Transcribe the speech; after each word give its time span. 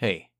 Hey, 0.00 0.30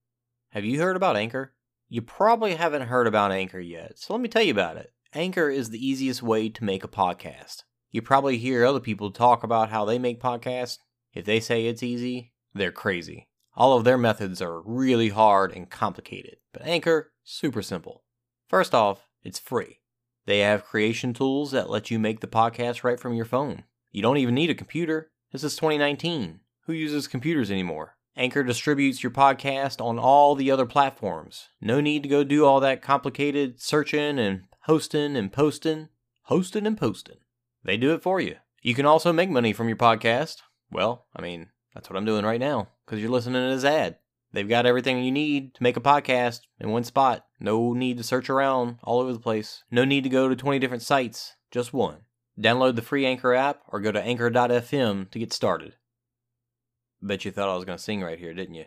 have 0.51 0.65
you 0.65 0.81
heard 0.81 0.95
about 0.95 1.17
Anchor? 1.17 1.53
You 1.89 2.01
probably 2.01 2.55
haven't 2.55 2.87
heard 2.87 3.09
about 3.09 3.33
Anchor 3.33 3.59
yet, 3.59 3.99
so 3.99 4.15
let 4.15 4.23
me 4.23 4.29
tell 4.29 4.45
you 4.45 4.53
about 4.53 4.77
it. 4.77 4.93
Anchor 5.15 5.51
is 5.51 5.71
the 5.71 5.85
easiest 5.85 6.23
way 6.23 6.49
to 6.49 6.63
make 6.63 6.85
a 6.85 6.89
podcast. 6.89 7.65
You 7.91 8.01
probably 8.01 8.39
hear 8.39 8.65
other 8.65 8.79
people 8.79 9.11
talk 9.11 9.43
about 9.43 9.71
how 9.71 9.85
they 9.85 9.99
make 9.99 10.23
podcasts. 10.23 10.79
If 11.13 11.25
they 11.25 11.41
say 11.41 11.67
it's 11.67 11.83
easy, 11.83 12.35
they're 12.55 12.71
crazy. 12.71 13.27
All 13.57 13.77
of 13.77 13.83
their 13.83 13.99
methods 13.99 14.41
are 14.41 14.63
really 14.63 15.09
hard 15.09 15.51
and 15.51 15.69
complicated, 15.69 16.37
but 16.53 16.63
Anchor, 16.63 17.11
super 17.25 17.61
simple. 17.61 18.05
First 18.49 18.77
off, 18.77 19.09
it's 19.25 19.41
free. 19.41 19.81
They 20.27 20.39
have 20.39 20.67
creation 20.67 21.13
tools 21.13 21.51
that 21.51 21.69
let 21.69 21.91
you 21.91 21.99
make 21.99 22.21
the 22.21 22.29
podcast 22.29 22.85
right 22.85 23.01
from 23.01 23.13
your 23.13 23.25
phone. 23.25 23.65
You 23.91 24.03
don't 24.03 24.19
even 24.19 24.37
need 24.37 24.51
a 24.51 24.55
computer. 24.55 25.11
This 25.33 25.43
is 25.43 25.57
2019. 25.57 26.39
Who 26.67 26.73
uses 26.73 27.09
computers 27.09 27.51
anymore? 27.51 27.98
Anchor 28.19 28.43
distributes 28.43 29.01
your 29.01 29.13
podcast 29.13 29.81
on 29.81 29.97
all 29.97 30.35
the 30.35 30.51
other 30.51 30.67
platforms. 30.67 31.51
No 31.61 31.81
need 31.81 32.03
to 32.03 32.09
go 32.09 32.25
do 32.25 32.45
all 32.45 32.59
that 32.59 32.83
complicated 32.83 33.61
searching 33.61 34.19
and 34.19 34.43
hosting 34.63 35.17
and 35.17 35.33
posting. 35.33 35.89
Hosting 36.25 36.67
and 36.67 36.77
posting. 36.77 37.19
They 37.63 37.77
do 37.77 37.95
it 37.95 38.03
for 38.03 38.21
you. 38.21 38.35
You 38.61 38.75
can 38.75 38.87
also 38.87 39.13
make 39.13 39.31
money 39.31 39.53
from 39.53 39.69
your 39.69 39.77
podcast. 39.77 40.39
Well, 40.69 41.07
I 41.15 41.23
mean, 41.23 41.51
that's 41.73 41.89
what 41.89 41.97
I'm 41.97 42.05
doing 42.05 42.25
right 42.25 42.41
now 42.41 42.67
because 42.85 43.01
you're 43.01 43.09
listening 43.09 43.41
to 43.49 43.55
this 43.55 43.65
ad. 43.65 43.99
They've 44.33 44.49
got 44.49 44.67
everything 44.67 45.05
you 45.05 45.13
need 45.13 45.55
to 45.55 45.63
make 45.63 45.77
a 45.77 45.81
podcast 45.81 46.41
in 46.59 46.71
one 46.71 46.83
spot. 46.83 47.25
No 47.39 47.73
need 47.73 47.99
to 47.99 48.03
search 48.03 48.29
around 48.29 48.79
all 48.83 48.99
over 48.99 49.13
the 49.13 49.21
place. 49.21 49.63
No 49.71 49.85
need 49.85 50.03
to 50.03 50.11
go 50.11 50.29
to 50.29 50.35
20 50.35 50.59
different 50.59 50.83
sites. 50.83 51.37
Just 51.53 51.73
one. 51.73 51.99
Download 52.37 52.75
the 52.75 52.83
free 52.83 53.07
Anchor 53.07 53.33
app 53.33 53.61
or 53.69 53.79
go 53.79 53.93
to 53.93 54.03
anchor.fm 54.03 55.09
to 55.09 55.19
get 55.21 55.33
started. 55.33 55.75
Bet 57.01 57.25
you 57.25 57.31
thought 57.31 57.49
I 57.49 57.55
was 57.55 57.65
going 57.65 57.79
to 57.79 57.83
sing 57.83 58.03
right 58.03 58.19
here, 58.19 58.35
didn't 58.35 58.57
you? 58.57 58.65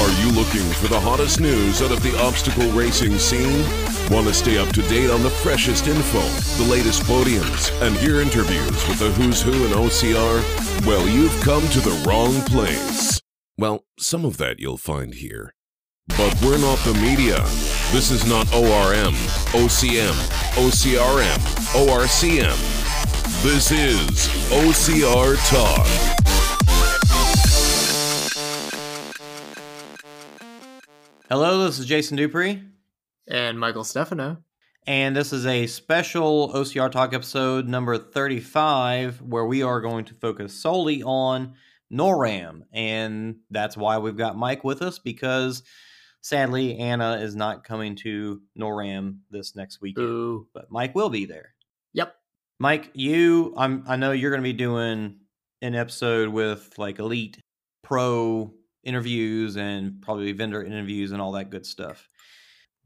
Are 0.00 0.10
you 0.20 0.32
looking 0.32 0.68
for 0.72 0.88
the 0.88 0.98
hottest 0.98 1.38
news 1.38 1.82
out 1.82 1.92
of 1.92 2.02
the 2.02 2.18
obstacle 2.22 2.70
racing 2.70 3.18
scene? 3.18 3.62
Want 4.10 4.26
to 4.26 4.32
stay 4.34 4.56
up 4.56 4.68
to 4.70 4.82
date 4.88 5.10
on 5.10 5.22
the 5.22 5.30
freshest 5.30 5.86
info, 5.86 6.20
the 6.62 6.70
latest 6.70 7.02
podiums, 7.02 7.70
and 7.82 7.94
hear 7.98 8.22
interviews 8.22 8.88
with 8.88 8.98
the 8.98 9.10
who's 9.12 9.42
who 9.42 9.52
in 9.52 9.72
OCR? 9.72 10.86
Well, 10.86 11.06
you've 11.06 11.38
come 11.42 11.68
to 11.68 11.80
the 11.80 12.02
wrong 12.06 12.40
place. 12.46 13.20
Well, 13.56 13.84
some 13.98 14.24
of 14.24 14.36
that 14.38 14.58
you'll 14.58 14.78
find 14.78 15.14
here. 15.14 15.54
But 16.08 16.36
we're 16.42 16.58
not 16.58 16.78
the 16.78 16.94
media. 16.94 17.38
This 17.92 18.10
is 18.10 18.26
not 18.26 18.52
ORM, 18.52 19.14
OCM, 19.54 20.12
OCRM, 20.56 21.38
ORCM. 21.86 23.42
This 23.42 23.70
is 23.70 24.28
OCR 24.50 25.36
Talk. 25.50 25.86
Hello, 31.30 31.64
this 31.64 31.78
is 31.78 31.86
Jason 31.86 32.16
Dupree, 32.16 32.62
and 33.26 33.58
Michael 33.58 33.84
Stefano. 33.84 34.38
and 34.86 35.16
this 35.16 35.32
is 35.32 35.46
a 35.46 35.66
special 35.66 36.52
OCR 36.52 36.90
Talk 36.90 37.14
episode 37.14 37.66
number 37.66 37.96
35 37.96 39.22
where 39.22 39.46
we 39.46 39.62
are 39.62 39.80
going 39.80 40.04
to 40.06 40.14
focus 40.14 40.52
solely 40.54 41.02
on 41.02 41.54
NORAM. 41.94 42.62
And 42.72 43.36
that's 43.50 43.76
why 43.76 43.98
we've 43.98 44.16
got 44.16 44.36
Mike 44.36 44.64
with 44.64 44.82
us 44.82 44.98
because 44.98 45.62
sadly, 46.24 46.78
Anna 46.78 47.18
is 47.20 47.36
not 47.36 47.64
coming 47.64 47.94
to 47.96 48.40
NORAM 48.58 49.18
this 49.30 49.54
next 49.54 49.80
weekend, 49.80 50.46
but 50.54 50.70
Mike 50.70 50.94
will 50.94 51.10
be 51.10 51.26
there. 51.26 51.54
Yep. 51.92 52.14
Mike, 52.58 52.90
you, 52.94 53.54
I'm, 53.56 53.84
I 53.86 53.96
know 53.96 54.12
you're 54.12 54.30
going 54.30 54.42
to 54.42 54.48
be 54.48 54.52
doing 54.52 55.18
an 55.62 55.74
episode 55.74 56.30
with 56.30 56.72
like 56.78 56.98
elite 56.98 57.38
pro 57.82 58.52
interviews 58.84 59.56
and 59.56 60.00
probably 60.00 60.32
vendor 60.32 60.62
interviews 60.62 61.12
and 61.12 61.20
all 61.20 61.32
that 61.32 61.50
good 61.50 61.66
stuff. 61.66 62.08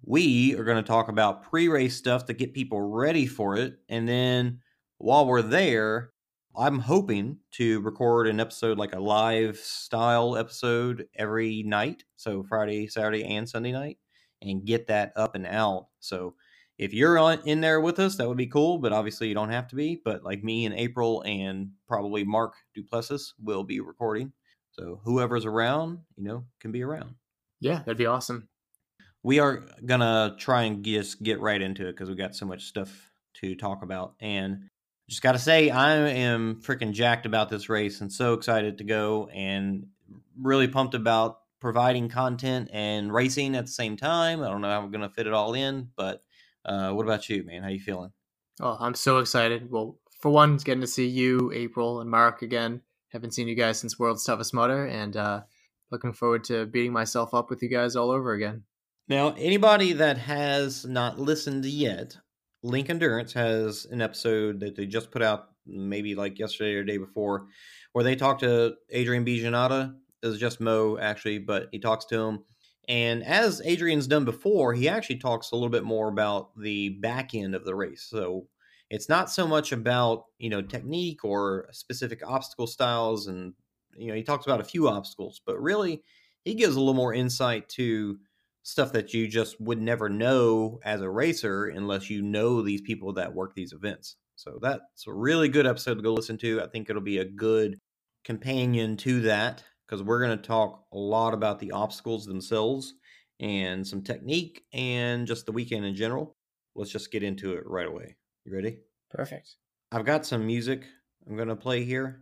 We 0.04 0.54
are 0.56 0.64
going 0.64 0.82
to 0.82 0.86
talk 0.86 1.08
about 1.08 1.44
pre 1.44 1.68
race 1.68 1.96
stuff 1.96 2.26
to 2.26 2.34
get 2.34 2.54
people 2.54 2.80
ready 2.80 3.26
for 3.26 3.56
it. 3.56 3.78
And 3.88 4.08
then 4.08 4.60
while 4.98 5.26
we're 5.26 5.42
there, 5.42 6.10
I'm 6.58 6.80
hoping 6.80 7.38
to 7.52 7.80
record 7.82 8.26
an 8.26 8.40
episode 8.40 8.78
like 8.78 8.92
a 8.92 8.98
live 8.98 9.58
style 9.58 10.36
episode 10.36 11.06
every 11.14 11.62
night. 11.62 12.02
So 12.16 12.42
Friday, 12.42 12.88
Saturday, 12.88 13.24
and 13.24 13.48
Sunday 13.48 13.70
night, 13.70 13.98
and 14.42 14.64
get 14.64 14.88
that 14.88 15.12
up 15.14 15.36
and 15.36 15.46
out. 15.46 15.86
So 16.00 16.34
if 16.76 16.92
you're 16.92 17.16
on 17.16 17.38
in 17.44 17.60
there 17.60 17.80
with 17.80 18.00
us, 18.00 18.16
that 18.16 18.26
would 18.26 18.36
be 18.36 18.48
cool. 18.48 18.78
But 18.78 18.92
obviously, 18.92 19.28
you 19.28 19.34
don't 19.34 19.50
have 19.50 19.68
to 19.68 19.76
be. 19.76 20.00
But 20.04 20.24
like 20.24 20.42
me 20.42 20.66
and 20.66 20.74
April 20.74 21.22
and 21.22 21.70
probably 21.86 22.24
Mark 22.24 22.54
Duplessis 22.74 23.34
will 23.40 23.62
be 23.62 23.78
recording. 23.78 24.32
So 24.72 25.00
whoever's 25.04 25.44
around, 25.44 26.00
you 26.16 26.24
know, 26.24 26.44
can 26.60 26.72
be 26.72 26.82
around. 26.82 27.14
Yeah, 27.60 27.78
that'd 27.78 27.98
be 27.98 28.06
awesome. 28.06 28.48
We 29.22 29.38
are 29.38 29.64
gonna 29.86 30.34
try 30.38 30.62
and 30.64 30.84
just 30.84 31.22
get 31.22 31.40
right 31.40 31.62
into 31.62 31.86
it 31.86 31.92
because 31.92 32.08
we've 32.08 32.18
got 32.18 32.34
so 32.34 32.46
much 32.46 32.64
stuff 32.64 33.12
to 33.34 33.54
talk 33.54 33.82
about. 33.84 34.14
And 34.20 34.70
just 35.08 35.22
gotta 35.22 35.38
say, 35.38 35.70
I 35.70 35.96
am 35.96 36.60
freaking 36.62 36.92
jacked 36.92 37.26
about 37.26 37.48
this 37.48 37.68
race 37.68 38.00
and 38.00 38.12
so 38.12 38.34
excited 38.34 38.78
to 38.78 38.84
go 38.84 39.28
and 39.32 39.86
really 40.40 40.68
pumped 40.68 40.94
about 40.94 41.38
providing 41.60 42.08
content 42.08 42.70
and 42.72 43.12
racing 43.12 43.56
at 43.56 43.66
the 43.66 43.72
same 43.72 43.96
time. 43.96 44.42
I 44.42 44.48
don't 44.48 44.60
know 44.60 44.68
how 44.68 44.80
I'm 44.80 44.90
gonna 44.90 45.08
fit 45.08 45.26
it 45.26 45.32
all 45.32 45.54
in, 45.54 45.88
but 45.96 46.22
uh, 46.64 46.92
what 46.92 47.04
about 47.04 47.28
you, 47.28 47.42
man? 47.44 47.62
How 47.62 47.68
you 47.68 47.80
feeling? 47.80 48.12
Oh, 48.60 48.76
I'm 48.78 48.94
so 48.94 49.18
excited. 49.18 49.70
Well, 49.70 49.98
for 50.20 50.30
one, 50.30 50.54
it's 50.54 50.64
getting 50.64 50.80
to 50.80 50.86
see 50.86 51.06
you, 51.06 51.52
April, 51.54 52.00
and 52.00 52.10
Mark 52.10 52.42
again. 52.42 52.82
Haven't 53.08 53.32
seen 53.32 53.48
you 53.48 53.54
guys 53.54 53.78
since 53.78 53.98
World's 53.98 54.24
Toughest 54.24 54.52
Mudder, 54.52 54.84
and 54.84 55.16
uh, 55.16 55.42
looking 55.90 56.12
forward 56.12 56.44
to 56.44 56.66
beating 56.66 56.92
myself 56.92 57.32
up 57.32 57.50
with 57.50 57.62
you 57.62 57.68
guys 57.68 57.96
all 57.96 58.10
over 58.10 58.32
again. 58.32 58.64
Now, 59.08 59.34
anybody 59.38 59.94
that 59.94 60.18
has 60.18 60.84
not 60.84 61.18
listened 61.18 61.64
yet, 61.64 62.18
Link 62.68 62.90
Endurance 62.90 63.32
has 63.32 63.86
an 63.86 64.02
episode 64.02 64.60
that 64.60 64.76
they 64.76 64.86
just 64.86 65.10
put 65.10 65.22
out 65.22 65.48
maybe 65.66 66.14
like 66.14 66.38
yesterday 66.38 66.74
or 66.74 66.84
day 66.84 66.98
before, 66.98 67.46
where 67.92 68.04
they 68.04 68.14
talk 68.14 68.38
to 68.40 68.74
Adrian 68.90 69.24
Bijanada. 69.24 69.94
It's 70.22 70.38
just 70.38 70.60
Mo 70.60 70.98
actually, 70.98 71.38
but 71.38 71.68
he 71.72 71.78
talks 71.78 72.04
to 72.06 72.18
him. 72.18 72.44
And 72.88 73.24
as 73.24 73.62
Adrian's 73.64 74.06
done 74.06 74.24
before, 74.24 74.74
he 74.74 74.88
actually 74.88 75.16
talks 75.16 75.50
a 75.50 75.56
little 75.56 75.68
bit 75.68 75.84
more 75.84 76.08
about 76.08 76.58
the 76.58 76.90
back 76.90 77.34
end 77.34 77.54
of 77.54 77.64
the 77.64 77.74
race. 77.74 78.06
So 78.08 78.46
it's 78.90 79.08
not 79.08 79.30
so 79.30 79.46
much 79.46 79.72
about 79.72 80.24
you 80.38 80.50
know 80.50 80.62
technique 80.62 81.24
or 81.24 81.68
specific 81.72 82.22
obstacle 82.26 82.66
styles, 82.66 83.28
and 83.28 83.54
you 83.96 84.08
know 84.08 84.14
he 84.14 84.22
talks 84.22 84.46
about 84.46 84.60
a 84.60 84.64
few 84.64 84.88
obstacles, 84.88 85.40
but 85.44 85.60
really 85.60 86.02
he 86.44 86.54
gives 86.54 86.76
a 86.76 86.78
little 86.78 86.94
more 86.94 87.14
insight 87.14 87.68
to 87.70 88.18
stuff 88.68 88.92
that 88.92 89.14
you 89.14 89.26
just 89.26 89.58
would 89.62 89.80
never 89.80 90.10
know 90.10 90.78
as 90.84 91.00
a 91.00 91.08
racer 91.08 91.68
unless 91.68 92.10
you 92.10 92.20
know 92.20 92.60
these 92.60 92.82
people 92.82 93.14
that 93.14 93.32
work 93.34 93.54
these 93.54 93.72
events. 93.72 94.16
So 94.36 94.58
that's 94.60 95.06
a 95.06 95.12
really 95.12 95.48
good 95.48 95.66
episode 95.66 95.94
to 95.94 96.02
go 96.02 96.12
listen 96.12 96.36
to. 96.36 96.60
I 96.60 96.66
think 96.66 96.90
it'll 96.90 97.00
be 97.00 97.16
a 97.16 97.24
good 97.24 97.78
companion 98.26 98.94
to 98.98 99.22
that 99.22 99.64
because 99.86 100.02
we're 100.02 100.20
going 100.20 100.36
to 100.36 100.46
talk 100.46 100.84
a 100.92 100.98
lot 100.98 101.32
about 101.32 101.58
the 101.60 101.70
obstacles 101.70 102.26
themselves 102.26 102.92
and 103.40 103.86
some 103.86 104.02
technique 104.02 104.62
and 104.74 105.26
just 105.26 105.46
the 105.46 105.52
weekend 105.52 105.86
in 105.86 105.94
general. 105.94 106.36
Let's 106.76 106.90
just 106.90 107.10
get 107.10 107.22
into 107.22 107.54
it 107.54 107.62
right 107.64 107.88
away. 107.88 108.16
You 108.44 108.54
ready? 108.54 108.80
Perfect. 109.10 109.56
I've 109.92 110.04
got 110.04 110.26
some 110.26 110.46
music 110.46 110.82
I'm 111.26 111.36
going 111.36 111.48
to 111.48 111.56
play 111.56 111.84
here. 111.84 112.20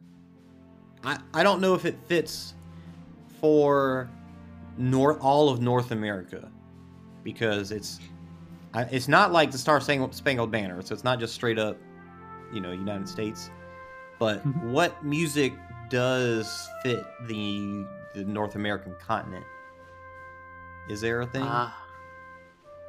I, 1.02 1.18
I 1.34 1.42
don't 1.42 1.60
know 1.60 1.74
if 1.74 1.84
it 1.84 1.98
fits 2.06 2.54
for 3.40 4.08
North 4.78 5.18
all 5.20 5.48
of 5.48 5.60
North 5.60 5.90
America 5.90 6.50
because 7.22 7.72
it's 7.72 7.98
it's 8.74 9.08
not 9.08 9.32
like 9.32 9.50
the 9.50 9.58
Star 9.58 9.80
Spangled, 9.80 10.50
Banner, 10.50 10.82
so 10.82 10.92
it's 10.94 11.04
not 11.04 11.18
just 11.18 11.34
straight 11.34 11.58
up, 11.58 11.78
you 12.52 12.60
know, 12.60 12.72
United 12.72 13.08
States. 13.08 13.50
But 14.18 14.46
Mhm. 14.46 14.70
what 14.72 15.02
music 15.04 15.54
does 15.88 16.68
fit 16.82 17.04
the 17.26 17.86
the 18.14 18.24
North 18.24 18.54
American 18.54 18.94
continent? 19.04 19.44
Is 20.88 21.00
there 21.00 21.20
a 21.22 21.26
thing? 21.26 21.42
Uh, 21.42 21.70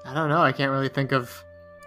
I 0.05 0.13
don't 0.13 0.29
know. 0.29 0.41
I 0.41 0.51
can't 0.51 0.71
really 0.71 0.89
think 0.89 1.11
of. 1.11 1.43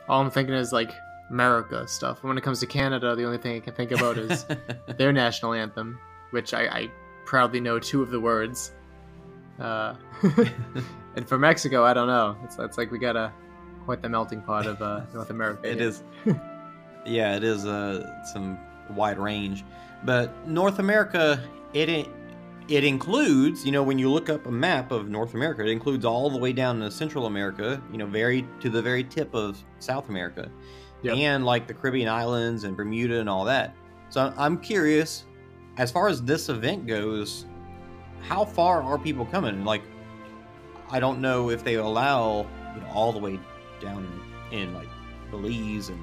All 0.08 0.20
I'm 0.20 0.30
thinking 0.30 0.54
is 0.54 0.72
like 0.72 0.90
America 1.30 1.86
stuff. 1.86 2.22
When 2.24 2.36
it 2.36 2.42
comes 2.42 2.58
to 2.60 2.66
Canada, 2.66 3.14
the 3.14 3.24
only 3.24 3.38
thing 3.38 3.56
I 3.56 3.60
can 3.60 3.74
think 3.74 3.92
about 3.92 4.18
is 4.18 4.44
their 4.98 5.12
national 5.12 5.52
anthem, 5.52 5.98
which 6.30 6.52
I, 6.52 6.62
I 6.66 6.90
proudly 7.24 7.60
know 7.60 7.78
two 7.78 8.02
of 8.02 8.10
the 8.10 8.20
words. 8.20 8.72
Uh, 9.60 9.94
and 11.16 11.28
for 11.28 11.38
Mexico, 11.38 11.84
I 11.84 11.92
don't 11.94 12.06
know. 12.06 12.36
It's, 12.44 12.58
it's 12.58 12.78
like 12.78 12.90
we 12.90 12.98
got 12.98 13.16
a 13.16 13.32
quite 13.84 14.02
the 14.02 14.08
melting 14.08 14.42
pot 14.42 14.66
of 14.66 14.80
uh, 14.82 15.02
North 15.14 15.30
America. 15.30 15.68
It 15.68 15.80
is. 15.80 16.02
yeah, 17.04 17.36
it 17.36 17.44
is 17.44 17.66
uh, 17.66 18.24
some 18.32 18.58
wide 18.90 19.18
range, 19.18 19.64
but 20.04 20.46
North 20.48 20.78
America, 20.78 21.42
it 21.72 22.08
it 22.68 22.84
includes, 22.84 23.66
you 23.66 23.72
know, 23.72 23.82
when 23.82 23.98
you 23.98 24.08
look 24.10 24.30
up 24.30 24.46
a 24.46 24.50
map 24.50 24.92
of 24.92 25.08
North 25.08 25.34
America, 25.34 25.62
it 25.62 25.68
includes 25.70 26.04
all 26.04 26.30
the 26.30 26.38
way 26.38 26.52
down 26.52 26.78
to 26.80 26.90
Central 26.90 27.26
America, 27.26 27.82
you 27.90 27.98
know, 27.98 28.06
very 28.06 28.46
to 28.60 28.70
the 28.70 28.80
very 28.80 29.02
tip 29.02 29.34
of 29.34 29.62
South 29.80 30.08
America, 30.08 30.48
Yep. 31.02 31.16
and 31.16 31.44
like 31.44 31.66
the 31.66 31.74
Caribbean 31.74 32.08
islands 32.08 32.64
and 32.64 32.76
Bermuda 32.76 33.18
and 33.18 33.28
all 33.28 33.44
that. 33.46 33.74
So 34.08 34.32
I'm 34.36 34.58
curious, 34.58 35.24
as 35.78 35.90
far 35.90 36.08
as 36.08 36.22
this 36.22 36.48
event 36.48 36.86
goes, 36.86 37.46
how 38.22 38.44
far 38.44 38.82
are 38.82 38.98
people 38.98 39.26
coming? 39.26 39.64
Like, 39.64 39.82
I 40.90 41.00
don't 41.00 41.20
know 41.20 41.50
if 41.50 41.64
they 41.64 41.74
allow 41.74 42.46
you 42.74 42.80
know 42.80 42.88
all 42.92 43.12
the 43.12 43.18
way 43.18 43.38
down 43.80 44.06
in 44.50 44.74
like 44.74 44.88
Belize 45.30 45.88
and 45.88 46.02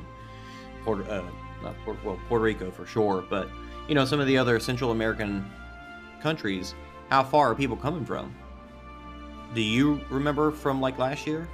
Puerto, 0.83 1.03
uh, 1.11 1.23
not 1.63 1.75
Puerto, 1.83 1.99
well 2.03 2.19
Puerto 2.27 2.43
Rico 2.43 2.71
for 2.71 2.85
sure, 2.85 3.23
but 3.29 3.49
you 3.87 3.95
know 3.95 4.05
some 4.05 4.19
of 4.19 4.27
the 4.27 4.37
other 4.37 4.59
Central 4.59 4.91
American 4.91 5.49
countries. 6.21 6.75
How 7.09 7.23
far 7.23 7.51
are 7.51 7.55
people 7.55 7.77
coming 7.77 8.05
from? 8.05 8.35
Do 9.53 9.61
you 9.61 10.01
remember 10.09 10.51
from 10.51 10.81
like 10.81 10.97
last 10.97 11.25
year? 11.25 11.47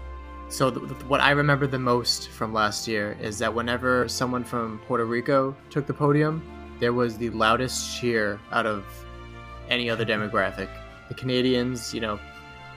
So 0.50 0.70
th- 0.72 0.88
th- 0.88 1.04
what 1.06 1.22
I 1.22 1.32
remember 1.32 1.68
the 1.68 1.80
most 1.80 2.30
from 2.30 2.54
last 2.54 2.88
year 2.88 3.18
is 3.22 3.38
that 3.40 3.54
whenever 3.54 4.08
someone 4.08 4.44
from 4.44 4.80
Puerto 4.88 5.06
Rico 5.06 5.56
took 5.70 5.86
the 5.86 5.94
podium, 5.94 6.44
there 6.80 6.94
was 6.94 7.18
the 7.18 7.30
loudest 7.32 8.00
cheer 8.00 8.40
out 8.52 8.66
of 8.66 8.84
any 9.70 9.90
other 9.90 10.06
demographic. 10.06 10.70
The 11.10 11.14
Canadians, 11.16 11.94
you 11.94 12.02
know, 12.02 12.20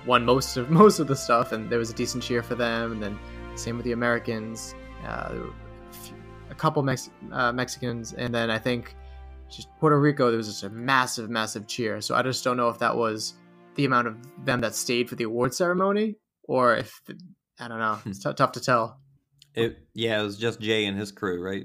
won 0.07 0.25
most 0.25 0.57
of 0.57 0.71
most 0.83 0.99
of 0.99 1.07
the 1.07 1.17
stuff, 1.17 1.53
and 1.53 1.71
there 1.71 1.79
was 1.79 1.91
a 1.91 1.95
decent 1.95 2.23
cheer 2.23 2.43
for 2.43 2.55
them. 2.55 2.93
And 2.93 3.03
then 3.03 3.19
same 3.55 3.77
with 3.77 3.85
the 3.85 3.93
Americans. 3.93 4.75
Uh, 5.07 5.29
there 5.31 5.41
were 5.41 5.47
a 5.91 5.93
few- 5.93 6.17
a 6.51 6.55
couple 6.55 6.83
Mex- 6.83 7.11
uh, 7.33 7.53
Mexicans, 7.53 8.13
and 8.13 8.35
then 8.35 8.51
I 8.51 8.59
think 8.59 8.95
just 9.51 9.69
Puerto 9.79 9.99
Rico. 10.01 10.29
There 10.29 10.37
was 10.37 10.47
just 10.49 10.63
a 10.65 10.71
massive, 10.71 11.31
massive 11.31 11.67
cheer. 11.67 12.01
So 12.01 12.15
I 12.15 12.23
just 12.23 12.43
don't 12.45 12.57
know 12.57 12.69
if 12.69 12.79
that 12.79 12.97
was 12.97 13.35
the 13.75 13.85
amount 13.85 14.09
of 14.09 14.17
them 14.45 14.61
that 14.63 14.75
stayed 14.75 15.09
for 15.09 15.17
the 15.17 15.25
award 15.25 15.53
ceremony, 15.55 16.17
or 16.45 16.77
if 16.77 17.01
the, 17.07 17.19
I 17.61 17.69
don't 17.69 17.79
know. 17.79 17.99
It's 18.07 18.23
t- 18.23 18.33
tough 18.35 18.53
to 18.53 18.61
tell. 18.61 19.01
It 19.55 19.79
yeah, 19.95 20.21
it 20.21 20.25
was 20.25 20.37
just 20.39 20.61
Jay 20.61 20.85
and 20.87 20.99
his 20.99 21.13
crew, 21.13 21.43
right? 21.43 21.65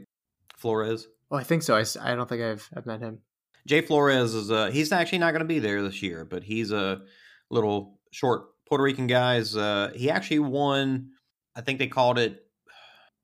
Flores. 0.57 1.07
Oh, 1.29 1.37
I 1.37 1.43
think 1.43 1.63
so. 1.63 1.75
I 1.75 2.15
don't 2.15 2.27
think 2.29 2.41
I've 2.41 2.67
I've 2.75 2.85
met 2.85 2.99
him. 3.01 3.19
Jay 3.67 3.81
Flores 3.81 4.33
is 4.33 4.51
uh 4.51 4.71
he's 4.71 4.91
actually 4.91 5.19
not 5.19 5.31
going 5.31 5.41
to 5.41 5.45
be 5.45 5.59
there 5.59 5.81
this 5.81 6.01
year, 6.01 6.25
but 6.25 6.43
he's 6.43 6.71
a 6.71 7.01
little 7.49 7.99
short 8.11 8.43
Puerto 8.67 8.83
Rican 8.83 9.07
guy. 9.07 9.35
Is, 9.35 9.55
Uh, 9.55 9.91
he 9.95 10.09
actually 10.09 10.39
won. 10.39 11.09
I 11.55 11.61
think 11.61 11.79
they 11.79 11.87
called 11.87 12.17
it 12.17 12.45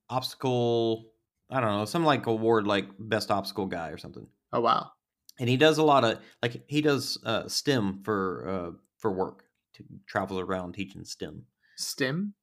obstacle. 0.10 1.06
I 1.50 1.62
don't 1.62 1.72
know, 1.72 1.86
some 1.86 2.04
like 2.04 2.28
award 2.28 2.68
like 2.68 2.88
best 3.00 3.32
obstacle 3.32 3.68
guy 3.68 3.90
or 3.90 3.98
something. 3.98 4.28
Oh 4.52 4.62
wow. 4.62 4.92
And 5.40 5.48
he 5.48 5.56
does 5.56 5.78
a 5.78 5.84
lot 5.84 6.04
of 6.04 6.20
like 6.42 6.64
he 6.68 6.82
does 6.82 7.18
uh, 7.24 7.48
STEM 7.48 8.02
for 8.04 8.48
uh, 8.50 8.72
for 8.98 9.12
work. 9.12 9.44
To, 9.76 9.84
travels 10.08 10.42
around 10.42 10.74
teaching 10.74 11.06
STEM. 11.06 11.44
STEM. 11.78 12.34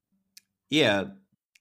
Yeah, 0.71 1.07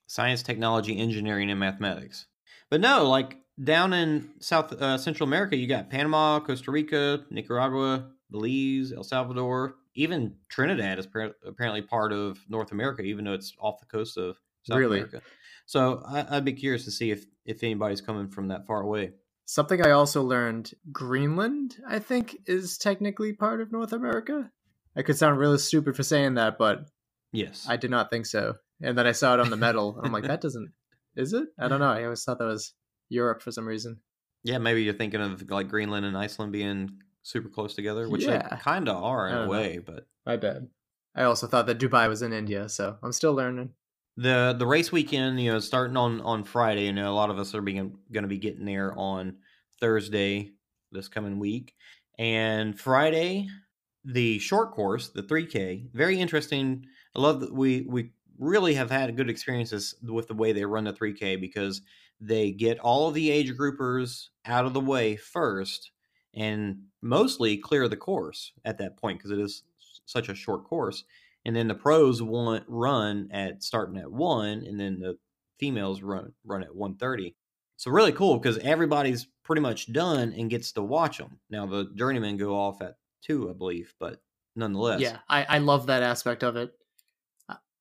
science, 0.06 0.44
technology, 0.44 0.98
engineering, 0.98 1.50
and 1.50 1.60
mathematics. 1.60 2.28
But 2.70 2.80
no, 2.80 3.10
like 3.10 3.38
down 3.62 3.94
in 3.94 4.30
South 4.40 4.72
uh, 4.74 4.98
Central 4.98 5.28
America, 5.28 5.56
you 5.56 5.68
got 5.68 5.90
Panama, 5.90 6.40
Costa 6.40 6.72
Rica, 6.72 7.24
Nicaragua, 7.30 8.10
Belize, 8.32 8.92
El 8.92 9.04
Salvador, 9.04 9.76
even 9.96 10.36
Trinidad 10.50 11.00
is 11.00 11.08
par- 11.08 11.36
apparently 11.46 11.82
part 11.82 12.12
of 12.12 12.40
North 12.50 12.72
America, 12.72 13.04
even 13.04 13.26
though 13.26 13.34
it's 13.34 13.54
off 13.60 13.80
the 13.80 13.86
coast 13.86 14.18
of 14.18 14.38
South 14.64 14.78
Really? 14.78 15.00
America. 15.00 15.22
So 15.66 16.02
I, 16.06 16.38
I'd 16.38 16.46
be 16.46 16.54
curious 16.54 16.86
to 16.86 16.92
see 16.92 17.12
if 17.12 17.26
if 17.46 17.64
anybody's 17.64 18.02
coming 18.02 18.30
from 18.30 18.48
that 18.50 18.66
far 18.66 18.82
away. 18.82 19.12
Something 19.46 19.86
I 19.86 19.92
also 19.92 20.24
learned: 20.24 20.72
Greenland, 20.92 21.78
I 21.88 22.00
think, 22.00 22.38
is 22.46 22.78
technically 22.78 23.34
part 23.34 23.62
of 23.62 23.72
North 23.72 23.94
America. 23.94 24.50
I 24.96 25.02
could 25.02 25.18
sound 25.18 25.40
really 25.40 25.58
stupid 25.58 25.96
for 25.96 26.04
saying 26.04 26.36
that, 26.36 26.58
but 26.58 26.86
Yes, 27.32 27.66
I 27.68 27.78
did 27.78 27.92
not 27.92 28.10
think 28.10 28.26
so. 28.26 28.56
And 28.82 28.98
then 28.98 29.08
I 29.08 29.12
saw 29.12 29.34
it 29.34 29.40
on 29.40 29.50
the 29.50 29.58
medal, 29.58 29.98
and 29.98 30.06
I'm 30.06 30.14
like, 30.14 30.24
that 30.28 30.42
doesn't. 30.42 30.72
Is 31.16 31.34
it? 31.34 31.48
I 31.60 31.68
don't 31.68 31.80
know. 31.80 31.92
I 31.92 32.04
always 32.04 32.24
thought 32.24 32.40
that 32.40 32.46
was 32.46 32.74
Europe 33.14 33.42
for 33.42 33.52
some 33.52 33.68
reason. 33.68 34.00
yeah, 34.44 34.58
maybe 34.58 34.84
you're 34.84 34.94
thinking 34.94 35.22
of 35.22 35.50
like 35.50 35.70
Greenland 35.70 36.06
and 36.06 36.18
Iceland 36.18 36.52
being 36.52 37.00
super 37.24 37.48
close 37.50 37.74
together, 37.76 38.10
which 38.10 38.26
Yeah. 38.26 38.50
they 38.50 38.58
kind 38.58 38.90
of 38.90 39.02
are 39.02 39.28
in 39.30 39.34
a 39.34 39.38
don't 39.38 39.46
know. 39.46 39.52
way, 39.52 39.78
but. 39.80 40.08
My 40.26 40.36
bad. 40.38 40.68
I 41.16 41.24
also 41.24 41.48
thought 41.48 41.68
that 41.68 41.80
Dubai 41.80 42.10
was 42.10 42.22
in 42.22 42.34
India, 42.34 42.68
so 42.68 42.98
I'm 43.04 43.12
still 43.14 43.34
learning. 43.34 43.70
the 44.18 44.54
the 44.60 44.68
race 44.68 44.92
weekend 44.92 45.40
you 45.42 45.52
know 45.52 45.60
starting 45.60 45.98
on 45.98 46.22
on 46.22 46.44
friday 46.44 46.86
you 46.86 46.94
know 46.94 47.10
a 47.12 47.18
lot 47.22 47.32
of 47.32 47.40
us 47.40 47.56
are 47.56 47.64
being 47.64 47.98
going 48.12 48.22
to 48.22 48.28
be 48.36 48.38
getting 48.38 48.64
there 48.66 48.94
on 48.96 49.38
thursday 49.80 50.52
this 50.92 51.08
coming 51.08 51.40
week 51.40 51.74
and 52.20 52.80
friday 52.80 53.48
the 54.06 54.38
short 54.40 54.72
course 54.72 55.10
the 55.10 55.24
3k 55.24 55.90
very 55.94 56.20
interesting 56.20 56.86
i 57.16 57.20
love 57.20 57.40
that 57.40 57.52
we 57.52 57.82
we 57.90 58.12
really 58.38 58.74
have 58.76 58.90
had 58.92 59.16
good 59.16 59.30
experiences 59.30 59.96
with 60.02 60.28
the 60.28 60.34
way 60.34 60.52
they 60.52 60.66
run 60.66 60.86
the 60.86 60.94
3k 60.94 61.36
because 61.36 61.82
they 62.20 62.52
get 62.52 62.80
all 62.80 63.08
of 63.08 63.14
the 63.14 63.30
age 63.32 63.52
groupers 63.54 64.30
out 64.46 64.66
of 64.66 64.74
the 64.74 64.80
way 64.80 65.16
first 65.16 65.92
and 66.34 66.86
mostly 67.02 67.58
clear 67.58 67.88
the 67.88 67.98
course 67.98 68.54
at 68.66 68.78
that 68.78 68.98
point 68.98 69.20
because 69.20 69.32
it 69.32 69.40
is 69.40 69.64
such 70.06 70.30
a 70.30 70.36
short 70.36 70.64
course 70.66 71.04
and 71.46 71.56
then 71.56 71.68
the 71.68 71.76
pros 71.76 72.22
want 72.22 72.64
run 72.68 73.30
at 73.32 73.64
starting 73.64 73.98
at 73.98 74.12
one, 74.12 74.64
and 74.66 74.80
then 74.80 75.00
the 75.00 75.18
females 75.60 76.02
run 76.02 76.34
run 76.44 76.64
at 76.64 76.74
one 76.76 76.96
thirty. 76.96 77.36
So 77.76 77.92
really 77.92 78.14
cool 78.14 78.38
because 78.40 78.58
everybody's 78.60 79.28
pretty 79.44 79.62
much 79.62 79.92
done 79.92 80.32
and 80.34 80.50
gets 80.50 80.72
to 80.74 80.82
watch 80.82 81.18
them. 81.18 81.40
Now 81.50 81.66
the 81.66 81.92
journeymen 81.96 82.38
go 82.38 82.56
off 82.56 82.82
at 82.82 82.96
two, 83.22 83.50
I 83.50 83.54
believe, 83.54 83.94
but 84.00 84.22
nonetheless, 84.56 85.02
Yeah, 85.02 85.20
I, 85.28 85.44
I 85.46 85.58
love 85.60 85.88
that 85.88 86.04
aspect 86.04 86.44
of 86.44 86.56
it. 86.56 86.76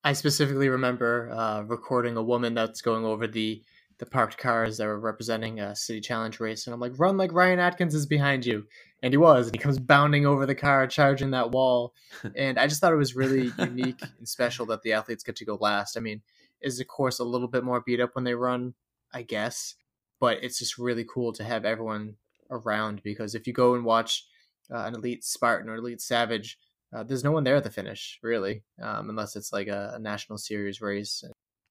I- 0.03 0.13
specifically 0.13 0.69
remember 0.69 1.29
uh, 1.31 1.61
recording 1.61 2.17
a 2.17 2.23
woman 2.23 2.53
that's 2.53 2.81
going 2.81 3.05
over 3.05 3.27
the 3.27 3.63
the 3.99 4.05
parked 4.07 4.37
cars 4.39 4.77
that 4.77 4.87
were 4.87 4.99
representing 4.99 5.59
a 5.59 5.75
city 5.75 6.01
challenge 6.01 6.39
race, 6.39 6.65
and 6.65 6.73
I'm 6.73 6.79
like, 6.79 6.97
"Run 6.97 7.15
like 7.15 7.31
Ryan 7.31 7.59
Atkins 7.59 7.93
is 7.95 8.05
behind 8.05 8.45
you," 8.45 8.65
and 9.01 9.13
he 9.13 9.17
was, 9.17 9.47
and 9.47 9.55
he 9.55 9.59
comes 9.59 9.79
bounding 9.79 10.25
over 10.25 10.45
the 10.45 10.55
car, 10.55 10.87
charging 10.87 11.31
that 11.31 11.51
wall, 11.51 11.93
and 12.35 12.57
I 12.59 12.67
just 12.67 12.81
thought 12.81 12.93
it 12.93 12.97
was 12.97 13.15
really 13.15 13.51
unique 13.57 14.01
and 14.17 14.27
special 14.27 14.65
that 14.67 14.81
the 14.81 14.93
athletes 14.93 15.23
get 15.23 15.35
to 15.37 15.45
go 15.45 15.55
last. 15.55 15.95
I 15.95 15.99
mean, 15.99 16.21
is 16.61 16.77
the 16.77 16.85
course 16.85 17.19
a 17.19 17.23
little 17.23 17.47
bit 17.47 17.63
more 17.63 17.81
beat 17.81 17.99
up 18.01 18.15
when 18.15 18.23
they 18.23 18.35
run? 18.35 18.73
I 19.13 19.21
guess, 19.21 19.75
but 20.19 20.43
it's 20.43 20.57
just 20.57 20.79
really 20.79 21.05
cool 21.05 21.31
to 21.33 21.43
have 21.43 21.65
everyone 21.65 22.15
around 22.49 23.01
because 23.03 23.35
if 23.35 23.47
you 23.47 23.53
go 23.53 23.75
and 23.75 23.85
watch 23.85 24.25
uh, 24.71 24.85
an 24.85 24.95
elite 24.95 25.23
Spartan 25.23 25.69
or 25.69 25.75
elite 25.75 26.01
Savage, 26.01 26.57
uh, 26.93 27.03
there's 27.03 27.23
no 27.23 27.31
one 27.31 27.43
there 27.43 27.55
at 27.55 27.63
the 27.63 27.69
finish, 27.69 28.19
really, 28.21 28.63
um, 28.81 29.09
unless 29.09 29.35
it's 29.35 29.51
like 29.51 29.67
a, 29.67 29.93
a 29.95 29.99
national 29.99 30.37
series 30.37 30.81
race. 30.81 31.23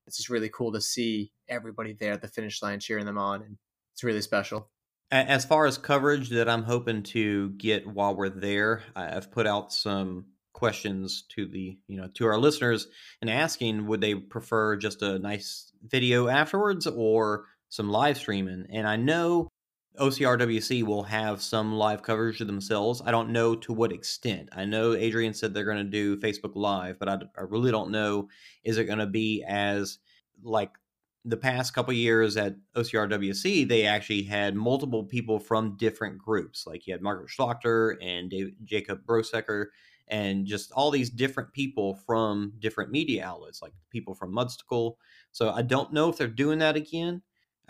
It's 0.07 0.17
just 0.17 0.29
really 0.29 0.49
cool 0.49 0.73
to 0.73 0.81
see 0.81 1.33
everybody 1.49 1.93
there 1.93 2.13
at 2.13 2.23
the 2.23 2.29
finish 2.29 2.63
line 2.63 2.81
cheering 2.81 3.07
them 3.07 3.19
on, 3.19 3.43
and 3.43 3.57
it's 3.95 4.03
really 4.03 4.23
special. 4.23 4.69
As 5.11 5.45
far 5.45 5.67
as 5.67 5.77
coverage 5.77 6.31
that 6.31 6.49
I'm 6.49 6.63
hoping 6.63 7.03
to 7.05 7.51
get 7.51 7.87
while 7.87 8.17
we're 8.17 8.31
there, 8.31 8.83
I've 8.97 9.31
put 9.31 9.47
out 9.47 9.73
some 9.73 10.27
questions 10.55 11.25
to 11.29 11.47
the 11.47 11.77
you 11.87 11.97
know 11.97 12.09
to 12.15 12.27
our 12.27 12.39
listeners 12.39 12.87
and 13.21 13.29
asking 13.29 13.87
would 13.87 14.01
they 14.01 14.15
prefer 14.15 14.77
just 14.77 15.03
a 15.03 15.19
nice 15.19 15.73
video 15.83 16.29
afterwards 16.29 16.87
or 16.87 17.47
some 17.69 17.91
live 17.91 18.17
streaming. 18.17 18.67
And 18.71 18.87
I 18.87 18.97
know 18.97 19.49
OCRWC 19.99 20.83
will 20.85 21.03
have 21.03 21.43
some 21.43 21.75
live 21.75 22.03
coverage 22.03 22.41
of 22.41 22.47
themselves. 22.47 23.03
I 23.05 23.11
don't 23.11 23.31
know 23.31 23.55
to 23.57 23.73
what 23.73 23.93
extent. 23.93 24.49
I 24.53 24.65
know 24.65 24.95
Adrian 24.95 25.35
said 25.35 25.53
they're 25.53 25.65
going 25.65 25.77
to 25.77 25.85
do 25.85 26.17
Facebook 26.17 26.53
Live, 26.55 26.99
but 26.99 27.09
I, 27.09 27.19
I 27.37 27.43
really 27.43 27.71
don't 27.71 27.91
know. 27.91 28.29
Is 28.65 28.79
it 28.79 28.85
going 28.85 29.01
to 29.01 29.07
be 29.07 29.45
as 29.47 29.99
like 30.43 30.71
the 31.25 31.37
past 31.37 31.75
couple 31.75 31.93
years 31.93 32.37
at 32.37 32.57
OCRWC, 32.75 33.69
they 33.69 33.87
actually 33.87 34.23
had 34.23 34.57
multiple 34.57 35.05
people 35.05 35.39
from 35.39 35.77
different 35.77 36.19
groups. 36.19 36.67
Like 36.67 36.87
you 36.87 36.95
had 36.95 37.03
Margaret 37.03 37.31
Schlachter 37.31 37.97
and 38.03 38.33
Jacob 38.65 39.05
Brosecker, 39.07 39.67
and 40.09 40.47
just 40.47 40.73
all 40.73 40.91
these 40.91 41.11
different 41.11 41.53
people 41.53 41.95
from 41.95 42.53
different 42.59 42.91
media 42.91 43.25
outlets, 43.25 43.63
like 43.63 43.73
people 43.91 44.15
from 44.15 44.35
Mudstacle. 44.35 44.95
So 45.31 45.51
I 45.51 45.63
don't 45.63 45.93
know 45.93 46.09
if 46.09 46.19
they're 46.19 46.27
doing 46.27 46.59
that 46.59 46.77
again. 46.77 47.23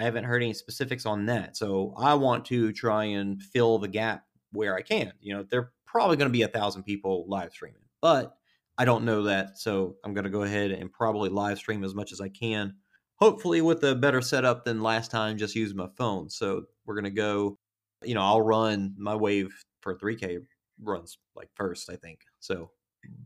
I 0.03 0.05
haven't 0.05 0.25
heard 0.25 0.43
any 0.43 0.53
specifics 0.53 1.07
on 1.07 1.27
that. 1.27 1.57
So 1.57 1.95
I 1.97 2.15
want 2.15 2.45
to 2.47 2.73
try 2.73 3.05
and 3.05 3.43
fill 3.43 3.79
the 3.79 3.89
gap 3.89 4.25
where 4.53 4.77
I 4.77 4.83
can. 4.83 5.13
You 5.21 5.37
know, 5.37 5.47
they're 5.49 5.73
probably 5.87 6.17
going 6.17 6.29
to 6.29 6.33
be 6.33 6.43
a 6.43 6.49
thousand 6.49 6.83
people 6.83 7.25
live 7.29 7.53
streaming, 7.53 7.83
but 8.01 8.35
I 8.79 8.85
don't 8.85 9.05
know 9.05 9.23
that. 9.25 9.59
So 9.59 9.97
I'm 10.05 10.13
going 10.15 10.25
to 10.25 10.31
go 10.31 10.43
ahead 10.43 10.73
and 10.73 10.93
probably 10.93 11.31
live 11.31 11.59
stream 11.59 11.85
as 11.85 11.95
much 11.95 12.13
as 12.13 12.21
I 12.21 12.29
can 12.29 12.75
hopefully 13.23 13.61
with 13.61 13.85
a 13.85 13.95
better 13.95 14.21
setup 14.21 14.65
than 14.65 14.83
last 14.83 15.09
time 15.13 15.39
just 15.39 15.55
using 15.55 15.77
my 15.77 15.87
phone 15.97 16.29
so 16.29 16.65
we're 16.85 16.95
going 16.97 17.05
to 17.05 17.11
go 17.11 17.57
you 18.03 18.17
know 18.17 18.21
i'll 18.21 18.43
run 18.43 18.93
my 18.99 19.15
wave 19.15 19.55
for 19.81 19.97
3k 19.97 20.39
runs 20.83 21.19
like 21.37 21.49
first 21.55 21.89
i 21.89 21.95
think 21.95 22.19
so 22.41 22.73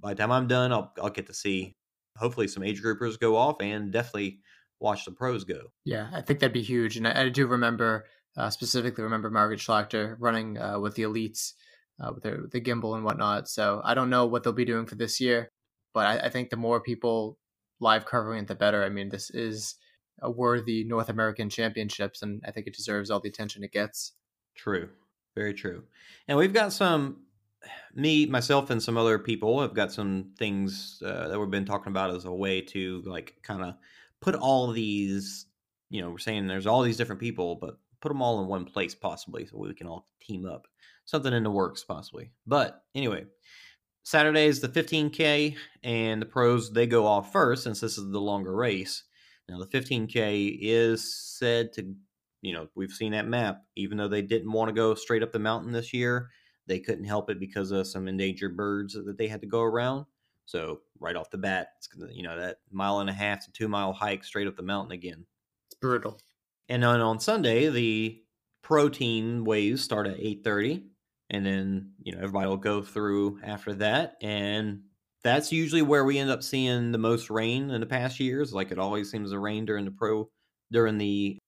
by 0.03 0.13
the 0.13 0.19
time 0.21 0.31
i'm 0.31 0.47
done 0.47 0.71
i'll, 0.71 0.93
I'll 1.03 1.09
get 1.09 1.27
to 1.29 1.33
see 1.33 1.77
hopefully 2.19 2.47
some 2.47 2.63
age 2.63 2.83
groupers 2.83 3.19
go 3.19 3.37
off 3.37 3.63
and 3.63 3.91
definitely 3.91 4.41
watch 4.81 5.05
the 5.05 5.11
pros 5.11 5.45
go 5.45 5.73
Yeah, 5.85 6.09
I 6.13 6.21
think 6.21 6.41
that'd 6.41 6.53
be 6.53 6.63
huge, 6.63 6.97
and 6.97 7.07
I, 7.07 7.25
I 7.25 7.29
do 7.29 7.47
remember 7.47 8.07
uh, 8.37 8.51
specifically 8.51 9.05
remember 9.05 9.31
Margaret 9.31 9.61
Schlachter 9.61 10.17
running 10.19 10.59
uh, 10.59 10.79
with 10.79 10.95
the 10.95 11.05
elites 11.05 11.53
uh, 12.01 12.13
with 12.13 12.23
their, 12.23 12.43
the 12.51 12.61
gimbal 12.61 12.95
and 12.95 13.05
whatnot. 13.05 13.49
So 13.49 13.81
I 13.85 13.95
don't 13.95 14.11
know 14.11 14.27
what 14.27 14.43
they'll 14.43 14.53
be 14.53 14.65
doing 14.65 14.87
for 14.87 14.95
this 14.95 15.21
year, 15.21 15.51
but 15.95 16.07
I, 16.07 16.27
I 16.27 16.29
think 16.29 16.51
the 16.51 16.57
more 16.57 16.81
people 16.81 17.39
live 17.81 18.07
covering 18.07 18.43
it, 18.43 18.49
the 18.49 18.55
better. 18.55 18.85
I 18.85 18.89
mean, 18.89 19.09
this 19.09 19.31
is 19.31 19.77
a 20.21 20.31
worthy 20.31 20.85
North 20.85 21.09
American 21.09 21.49
Championships, 21.49 22.23
and 22.23 22.43
I 22.47 22.51
think 22.51 22.67
it 22.67 22.75
deserves 22.75 23.11
all 23.11 23.21
the 23.21 23.29
attention 23.29 23.65
it 23.65 23.73
gets. 23.73 24.13
True, 24.55 24.89
very 25.35 25.55
true. 25.55 25.85
And 26.29 26.39
we've 26.39 26.55
got 26.55 26.73
some, 26.73 27.25
me, 27.95 28.27
myself, 28.27 28.71
and 28.71 28.83
some 28.83 28.97
other 28.97 29.19
people 29.19 29.61
have 29.61 29.75
got 29.75 29.93
some 29.93 30.33
things 30.39 31.03
uh, 31.05 31.29
that 31.29 31.39
we've 31.39 31.51
been 31.51 31.67
talking 31.67 31.91
about 31.91 32.15
as 32.15 32.25
a 32.25 32.33
way 32.33 32.61
to 32.63 33.03
like 33.05 33.37
kind 33.43 33.63
of 33.63 33.75
put 34.27 34.35
all 34.35 34.73
these. 34.73 35.47
You 35.89 36.03
know, 36.03 36.11
we're 36.11 36.19
saying 36.19 36.49
there's 36.49 36.67
all 36.67 36.83
these 36.83 36.97
different 36.97 37.21
people, 37.21 37.55
but 37.55 37.79
put 38.01 38.09
them 38.09 38.21
all 38.21 38.43
in 38.43 38.49
one 38.49 38.65
place 38.65 38.95
possibly, 38.95 39.47
so 39.47 39.57
we 39.57 39.73
can 39.73 39.87
all 39.87 40.09
team 40.21 40.45
up. 40.45 40.67
Something 41.05 41.33
in 41.33 41.45
the 41.45 41.51
works 41.51 41.85
possibly. 41.85 42.33
But 42.45 42.83
anyway, 42.95 43.27
Saturday 44.03 44.47
is 44.47 44.61
the 44.61 44.69
15K, 44.69 45.57
and 45.85 46.21
the 46.21 46.27
pros, 46.27 46.73
they 46.73 46.89
go 46.89 47.07
off 47.07 47.33
first 47.33 47.63
since 47.63 47.81
this 47.81 47.97
is 47.97 48.11
the 48.11 48.21
longer 48.21 48.55
race. 48.55 49.05
Now, 49.49 49.59
the 49.59 49.67
15K 49.67 50.59
is 50.61 51.39
said 51.39 51.73
to, 51.75 51.95
you 52.43 52.53
know, 52.53 52.67
we've 52.75 52.91
seen 52.91 53.13
that 53.13 53.29
map, 53.29 53.63
even 53.77 53.97
though 53.97 54.09
they 54.09 54.23
didn't 54.23 54.51
want 54.51 54.69
to 54.69 54.75
go 54.75 54.97
straight 54.97 55.23
up 55.23 55.33
the 55.33 55.39
mountain 55.39 55.71
this 55.71 55.93
year, 55.93 56.31
they 56.67 56.81
couldn't 56.81 57.05
help 57.05 57.31
it 57.31 57.39
because 57.39 57.71
of 57.71 57.87
some 57.87 58.09
endangered 58.09 58.57
birds 58.57 58.95
that 58.95 59.17
they 59.17 59.29
had 59.29 59.41
to 59.43 59.47
go 59.47 59.61
around. 59.61 60.07
So, 60.47 60.81
right 60.99 61.17
off 61.17 61.31
the 61.31 61.39
bat, 61.39 61.69
it's, 61.79 61.87
gonna, 61.87 62.13
you 62.13 62.23
know, 62.23 62.39
that 62.39 62.59
mile 62.71 63.01
and 63.01 63.11
a 63.11 63.13
half 63.13 63.45
to 63.45 63.53
two 63.53 63.69
mile 63.69 63.93
hike 63.93 64.25
straight 64.25 64.47
up 64.47 64.57
the 64.57 64.63
mountain 64.63 64.93
again. 64.93 65.27
It's 65.69 65.79
brutal. 65.79 66.21
And 66.69 66.83
then 66.83 67.01
on 67.01 67.21
Sunday, 67.21 67.69
the 67.69 68.23
pro 68.63 68.89
team 68.89 69.45
waves 69.45 69.83
start 69.83 70.09
at 70.09 70.19
8.30 70.19 70.83
and 71.31 71.45
then 71.45 71.93
you 72.03 72.13
know 72.13 72.19
everybody 72.19 72.49
will 72.49 72.57
go 72.57 72.83
through 72.83 73.39
after 73.45 73.73
that 73.75 74.17
and 74.23 74.81
that's 75.23 75.53
usually 75.53 75.83
where 75.83 76.05
we 76.05 76.19
end 76.19 76.31
up 76.31 76.43
seeing 76.43 76.93
the 76.93 76.99
most 76.99 77.31
rain 77.31 77.71
in 77.71 77.81
the 77.81 77.87
past 77.87 78.19
years 78.19 78.53
like 78.53 78.73
it 78.73 78.79
always 78.79 79.11
seems 79.11 79.31
to 79.31 79.39
rain 79.39 79.65
during 79.65 79.85
the 79.85 79.91
pro 79.91 80.29
during 80.73 80.99
the 80.99 81.39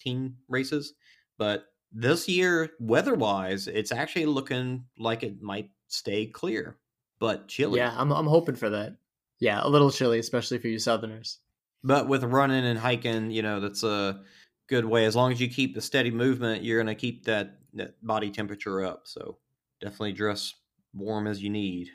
team 0.00 0.36
races 0.48 0.94
but 1.38 1.66
this 1.92 2.28
year 2.28 2.70
weather 2.80 3.14
wise 3.14 3.68
it's 3.68 3.92
actually 3.92 4.26
looking 4.26 4.84
like 4.98 5.22
it 5.22 5.40
might 5.40 5.70
stay 5.86 6.26
clear 6.26 6.76
but 7.18 7.48
chilly 7.48 7.78
Yeah, 7.78 7.94
I'm 7.96 8.12
I'm 8.12 8.26
hoping 8.26 8.56
for 8.56 8.70
that. 8.70 8.96
Yeah, 9.40 9.60
a 9.62 9.68
little 9.68 9.90
chilly, 9.90 10.18
especially 10.18 10.58
for 10.58 10.68
you 10.68 10.78
Southerners. 10.78 11.40
but 11.82 12.08
with 12.08 12.24
running 12.24 12.64
and 12.64 12.78
hiking 12.78 13.30
you 13.30 13.42
know 13.42 13.60
that's 13.60 13.82
a 13.82 14.22
good 14.68 14.84
way 14.86 15.04
as 15.04 15.14
long 15.14 15.30
as 15.32 15.40
you 15.40 15.48
keep 15.48 15.74
the 15.74 15.80
steady 15.82 16.10
movement 16.10 16.62
you're 16.64 16.78
going 16.82 16.86
to 16.86 16.98
keep 16.98 17.24
that, 17.24 17.58
that 17.74 17.94
body 18.06 18.30
temperature 18.30 18.82
up 18.82 19.02
so 19.04 19.36
definitely 19.80 20.12
dress 20.12 20.54
warm 20.94 21.26
as 21.26 21.42
you 21.42 21.50
need 21.50 21.90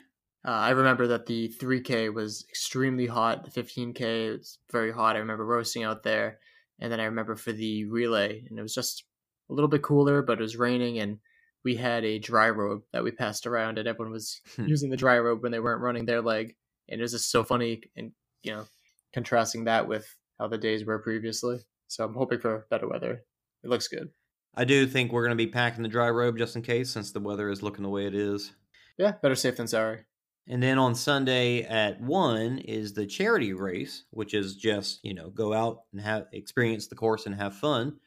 Uh, 0.46 0.50
I 0.52 0.70
remember 0.70 1.06
that 1.08 1.26
the 1.26 1.48
3K 1.60 2.14
was 2.14 2.44
extremely 2.48 3.06
hot. 3.06 3.44
The 3.44 3.50
15K 3.50 4.38
was 4.38 4.58
very 4.72 4.92
hot. 4.92 5.16
I 5.16 5.18
remember 5.18 5.44
roasting 5.44 5.82
out 5.84 6.02
there, 6.02 6.38
and 6.78 6.90
then 6.90 7.00
I 7.00 7.04
remember 7.04 7.36
for 7.36 7.52
the 7.52 7.84
relay, 7.86 8.46
and 8.48 8.58
it 8.58 8.62
was 8.62 8.74
just 8.74 9.04
a 9.50 9.52
little 9.52 9.68
bit 9.68 9.82
cooler, 9.82 10.22
but 10.22 10.38
it 10.38 10.42
was 10.42 10.56
raining, 10.56 10.98
and 10.98 11.18
we 11.64 11.76
had 11.76 12.04
a 12.04 12.18
dry 12.18 12.48
robe 12.50 12.82
that 12.92 13.04
we 13.04 13.10
passed 13.10 13.46
around, 13.46 13.78
and 13.78 13.86
everyone 13.88 14.12
was 14.12 14.40
Hmm. 14.56 14.66
using 14.66 14.90
the 14.90 14.96
dry 14.96 15.18
robe 15.18 15.42
when 15.42 15.52
they 15.52 15.60
weren't 15.60 15.82
running 15.82 16.06
their 16.06 16.22
leg, 16.22 16.56
and 16.88 17.00
it 17.00 17.02
was 17.02 17.12
just 17.12 17.30
so 17.30 17.44
funny, 17.44 17.82
and 17.96 18.12
you 18.42 18.52
know, 18.52 18.66
contrasting 19.12 19.64
that 19.64 19.86
with 19.88 20.06
how 20.38 20.48
the 20.48 20.58
days 20.58 20.84
were 20.84 20.98
previously. 20.98 21.58
So 21.88 22.04
I'm 22.04 22.14
hoping 22.14 22.38
for 22.40 22.66
better 22.70 22.88
weather. 22.88 23.24
It 23.62 23.68
looks 23.68 23.88
good. 23.88 24.10
I 24.54 24.64
do 24.64 24.86
think 24.86 25.12
we're 25.12 25.22
going 25.24 25.36
to 25.36 25.44
be 25.44 25.50
packing 25.50 25.82
the 25.82 25.88
dry 25.88 26.08
robe 26.10 26.38
just 26.38 26.56
in 26.56 26.62
case, 26.62 26.90
since 26.90 27.12
the 27.12 27.20
weather 27.20 27.50
is 27.50 27.62
looking 27.62 27.82
the 27.82 27.88
way 27.90 28.06
it 28.06 28.14
is. 28.14 28.52
Yeah, 28.96 29.12
better 29.22 29.34
safe 29.34 29.56
than 29.56 29.66
sorry. 29.68 30.00
And 30.48 30.62
then 30.62 30.78
on 30.78 30.94
Sunday 30.94 31.62
at 31.62 32.00
one 32.00 32.58
is 32.58 32.92
the 32.94 33.06
charity 33.06 33.52
race, 33.52 34.04
which 34.10 34.34
is 34.34 34.56
just 34.56 35.04
you 35.04 35.14
know 35.14 35.30
go 35.30 35.52
out 35.52 35.82
and 35.92 36.00
have 36.00 36.26
experience 36.32 36.88
the 36.88 36.96
course 36.96 37.26
and 37.26 37.34
have 37.34 37.54
fun. 37.54 38.00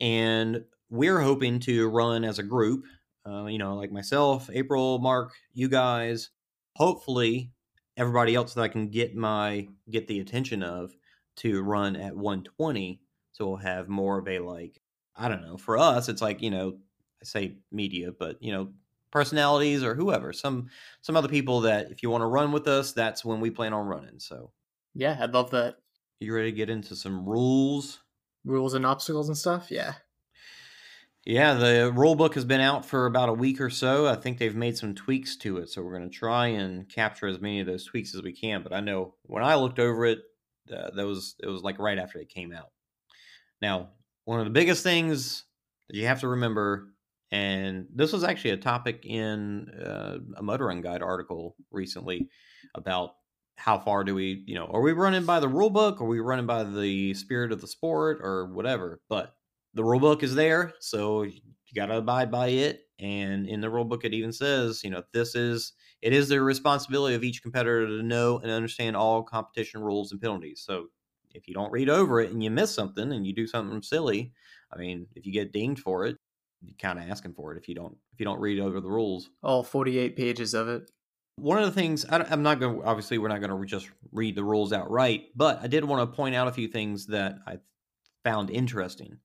And 0.00 0.64
we're 0.90 1.20
hoping 1.20 1.60
to 1.60 1.88
run 1.88 2.24
as 2.24 2.38
a 2.38 2.42
group. 2.42 2.84
Uh, 3.26 3.46
you 3.46 3.58
know, 3.58 3.74
like 3.76 3.92
myself, 3.92 4.48
April, 4.52 4.98
Mark, 4.98 5.32
you 5.52 5.68
guys. 5.68 6.30
Hopefully, 6.76 7.52
everybody 7.96 8.34
else 8.34 8.54
that 8.54 8.62
I 8.62 8.68
can 8.68 8.88
get 8.88 9.14
my 9.16 9.68
get 9.90 10.06
the 10.06 10.20
attention 10.20 10.62
of 10.62 10.94
to 11.36 11.62
run 11.62 11.96
at 11.96 12.16
120. 12.16 13.00
So 13.32 13.46
we'll 13.48 13.56
have 13.56 13.88
more 13.88 14.18
of 14.18 14.28
a 14.28 14.38
like 14.38 14.80
I 15.16 15.28
don't 15.28 15.42
know. 15.42 15.56
For 15.56 15.76
us, 15.78 16.08
it's 16.08 16.22
like 16.22 16.40
you 16.42 16.50
know 16.50 16.78
I 17.20 17.24
say 17.24 17.58
media, 17.72 18.12
but 18.12 18.42
you 18.42 18.52
know 18.52 18.72
personalities 19.10 19.82
or 19.82 19.94
whoever 19.94 20.32
some 20.32 20.68
some 21.02 21.16
other 21.16 21.28
people 21.28 21.62
that 21.62 21.90
if 21.90 22.02
you 22.02 22.10
want 22.10 22.22
to 22.22 22.26
run 22.26 22.52
with 22.52 22.68
us, 22.68 22.92
that's 22.92 23.24
when 23.24 23.40
we 23.40 23.50
plan 23.50 23.72
on 23.72 23.86
running. 23.86 24.18
So 24.20 24.52
Yeah, 24.94 25.16
I'd 25.20 25.34
love 25.34 25.50
that. 25.50 25.76
you 26.20 26.34
ready 26.34 26.50
to 26.50 26.56
get 26.56 26.70
into 26.70 26.94
some 26.96 27.28
rules? 27.28 28.00
Rules 28.44 28.74
and 28.74 28.86
obstacles 28.86 29.28
and 29.28 29.36
stuff. 29.36 29.70
Yeah. 29.70 29.94
Yeah, 31.28 31.52
the 31.52 31.92
rule 31.94 32.14
book 32.14 32.36
has 32.36 32.46
been 32.46 32.62
out 32.62 32.86
for 32.86 33.04
about 33.04 33.28
a 33.28 33.34
week 33.34 33.60
or 33.60 33.68
so. 33.68 34.06
I 34.06 34.14
think 34.14 34.38
they've 34.38 34.56
made 34.56 34.78
some 34.78 34.94
tweaks 34.94 35.36
to 35.36 35.58
it, 35.58 35.68
so 35.68 35.82
we're 35.82 35.98
going 35.98 36.08
to 36.08 36.16
try 36.16 36.46
and 36.46 36.88
capture 36.88 37.26
as 37.26 37.38
many 37.38 37.60
of 37.60 37.66
those 37.66 37.84
tweaks 37.84 38.14
as 38.14 38.22
we 38.22 38.32
can. 38.32 38.62
But 38.62 38.72
I 38.72 38.80
know 38.80 39.12
when 39.24 39.44
I 39.44 39.56
looked 39.56 39.78
over 39.78 40.06
it, 40.06 40.20
uh, 40.74 40.88
that 40.96 41.04
was 41.04 41.34
it 41.42 41.46
was 41.46 41.60
like 41.60 41.78
right 41.78 41.98
after 41.98 42.18
it 42.18 42.30
came 42.30 42.50
out. 42.50 42.70
Now, 43.60 43.90
one 44.24 44.40
of 44.40 44.46
the 44.46 44.50
biggest 44.50 44.82
things 44.82 45.44
that 45.90 45.98
you 45.98 46.06
have 46.06 46.20
to 46.20 46.28
remember, 46.28 46.94
and 47.30 47.88
this 47.94 48.14
was 48.14 48.24
actually 48.24 48.52
a 48.52 48.56
topic 48.56 49.04
in 49.04 49.68
uh, 49.68 50.16
a 50.34 50.42
Mud 50.42 50.62
Run 50.62 50.80
Guide 50.80 51.02
article 51.02 51.56
recently 51.70 52.30
about 52.74 53.16
how 53.56 53.78
far 53.78 54.02
do 54.02 54.14
we, 54.14 54.44
you 54.46 54.54
know, 54.54 54.70
are 54.72 54.80
we 54.80 54.92
running 54.92 55.26
by 55.26 55.40
the 55.40 55.48
rule 55.48 55.68
book, 55.68 56.00
are 56.00 56.06
we 56.06 56.20
running 56.20 56.46
by 56.46 56.64
the 56.64 57.12
spirit 57.12 57.52
of 57.52 57.60
the 57.60 57.66
sport, 57.66 58.20
or 58.22 58.46
whatever? 58.46 59.02
But 59.10 59.34
the 59.74 59.84
rule 59.84 60.00
book 60.00 60.22
is 60.22 60.34
there, 60.34 60.72
so 60.80 61.22
you 61.22 61.40
got 61.74 61.86
to 61.86 61.98
abide 61.98 62.30
by 62.30 62.48
it. 62.48 62.82
And 62.98 63.46
in 63.46 63.60
the 63.60 63.70
rule 63.70 63.84
book, 63.84 64.04
it 64.04 64.14
even 64.14 64.32
says, 64.32 64.82
you 64.82 64.90
know, 64.90 65.02
this 65.12 65.34
is 65.34 65.72
it 66.02 66.12
is 66.12 66.28
the 66.28 66.40
responsibility 66.40 67.14
of 67.14 67.24
each 67.24 67.42
competitor 67.42 67.86
to 67.86 68.02
know 68.02 68.38
and 68.38 68.50
understand 68.50 68.96
all 68.96 69.22
competition 69.22 69.80
rules 69.80 70.12
and 70.12 70.20
penalties. 70.20 70.62
So 70.64 70.86
if 71.34 71.46
you 71.48 71.54
don't 71.54 71.72
read 71.72 71.88
over 71.88 72.20
it 72.20 72.30
and 72.30 72.42
you 72.42 72.50
miss 72.50 72.74
something 72.74 73.12
and 73.12 73.26
you 73.26 73.34
do 73.34 73.46
something 73.46 73.82
silly, 73.82 74.32
I 74.72 74.78
mean, 74.78 75.06
if 75.14 75.26
you 75.26 75.32
get 75.32 75.52
dinged 75.52 75.82
for 75.82 76.06
it, 76.06 76.16
you're 76.60 76.74
kind 76.80 76.98
of 76.98 77.08
asking 77.08 77.34
for 77.34 77.52
it 77.52 77.58
if 77.58 77.68
you 77.68 77.74
don't 77.74 77.96
if 78.12 78.18
you 78.18 78.24
don't 78.24 78.40
read 78.40 78.60
over 78.60 78.80
the 78.80 78.90
rules. 78.90 79.30
All 79.42 79.62
48 79.62 80.16
pages 80.16 80.54
of 80.54 80.68
it. 80.68 80.90
One 81.36 81.58
of 81.58 81.66
the 81.66 81.80
things 81.80 82.04
I, 82.04 82.32
am 82.32 82.42
not 82.42 82.58
going. 82.58 82.80
to 82.80 82.84
Obviously, 82.84 83.18
we're 83.18 83.28
not 83.28 83.40
going 83.40 83.56
to 83.56 83.66
just 83.66 83.88
read 84.10 84.34
the 84.34 84.42
rules 84.42 84.72
outright, 84.72 85.26
but 85.36 85.60
I 85.62 85.68
did 85.68 85.84
want 85.84 86.10
to 86.10 86.16
point 86.16 86.34
out 86.34 86.48
a 86.48 86.52
few 86.52 86.66
things 86.66 87.06
that 87.06 87.38
I 87.46 87.58
found 88.24 88.50
interesting. 88.50 89.18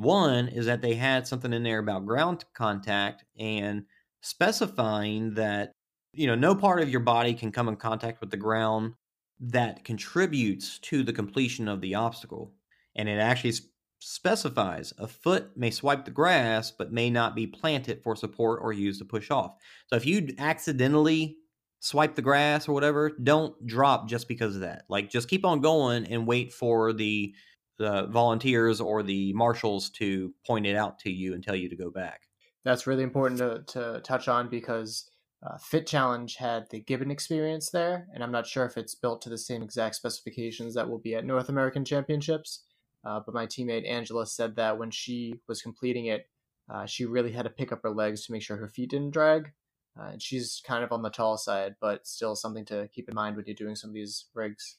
One 0.00 0.48
is 0.48 0.64
that 0.66 0.80
they 0.80 0.94
had 0.94 1.26
something 1.26 1.52
in 1.52 1.62
there 1.62 1.78
about 1.78 2.06
ground 2.06 2.44
contact 2.54 3.24
and 3.38 3.84
specifying 4.22 5.34
that 5.34 5.72
you 6.14 6.26
know 6.26 6.34
no 6.34 6.54
part 6.54 6.80
of 6.80 6.88
your 6.88 7.00
body 7.00 7.34
can 7.34 7.52
come 7.52 7.68
in 7.68 7.76
contact 7.76 8.20
with 8.20 8.30
the 8.30 8.36
ground 8.36 8.94
that 9.40 9.84
contributes 9.84 10.78
to 10.80 11.02
the 11.02 11.12
completion 11.12 11.68
of 11.68 11.82
the 11.82 11.94
obstacle, 11.94 12.52
and 12.96 13.08
it 13.08 13.18
actually 13.18 13.52
specifies 14.00 14.94
a 14.96 15.06
foot 15.06 15.54
may 15.54 15.70
swipe 15.70 16.06
the 16.06 16.10
grass 16.10 16.70
but 16.70 16.90
may 16.90 17.10
not 17.10 17.34
be 17.34 17.46
planted 17.46 18.02
for 18.02 18.16
support 18.16 18.60
or 18.62 18.72
used 18.72 19.00
to 19.00 19.04
push 19.04 19.30
off. 19.30 19.56
So 19.88 19.96
if 19.96 20.06
you 20.06 20.34
accidentally 20.38 21.36
swipe 21.80 22.14
the 22.14 22.22
grass 22.22 22.66
or 22.66 22.72
whatever, 22.72 23.10
don't 23.22 23.66
drop 23.66 24.08
just 24.08 24.28
because 24.28 24.54
of 24.54 24.62
that. 24.62 24.84
Like 24.88 25.10
just 25.10 25.28
keep 25.28 25.44
on 25.44 25.60
going 25.60 26.06
and 26.06 26.26
wait 26.26 26.54
for 26.54 26.94
the 26.94 27.34
the 27.80 28.06
volunteers 28.08 28.78
or 28.78 29.02
the 29.02 29.32
marshals 29.32 29.88
to 29.88 30.34
point 30.46 30.66
it 30.66 30.76
out 30.76 30.98
to 30.98 31.10
you 31.10 31.32
and 31.32 31.42
tell 31.42 31.56
you 31.56 31.66
to 31.70 31.76
go 31.76 31.90
back. 31.90 32.20
That's 32.62 32.86
really 32.86 33.02
important 33.02 33.38
to, 33.38 33.64
to 33.72 34.00
touch 34.00 34.28
on 34.28 34.50
because 34.50 35.10
uh, 35.42 35.56
Fit 35.56 35.86
Challenge 35.86 36.36
had 36.36 36.68
the 36.68 36.80
Gibbon 36.80 37.10
experience 37.10 37.70
there, 37.70 38.06
and 38.12 38.22
I'm 38.22 38.30
not 38.30 38.46
sure 38.46 38.66
if 38.66 38.76
it's 38.76 38.94
built 38.94 39.22
to 39.22 39.30
the 39.30 39.38
same 39.38 39.62
exact 39.62 39.94
specifications 39.94 40.74
that 40.74 40.90
will 40.90 40.98
be 40.98 41.14
at 41.14 41.24
North 41.24 41.48
American 41.48 41.86
Championships. 41.86 42.64
Uh, 43.02 43.20
but 43.24 43.34
my 43.34 43.46
teammate 43.46 43.88
Angela 43.88 44.26
said 44.26 44.56
that 44.56 44.78
when 44.78 44.90
she 44.90 45.40
was 45.48 45.62
completing 45.62 46.04
it, 46.04 46.28
uh, 46.70 46.84
she 46.84 47.06
really 47.06 47.32
had 47.32 47.44
to 47.44 47.50
pick 47.50 47.72
up 47.72 47.80
her 47.82 47.90
legs 47.90 48.26
to 48.26 48.32
make 48.32 48.42
sure 48.42 48.58
her 48.58 48.68
feet 48.68 48.90
didn't 48.90 49.12
drag. 49.12 49.52
Uh, 49.98 50.10
and 50.12 50.22
she's 50.22 50.60
kind 50.66 50.84
of 50.84 50.92
on 50.92 51.00
the 51.00 51.08
tall 51.08 51.38
side, 51.38 51.76
but 51.80 52.06
still 52.06 52.36
something 52.36 52.66
to 52.66 52.88
keep 52.94 53.08
in 53.08 53.14
mind 53.14 53.36
when 53.36 53.46
you're 53.46 53.54
doing 53.54 53.74
some 53.74 53.88
of 53.88 53.94
these 53.94 54.26
rigs. 54.34 54.76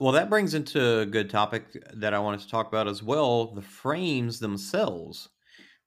Well, 0.00 0.12
that 0.12 0.30
brings 0.30 0.54
into 0.54 1.00
a 1.00 1.06
good 1.06 1.28
topic 1.30 1.76
that 1.92 2.14
I 2.14 2.18
wanted 2.18 2.40
to 2.40 2.48
talk 2.48 2.68
about 2.68 2.88
as 2.88 3.02
well, 3.02 3.54
the 3.54 3.62
frames 3.62 4.38
themselves. 4.40 5.28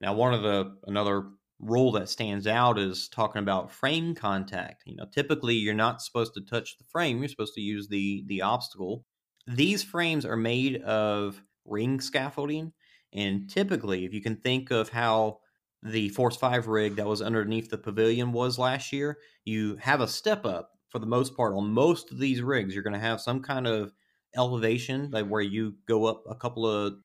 Now, 0.02 0.14
one 0.16 0.34
of 0.34 0.44
the 0.44 0.78
another 0.88 1.32
rule 1.60 1.92
that 1.94 2.10
stands 2.10 2.48
out 2.48 2.80
is 2.80 3.10
talking 3.10 3.42
about 3.42 3.72
frame 3.72 4.16
contact. 4.16 4.84
You 4.86 4.96
know, 4.98 5.06
typically 5.14 5.56
you're 5.56 5.74
not 5.74 6.02
supposed 6.02 6.34
to 6.36 6.42
touch 6.42 6.78
the 6.78 6.86
frame, 6.86 7.20
you're 7.20 7.30
supposed 7.30 7.56
to 7.56 7.62
use 7.62 7.88
the 7.90 8.24
the 8.28 8.42
obstacle. 8.44 9.06
These 9.48 9.84
frames 9.84 10.26
are 10.26 10.38
made 10.38 10.82
of 10.84 11.42
ring 11.66 12.02
scaffolding, 12.02 12.74
and 13.14 13.50
typically 13.50 14.06
if 14.06 14.14
you 14.14 14.22
can 14.22 14.38
think 14.38 14.72
of 14.72 14.90
how 14.90 15.40
the 15.84 16.10
Force 16.10 16.38
5 16.38 16.68
rig 16.68 16.96
that 16.98 17.08
was 17.08 17.22
underneath 17.22 17.70
the 17.70 17.78
pavilion 17.78 18.32
was 18.34 18.60
last 18.60 18.92
year, 18.94 19.20
you 19.46 19.78
have 19.78 20.02
a 20.02 20.08
step 20.08 20.46
up 20.46 20.72
for 20.90 21.00
the 21.00 21.06
most 21.06 21.36
part 21.36 21.54
on 21.56 21.74
most 21.74 22.12
of 22.12 22.20
these 22.20 22.42
rigs. 22.42 22.74
You're 22.74 22.84
going 22.84 22.94
to 22.94 23.00
have 23.00 23.22
some 23.22 23.42
kind 23.42 23.68
of 23.68 23.94
elevation, 24.36 25.12
like 25.12 25.28
where 25.28 25.42
you 25.42 25.76
go 25.88 26.06
up 26.06 26.24
a 26.30 26.36
couple 26.36 26.66
of 26.68 26.96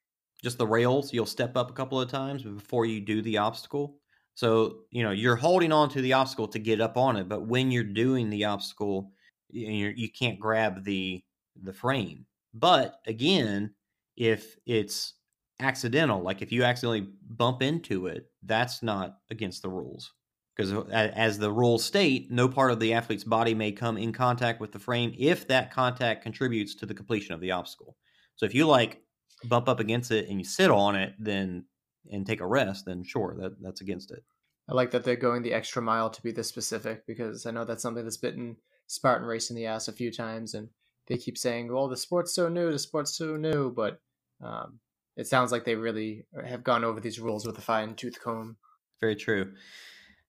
just 0.42 0.58
the 0.58 0.66
rails, 0.66 1.12
you'll 1.12 1.26
step 1.26 1.56
up 1.56 1.70
a 1.70 1.74
couple 1.74 2.00
of 2.00 2.08
times 2.10 2.42
before 2.42 2.86
you 2.86 3.00
do 3.00 3.22
the 3.22 3.38
obstacle. 3.38 3.98
So, 4.34 4.82
you 4.90 5.02
know, 5.02 5.10
you're 5.10 5.36
holding 5.36 5.72
on 5.72 5.88
to 5.90 6.00
the 6.00 6.12
obstacle 6.12 6.46
to 6.48 6.58
get 6.60 6.80
up 6.80 6.96
on 6.96 7.16
it, 7.16 7.28
but 7.28 7.46
when 7.48 7.70
you're 7.72 7.82
doing 7.84 8.30
the 8.30 8.44
obstacle, 8.44 9.12
you 9.50 9.92
you 9.96 10.10
can't 10.10 10.38
grab 10.38 10.84
the 10.84 11.24
the 11.60 11.72
frame. 11.72 12.26
But 12.54 13.00
again, 13.06 13.74
if 14.16 14.56
it's 14.66 15.14
accidental, 15.60 16.22
like 16.22 16.40
if 16.42 16.52
you 16.52 16.62
accidentally 16.64 17.12
bump 17.22 17.62
into 17.62 18.06
it, 18.06 18.30
that's 18.42 18.82
not 18.82 19.18
against 19.30 19.62
the 19.62 19.70
rules. 19.70 20.12
Because 20.58 20.90
as 20.90 21.38
the 21.38 21.52
rules 21.52 21.84
state, 21.84 22.32
no 22.32 22.48
part 22.48 22.72
of 22.72 22.80
the 22.80 22.92
athlete's 22.92 23.22
body 23.22 23.54
may 23.54 23.70
come 23.70 23.96
in 23.96 24.12
contact 24.12 24.60
with 24.60 24.72
the 24.72 24.78
frame 24.80 25.14
if 25.16 25.46
that 25.46 25.70
contact 25.70 26.24
contributes 26.24 26.74
to 26.74 26.86
the 26.86 26.94
completion 26.94 27.32
of 27.32 27.40
the 27.40 27.52
obstacle. 27.52 27.96
So 28.34 28.44
if 28.44 28.54
you 28.54 28.66
like 28.66 29.00
bump 29.44 29.68
up 29.68 29.78
against 29.78 30.10
it 30.10 30.28
and 30.28 30.40
you 30.40 30.44
sit 30.44 30.70
on 30.70 30.96
it, 30.96 31.14
then 31.16 31.64
and 32.10 32.26
take 32.26 32.40
a 32.40 32.46
rest, 32.46 32.86
then 32.86 33.04
sure, 33.04 33.36
that 33.38 33.62
that's 33.62 33.82
against 33.82 34.10
it. 34.10 34.24
I 34.68 34.74
like 34.74 34.90
that 34.90 35.04
they're 35.04 35.14
going 35.14 35.42
the 35.42 35.52
extra 35.52 35.80
mile 35.80 36.10
to 36.10 36.22
be 36.22 36.32
this 36.32 36.48
specific 36.48 37.06
because 37.06 37.46
I 37.46 37.52
know 37.52 37.64
that's 37.64 37.82
something 37.82 38.02
that's 38.02 38.16
bitten 38.16 38.56
Spartan 38.88 39.28
Race 39.28 39.50
in 39.50 39.56
the 39.56 39.66
ass 39.66 39.86
a 39.86 39.92
few 39.92 40.10
times, 40.10 40.54
and 40.54 40.68
they 41.06 41.18
keep 41.18 41.38
saying, 41.38 41.72
"Well, 41.72 41.88
the 41.88 41.96
sport's 41.96 42.34
so 42.34 42.48
new, 42.48 42.72
the 42.72 42.78
sport's 42.78 43.16
so 43.16 43.36
new," 43.36 43.70
but 43.70 44.00
um, 44.42 44.80
it 45.16 45.26
sounds 45.26 45.52
like 45.52 45.64
they 45.64 45.76
really 45.76 46.26
have 46.44 46.64
gone 46.64 46.84
over 46.84 46.98
these 46.98 47.20
rules 47.20 47.46
with 47.46 47.58
a 47.58 47.62
fine 47.62 47.94
tooth 47.94 48.20
comb. 48.20 48.56
Very 49.00 49.16
true. 49.16 49.52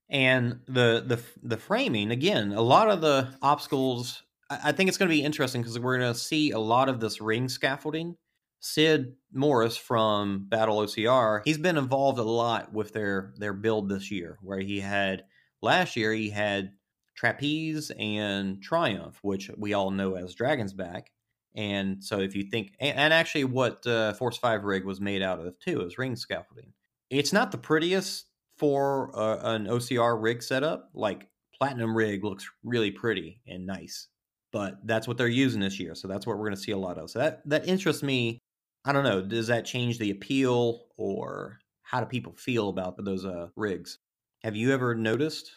And 0.10 0.62
the 0.68 1.04
the 1.06 1.22
the 1.44 1.58
framing 1.58 2.12
again, 2.12 2.52
a 2.52 2.62
lot 2.62 2.90
of 2.90 3.02
the 3.02 3.30
obstacles. 3.42 4.24
I 4.50 4.72
think 4.72 4.88
it's 4.88 4.98
going 4.98 5.10
to 5.10 5.16
be 5.16 5.22
interesting 5.24 5.62
because 5.62 5.78
we're 5.78 6.00
going 6.00 6.12
to 6.12 6.20
see 6.20 6.50
a 6.50 6.60
lot 6.60 6.90
of 6.90 7.00
this 7.00 7.22
ring 7.22 7.48
scaffolding 7.48 8.16
Sid 8.60 9.16
Morris 9.32 9.78
from 9.78 10.46
Battle 10.50 10.80
OCR, 10.80 11.42
he's 11.46 11.58
been 11.58 11.78
involved 11.78 12.20
a 12.20 12.24
lot 12.24 12.74
with 12.74 12.94
their 12.94 13.34
their 13.38 13.54
build 13.54 13.90
this 13.90 14.12
year, 14.12 14.38
where 14.42 14.60
he 14.60 14.80
had 14.80 15.24
last 15.62 15.96
year 15.96 16.12
he 16.14 16.30
had 16.30 16.74
Trapeze 17.16 17.92
and 17.98 18.62
Triumph, 18.62 19.20
which 19.22 19.50
we 19.58 19.74
all 19.74 19.92
know 19.92 20.16
as 20.16 20.36
Dragon's 20.36 20.74
Back. 20.74 21.12
And 21.56 22.04
so 22.04 22.20
if 22.20 22.36
you 22.36 22.44
think, 22.44 22.74
and 22.80 23.12
actually 23.12 23.44
what 23.46 23.86
uh, 23.88 24.14
Force 24.14 24.38
5 24.38 24.64
rig 24.64 24.86
was 24.86 25.02
made 25.02 25.22
out 25.22 25.40
of 25.40 25.60
too 25.60 25.82
is 25.82 25.98
ring 25.98 26.16
scaffolding. 26.16 26.74
It's 27.10 27.34
not 27.34 27.52
the 27.52 27.58
prettiest 27.58 28.26
for 28.60 29.18
uh, 29.18 29.54
an 29.54 29.66
OCR 29.66 30.22
rig 30.22 30.44
setup. 30.44 30.90
Like 30.94 31.28
Platinum 31.58 31.96
rig 31.96 32.24
looks 32.24 32.50
really 32.64 32.92
pretty 32.92 33.42
and 33.48 33.66
nice, 33.66 34.08
but 34.52 34.78
that's 34.86 35.08
what 35.08 35.18
they're 35.18 35.28
using 35.28 35.62
this 35.62 35.80
year. 35.80 35.96
So 35.96 36.08
that's 36.08 36.28
what 36.28 36.38
we're 36.38 36.46
going 36.46 36.56
to 36.56 36.62
see 36.62 36.72
a 36.72 36.78
lot 36.78 36.98
of. 36.98 37.10
So 37.10 37.20
that, 37.20 37.42
that 37.50 37.68
interests 37.68 38.04
me 38.04 38.40
I 38.86 38.92
don't 38.92 39.04
know. 39.04 39.22
Does 39.22 39.48
that 39.48 39.66
change 39.66 39.98
the 39.98 40.12
appeal, 40.12 40.86
or 40.98 41.60
how 41.84 42.00
do 42.00 42.06
people 42.06 42.34
feel 42.38 42.70
about 42.70 42.96
those 43.04 43.26
uh, 43.26 43.48
rigs? 43.56 44.00
Have 44.44 44.56
you 44.56 44.74
ever 44.74 44.96
noticed 44.96 45.52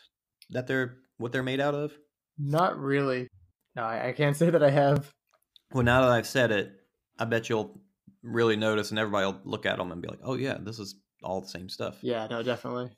that 0.50 0.66
they're 0.66 0.96
what 1.18 1.32
they're 1.32 1.42
made 1.42 1.60
out 1.60 1.74
of? 1.74 1.92
Not 2.38 2.78
really. 2.78 3.28
No, 3.76 3.84
I, 3.84 4.08
I 4.08 4.12
can't 4.12 4.36
say 4.42 4.50
that 4.50 4.62
I 4.62 4.70
have. 4.70 5.12
Well, 5.72 5.84
now 5.84 6.02
that 6.02 6.10
I've 6.10 6.26
said 6.26 6.50
it, 6.50 6.72
I 7.18 7.24
bet 7.24 7.48
you'll 7.48 7.80
really 8.22 8.56
notice, 8.56 8.90
and 8.90 8.98
everybody 8.98 9.26
will 9.26 9.40
look 9.44 9.66
at 9.66 9.78
them 9.78 9.92
and 9.92 10.02
be 10.02 10.08
like, 10.08 10.20
"Oh 10.22 10.34
yeah, 10.34 10.58
this 10.60 10.78
is 10.78 10.96
all 11.22 11.40
the 11.40 11.48
same 11.48 11.68
stuff." 11.68 11.98
Yeah, 12.02 12.26
no, 12.28 12.42
definitely. 12.42 12.90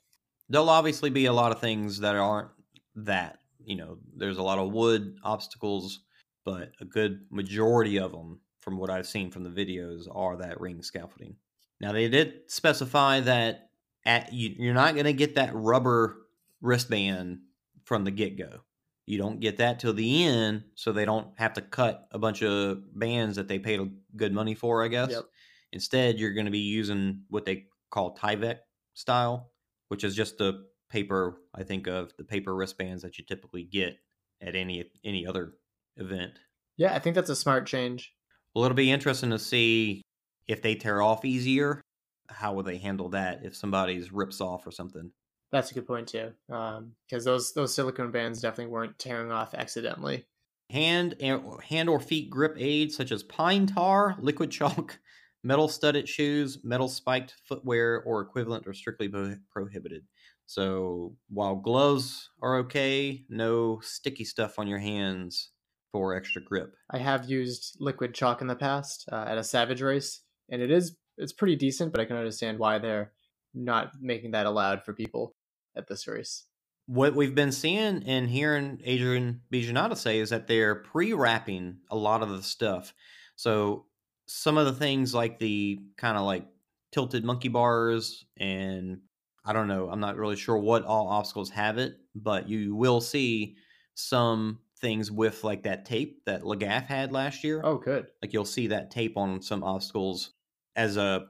There'll 0.49 0.69
obviously 0.69 1.09
be 1.09 1.25
a 1.25 1.33
lot 1.33 1.51
of 1.51 1.59
things 1.59 1.99
that 1.99 2.15
aren't 2.15 2.49
that. 2.95 3.39
You 3.63 3.75
know, 3.75 3.97
there's 4.15 4.37
a 4.37 4.43
lot 4.43 4.59
of 4.59 4.71
wood 4.71 5.17
obstacles, 5.23 6.01
but 6.43 6.71
a 6.79 6.85
good 6.85 7.25
majority 7.31 7.97
of 7.97 8.11
them 8.11 8.39
from 8.65 8.77
what 8.77 8.89
I've 8.89 9.07
seen 9.07 9.29
from 9.29 9.43
the 9.43 9.49
videos, 9.49 10.07
are 10.11 10.37
that 10.37 10.59
ring 10.59 10.81
scaffolding. 10.81 11.35
Now 11.79 11.91
they 11.91 12.09
did 12.09 12.41
specify 12.47 13.19
that 13.19 13.69
at 14.05 14.33
you, 14.33 14.55
you're 14.57 14.73
not 14.73 14.95
going 14.95 15.05
to 15.05 15.13
get 15.13 15.35
that 15.35 15.53
rubber 15.53 16.17
wristband 16.61 17.41
from 17.83 18.03
the 18.03 18.11
get 18.11 18.37
go. 18.37 18.61
You 19.05 19.19
don't 19.19 19.39
get 19.39 19.57
that 19.57 19.79
till 19.79 19.93
the 19.93 20.23
end, 20.23 20.63
so 20.73 20.91
they 20.91 21.05
don't 21.05 21.27
have 21.37 21.53
to 21.53 21.61
cut 21.61 22.07
a 22.11 22.17
bunch 22.17 22.41
of 22.41 22.99
bands 22.99 23.35
that 23.35 23.47
they 23.47 23.59
paid 23.59 23.79
good 24.15 24.33
money 24.33 24.55
for. 24.55 24.83
I 24.83 24.87
guess. 24.87 25.11
Yep. 25.11 25.25
Instead, 25.71 26.17
you're 26.17 26.33
going 26.33 26.45
to 26.45 26.51
be 26.51 26.57
using 26.59 27.21
what 27.29 27.45
they 27.45 27.67
call 27.95 28.15
Tyvek 28.15 28.57
style, 28.93 29.51
which 29.87 30.03
is 30.03 30.15
just 30.15 30.37
the 30.37 30.65
paper. 30.91 31.41
I 31.55 31.63
think 31.63 31.87
of 31.87 32.11
the 32.17 32.25
paper 32.25 32.53
wristbands 32.53 33.01
that 33.01 33.17
you 33.17 33.25
typically 33.25 33.63
get 33.63 33.95
at 34.41 34.55
any 34.55 34.85
any 35.03 35.25
other 35.25 35.53
event. 35.97 36.33
Yeah, 36.77 36.93
I 36.93 36.99
think 36.99 37.15
that's 37.15 37.29
a 37.29 37.35
smart 37.35 37.65
change. 37.65 38.13
Well, 38.53 38.65
it'll 38.65 38.75
be 38.75 38.91
interesting 38.91 39.29
to 39.31 39.39
see 39.39 40.01
if 40.47 40.61
they 40.61 40.75
tear 40.75 41.01
off 41.01 41.25
easier. 41.25 41.81
How 42.29 42.53
will 42.53 42.63
they 42.63 42.77
handle 42.77 43.09
that 43.09 43.45
if 43.45 43.55
somebody's 43.55 44.11
rips 44.11 44.41
off 44.41 44.67
or 44.67 44.71
something? 44.71 45.11
That's 45.51 45.71
a 45.71 45.73
good 45.73 45.87
point 45.87 46.09
too, 46.09 46.33
because 46.47 46.81
um, 46.81 47.23
those 47.23 47.53
those 47.53 47.73
silicone 47.73 48.11
bands 48.11 48.41
definitely 48.41 48.73
weren't 48.73 48.99
tearing 48.99 49.31
off 49.31 49.53
accidentally. 49.53 50.25
Hand 50.69 51.15
and 51.21 51.43
hand 51.63 51.87
or 51.87 51.99
feet 51.99 52.29
grip 52.29 52.55
aids 52.57 52.97
such 52.97 53.11
as 53.11 53.23
pine 53.23 53.67
tar, 53.67 54.17
liquid 54.19 54.51
chalk, 54.51 54.99
metal 55.45 55.67
studded 55.67 56.09
shoes, 56.09 56.57
metal 56.63 56.89
spiked 56.89 57.35
footwear, 57.45 58.01
or 58.01 58.21
equivalent 58.21 58.65
are 58.67 58.73
strictly 58.73 59.07
prohibited. 59.51 60.03
So 60.47 61.15
while 61.29 61.55
gloves 61.55 62.31
are 62.41 62.57
okay, 62.57 63.23
no 63.29 63.79
sticky 63.81 64.25
stuff 64.25 64.57
on 64.57 64.67
your 64.67 64.79
hands 64.79 65.51
for 65.91 66.15
extra 66.15 66.41
grip. 66.41 66.75
I 66.89 66.97
have 66.97 67.29
used 67.29 67.77
liquid 67.79 68.15
chalk 68.15 68.41
in 68.41 68.47
the 68.47 68.55
past 68.55 69.07
uh, 69.11 69.25
at 69.27 69.37
a 69.37 69.43
Savage 69.43 69.83
race, 69.83 70.21
and 70.49 70.63
it 70.63 70.71
is 70.71 70.97
it's 71.17 71.31
pretty 71.31 71.55
decent, 71.55 71.91
but 71.91 72.01
I 72.01 72.05
can 72.05 72.17
understand 72.17 72.57
why 72.59 72.79
they're 72.79 73.11
not 73.53 73.91
making 74.01 74.31
that 74.31 74.47
allowed 74.47 74.83
for 74.83 74.93
people 74.93 75.35
at 75.77 75.87
this 75.87 76.07
race. 76.07 76.45
What 76.87 77.15
we've 77.15 77.35
been 77.35 77.51
seeing 77.51 78.03
and 78.03 78.29
hearing 78.29 78.81
Adrian 78.83 79.41
Bijanada 79.53 79.95
say 79.95 80.19
is 80.19 80.31
that 80.31 80.47
they're 80.47 80.75
pre-wrapping 80.75 81.77
a 81.89 81.95
lot 81.95 82.21
of 82.21 82.29
the 82.29 82.43
stuff. 82.43 82.93
So 83.35 83.85
some 84.25 84.57
of 84.57 84.65
the 84.65 84.73
things 84.73 85.13
like 85.13 85.39
the 85.39 85.79
kind 85.97 86.17
of 86.17 86.25
like 86.25 86.47
tilted 86.91 87.23
monkey 87.23 87.49
bars 87.49 88.25
and 88.37 88.99
I 89.45 89.53
don't 89.53 89.67
know, 89.67 89.89
I'm 89.89 89.99
not 89.99 90.17
really 90.17 90.35
sure 90.35 90.57
what 90.57 90.85
all 90.85 91.07
obstacles 91.07 91.51
have 91.51 91.77
it, 91.77 91.97
but 92.15 92.49
you 92.49 92.75
will 92.75 92.99
see 92.99 93.57
some 93.93 94.59
things 94.79 95.11
with 95.11 95.43
like 95.43 95.63
that 95.63 95.85
tape 95.85 96.25
that 96.25 96.41
Lagaff 96.41 96.85
had 96.87 97.11
last 97.11 97.43
year. 97.43 97.61
Oh, 97.63 97.77
good. 97.77 98.07
Like 98.21 98.33
you'll 98.33 98.45
see 98.45 98.67
that 98.67 98.91
tape 98.91 99.17
on 99.17 99.41
some 99.41 99.63
obstacles 99.63 100.33
as 100.75 100.97
a 100.97 101.27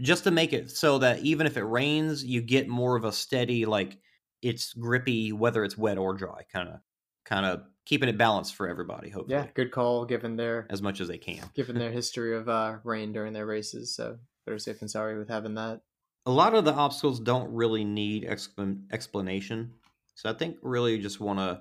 just 0.00 0.24
to 0.24 0.30
make 0.30 0.52
it 0.52 0.70
so 0.70 0.98
that 0.98 1.20
even 1.20 1.46
if 1.46 1.56
it 1.56 1.64
rains, 1.64 2.24
you 2.24 2.40
get 2.40 2.68
more 2.68 2.96
of 2.96 3.04
a 3.04 3.12
steady 3.12 3.66
like 3.66 3.98
it's 4.42 4.72
grippy 4.72 5.32
whether 5.32 5.64
it's 5.64 5.78
wet 5.78 5.98
or 5.98 6.12
dry 6.14 6.42
kind 6.52 6.68
of 6.68 6.80
kind 7.24 7.46
of 7.46 7.62
keeping 7.84 8.08
it 8.08 8.16
balanced 8.18 8.54
for 8.54 8.68
everybody 8.68 9.10
hopefully. 9.10 9.36
Yeah, 9.36 9.46
good 9.54 9.70
call 9.70 10.04
given 10.04 10.36
their 10.36 10.66
as 10.70 10.82
much 10.82 11.00
as 11.00 11.08
they 11.08 11.18
can. 11.18 11.50
given 11.54 11.78
their 11.78 11.90
history 12.00 12.36
of 12.36 12.48
uh 12.48 12.76
rain 12.84 13.12
during 13.12 13.32
their 13.32 13.46
races, 13.46 13.94
so 13.94 14.18
better 14.46 14.58
safe 14.58 14.80
than 14.80 14.88
sorry 14.88 15.18
with 15.18 15.28
having 15.28 15.54
that. 15.54 15.80
A 16.26 16.30
lot 16.30 16.54
of 16.54 16.64
the 16.64 16.72
obstacles 16.72 17.20
don't 17.20 17.52
really 17.52 17.84
need 17.84 18.24
explanation. 18.24 19.72
So 20.14 20.30
I 20.30 20.32
think 20.32 20.56
really 20.62 20.98
just 20.98 21.20
want 21.20 21.38
to 21.38 21.60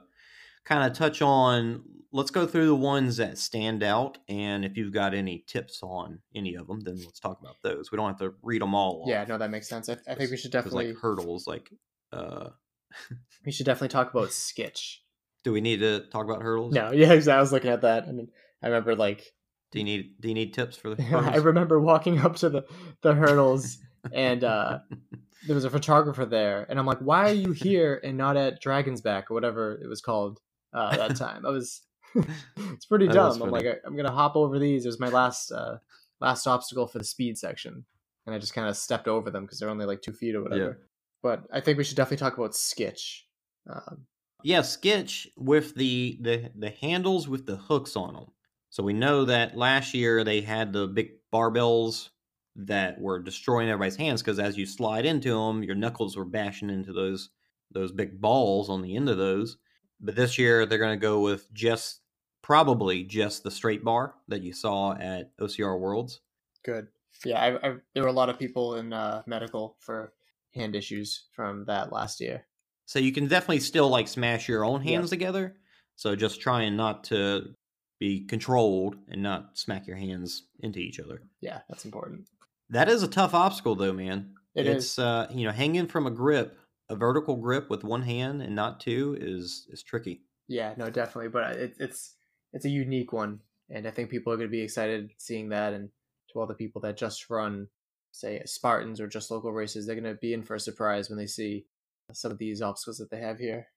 kind 0.66 0.90
of 0.90 0.98
touch 0.98 1.22
on 1.22 1.84
let's 2.14 2.32
go 2.32 2.46
through 2.46 2.68
the 2.68 2.76
ones 2.76 3.18
that 3.18 3.38
stand 3.38 3.84
out 3.84 4.20
and 4.30 4.64
if 4.64 4.78
you've 4.78 4.94
got 4.94 5.14
any 5.14 5.44
tips 5.48 5.80
on 5.84 6.20
any 6.34 6.56
of 6.56 6.68
them 6.68 6.80
then 6.82 6.96
let's 7.04 7.20
talk 7.20 7.40
about 7.42 7.58
those 7.64 7.92
we 7.92 7.98
don't 7.98 8.08
have 8.08 8.20
to 8.20 8.34
read 8.42 8.62
them 8.62 8.74
all 8.74 9.04
yeah 9.08 9.24
off. 9.24 9.28
no 9.28 9.38
that 9.38 9.50
makes 9.50 9.68
sense 9.68 9.90
i, 9.90 9.98
I 10.08 10.16
think 10.16 10.32
we 10.32 10.38
should 10.38 10.52
definitely 10.52 10.94
like 10.94 10.98
hurdles 11.02 11.48
like 11.48 11.70
uh 12.14 12.50
we 13.46 13.52
should 13.52 13.66
definitely 13.66 13.90
talk 13.90 14.14
about 14.14 14.30
skitch 14.30 15.00
do 15.44 15.52
we 15.52 15.62
need 15.62 15.80
to 15.80 16.02
talk 16.12 16.26
about 16.26 16.42
hurdles 16.42 16.74
no 16.74 16.92
yeah 16.94 17.14
exactly 17.14 17.38
i 17.38 17.42
was 17.42 17.52
looking 17.52 17.72
at 17.72 17.82
that 17.82 18.08
i 18.08 18.12
mean 18.12 18.28
i 18.62 18.68
remember 18.68 18.96
like 18.96 19.34
do 19.72 19.80
you 19.80 19.86
need 19.86 20.16
do 20.20 20.28
you 20.28 20.34
need 20.34 20.54
tips 20.54 20.78
for 20.78 20.94
the 20.94 21.02
hurdles? 21.04 21.34
i 21.34 21.38
remember 21.38 21.80
walking 21.80 22.20
up 22.20 22.36
to 22.36 22.50
the 22.50 22.64
the 23.02 23.14
hurdles 23.14 23.78
and 24.12 24.44
uh 24.44 24.80
there 25.48 25.56
was 25.56 25.66
a 25.66 25.70
photographer 25.70 26.26
there 26.26 26.66
and 26.70 26.80
i'm 26.80 26.86
like 26.86 27.00
why 27.00 27.30
are 27.30 27.34
you 27.34 27.52
here 27.52 28.00
and 28.04 28.18
not 28.18 28.38
at 28.38 28.62
dragon's 28.62 29.02
back 29.02 29.30
or 29.30 29.34
whatever 29.34 29.80
it 29.84 29.88
was 29.88 30.02
called 30.02 30.40
uh, 30.74 30.96
that 30.96 31.16
time. 31.16 31.46
I 31.46 31.50
was 31.50 31.82
it's 32.16 32.86
pretty 32.86 33.08
dumb. 33.08 33.42
I'm 33.42 33.52
like, 33.52 33.66
I, 33.66 33.76
am 33.86 33.96
gonna 33.96 34.12
hop 34.12 34.36
over 34.36 34.60
these. 34.60 34.86
It 34.86 34.90
was 34.90 35.00
my 35.00 35.10
last 35.10 35.52
uh, 35.52 35.78
last 36.20 36.48
obstacle 36.48 36.88
for 36.88 37.00
the 37.00 37.06
speed 37.06 37.38
section, 37.38 37.86
and 38.26 38.36
I 38.36 38.40
just 38.40 38.54
kind 38.54 38.68
of 38.68 38.76
stepped 38.76 39.08
over 39.08 39.30
them 39.30 39.44
because 39.44 39.60
they're 39.60 39.70
only 39.70 39.86
like 39.86 40.02
two 40.02 40.14
feet 40.14 40.36
or 40.36 40.44
whatever. 40.44 40.64
Yeah. 40.64 40.86
But 41.22 41.44
I 41.52 41.62
think 41.62 41.78
we 41.78 41.84
should 41.84 41.98
definitely 41.98 42.18
talk 42.18 42.38
about 42.38 42.52
Skitch. 42.52 43.22
Um, 43.70 44.06
yeah, 44.44 44.60
Skitch 44.60 45.28
with 45.38 45.76
the 45.76 46.18
the 46.22 46.52
the 46.56 46.70
handles 46.70 47.28
with 47.28 47.46
the 47.46 47.56
hooks 47.56 47.96
on 47.96 48.14
them. 48.14 48.26
So 48.70 48.84
we 48.84 48.94
know 48.94 49.26
that 49.26 49.56
last 49.58 49.94
year 49.94 50.24
they 50.24 50.42
had 50.42 50.74
the 50.74 50.88
big 50.88 51.12
barbells 51.32 52.10
that 52.56 53.00
were 53.00 53.20
destroying 53.20 53.70
everybody's 53.70 53.96
hands 53.96 54.22
because 54.22 54.40
as 54.40 54.58
you 54.58 54.66
slide 54.66 55.06
into 55.06 55.30
them, 55.30 55.64
your 55.64 55.76
knuckles 55.76 56.18
were 56.18 56.26
bashing 56.26 56.70
into 56.70 56.94
those 56.94 57.30
those 57.72 57.92
big 57.92 58.20
balls 58.20 58.70
on 58.70 58.82
the 58.82 58.96
end 58.96 59.10
of 59.10 59.18
those. 59.18 59.58
But 60.00 60.16
this 60.16 60.38
year 60.38 60.66
they're 60.66 60.78
going 60.78 61.00
to 61.00 61.02
go 61.02 61.22
with 61.22 61.52
just 61.54 62.02
probably 62.42 63.04
just 63.04 63.44
the 63.44 63.52
straight 63.52 63.84
bar 63.84 64.16
that 64.28 64.44
you 64.44 64.54
saw 64.54 64.94
at 64.94 65.36
OCR 65.38 65.80
Worlds. 65.80 66.20
Good. 66.64 66.88
Yeah, 67.26 67.40
I, 67.40 67.68
I, 67.68 67.76
there 67.94 68.04
were 68.04 68.10
a 68.10 68.14
lot 68.14 68.30
of 68.30 68.38
people 68.38 68.76
in 68.76 68.92
uh, 68.92 69.24
medical 69.26 69.78
for 69.80 70.14
hand 70.54 70.76
issues 70.76 71.26
from 71.32 71.66
that 71.66 71.92
last 71.92 72.20
year. 72.20 72.46
So 72.86 73.00
you 73.00 73.12
can 73.12 73.28
definitely 73.28 73.60
still 73.62 73.90
like 73.90 74.08
smash 74.08 74.48
your 74.48 74.66
own 74.66 74.82
hands 74.82 75.06
Yep. 75.06 75.10
together. 75.10 75.56
So 75.96 76.16
just 76.16 76.42
trying 76.42 76.76
not 76.76 77.06
to 77.06 77.54
be 78.00 78.26
controlled 78.26 78.96
and 79.08 79.24
not 79.24 79.58
smack 79.58 79.88
your 79.88 79.96
hands 79.98 80.48
into 80.60 80.80
each 80.80 81.00
other. 81.00 81.22
Yeah, 81.42 81.62
that's 81.70 81.86
important. 81.86 82.28
That 82.70 82.90
is 82.90 83.04
a 83.04 83.08
tough 83.08 83.34
obstacle 83.34 83.76
though, 83.76 83.94
man. 83.94 84.34
It 84.56 84.68
it's 84.68 84.94
is. 84.94 85.00
uh, 85.00 85.28
you 85.32 85.46
know, 85.46 85.52
hanging 85.52 85.88
from 85.88 86.08
a 86.08 86.12
grip, 86.12 86.58
a 86.90 86.96
vertical 86.96 87.38
grip 87.38 87.70
with 87.70 87.84
one 87.84 88.02
hand 88.04 88.42
and 88.42 88.56
not 88.56 88.80
two 88.80 89.18
is 89.20 89.68
is 89.70 89.84
tricky. 89.84 90.22
Yeah, 90.48 90.74
no, 90.78 90.90
definitely. 90.90 91.30
But 91.30 91.54
it, 91.54 91.76
it's 91.80 92.16
it's 92.52 92.66
a 92.66 92.70
unique 92.70 93.14
one, 93.14 93.40
and 93.70 93.88
I 93.88 93.92
think 93.92 94.10
people 94.10 94.34
are 94.34 94.38
going 94.38 94.50
to 94.50 94.52
be 94.52 94.62
excited 94.62 95.12
seeing 95.18 95.50
that. 95.50 95.74
And 95.74 95.90
to 96.32 96.40
all 96.40 96.48
the 96.48 96.54
people 96.54 96.82
that 96.82 96.98
just 96.98 97.30
run, 97.30 97.68
say 98.12 98.42
Spartans 98.46 99.00
or 99.00 99.08
just 99.08 99.32
local 99.32 99.52
races, 99.54 99.86
they're 99.86 100.00
going 100.00 100.14
to 100.14 100.20
be 100.20 100.34
in 100.34 100.44
for 100.44 100.56
a 100.56 100.60
surprise 100.60 101.10
when 101.10 101.18
they 101.18 101.28
see 101.28 101.66
some 102.14 102.32
of 102.32 102.38
these 102.38 102.62
obstacles 102.62 102.98
that 102.98 103.10
they 103.10 103.20
have 103.20 103.38
here. 103.40 103.68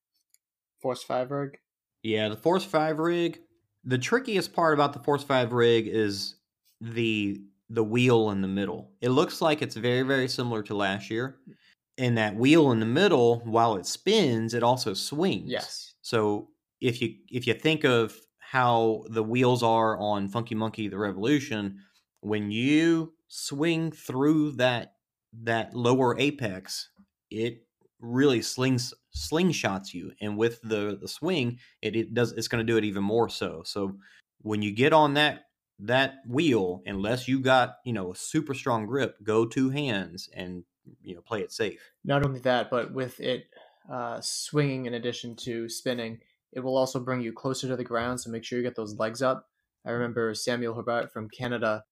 Force 0.81 1.03
five 1.03 1.31
rig. 1.31 1.59
Yeah, 2.07 2.29
the 2.29 2.37
Force 2.37 2.63
5 2.63 3.01
rig, 3.01 3.41
the 3.83 3.99
trickiest 3.99 4.53
part 4.53 4.75
about 4.75 4.93
the 4.93 5.01
Force 5.01 5.25
5 5.25 5.53
rig 5.53 5.89
is 5.89 6.37
the 6.81 7.43
the 7.69 7.83
wheel 7.83 8.31
in 8.31 8.43
the 8.43 8.49
middle. 8.49 8.93
It 9.01 9.09
looks 9.09 9.41
like 9.41 9.61
it's 9.61 9.75
very 9.75 10.03
very 10.03 10.29
similar 10.29 10.63
to 10.63 10.75
last 10.75 11.11
year. 11.11 11.41
And 11.99 12.17
that 12.17 12.37
wheel 12.37 12.71
in 12.71 12.79
the 12.79 12.87
middle, 12.87 13.41
while 13.41 13.75
it 13.75 13.87
spins, 13.87 14.55
it 14.55 14.63
also 14.63 14.95
swings. 14.95 15.51
Yes. 15.51 15.95
So 16.03 16.51
if 16.81 17.03
you 17.03 17.17
if 17.33 17.45
you 17.45 17.55
think 17.55 17.85
of 17.85 18.17
how 18.39 19.03
the 19.09 19.25
wheels 19.25 19.65
are 19.65 19.99
on 19.99 20.29
Funky 20.29 20.55
Monkey 20.55 20.87
the 20.87 20.99
Revolution, 20.99 21.81
when 22.21 22.53
you 22.53 23.15
swing 23.27 23.91
through 23.91 24.53
that 24.53 24.95
that 25.43 25.75
lower 25.75 26.17
apex, 26.21 26.91
it 27.33 27.66
really 28.01 28.43
slings 28.43 28.93
slingshots 29.15 29.95
you 29.95 30.13
and 30.21 30.37
with 30.37 30.61
the 30.63 30.99
the 31.01 31.09
swing 31.09 31.59
it, 31.81 31.97
it 31.97 32.15
does 32.15 32.33
it's 32.33 32.49
going 32.49 32.65
to 32.65 32.71
do 32.71 32.77
it 32.77 32.85
even 32.85 33.03
more 33.03 33.29
so 33.29 33.63
so 33.65 33.97
when 34.43 34.61
you 34.63 34.71
get 34.71 34.93
on 34.93 35.15
that 35.15 35.47
that 35.79 36.17
wheel 36.27 36.83
unless 36.87 37.27
you 37.27 37.41
got 37.41 37.77
you 37.85 37.93
know 37.93 38.13
a 38.13 38.17
super 38.17 38.55
strong 38.55 38.87
grip 38.87 39.17
go 39.23 39.47
two 39.47 39.71
hands 39.71 40.29
and 40.35 40.65
you 41.03 41.15
know 41.15 41.23
play 41.23 41.41
it 41.41 41.53
safe 41.53 41.93
Not 42.05 42.25
only 42.25 42.41
that, 42.41 42.71
but 42.71 42.93
with 42.93 43.21
it 43.21 43.49
uh, 43.91 44.21
swinging 44.21 44.87
in 44.87 44.95
addition 44.95 45.37
to 45.37 45.69
spinning, 45.69 46.21
it 46.53 46.61
will 46.61 46.77
also 46.77 47.01
bring 47.01 47.21
you 47.21 47.33
closer 47.33 47.69
to 47.69 47.77
the 47.77 47.85
ground. 47.85 48.21
So 48.21 48.31
make 48.31 48.45
sure 48.45 48.59
you 48.59 48.63
get 48.65 48.77
those 48.77 48.99
legs 48.99 49.23
up. 49.23 49.49
I 49.85 49.91
remember 49.91 50.35
Samuel 50.35 50.75
Herbert 50.75 51.13
from 51.13 51.29
Canada, 51.29 51.85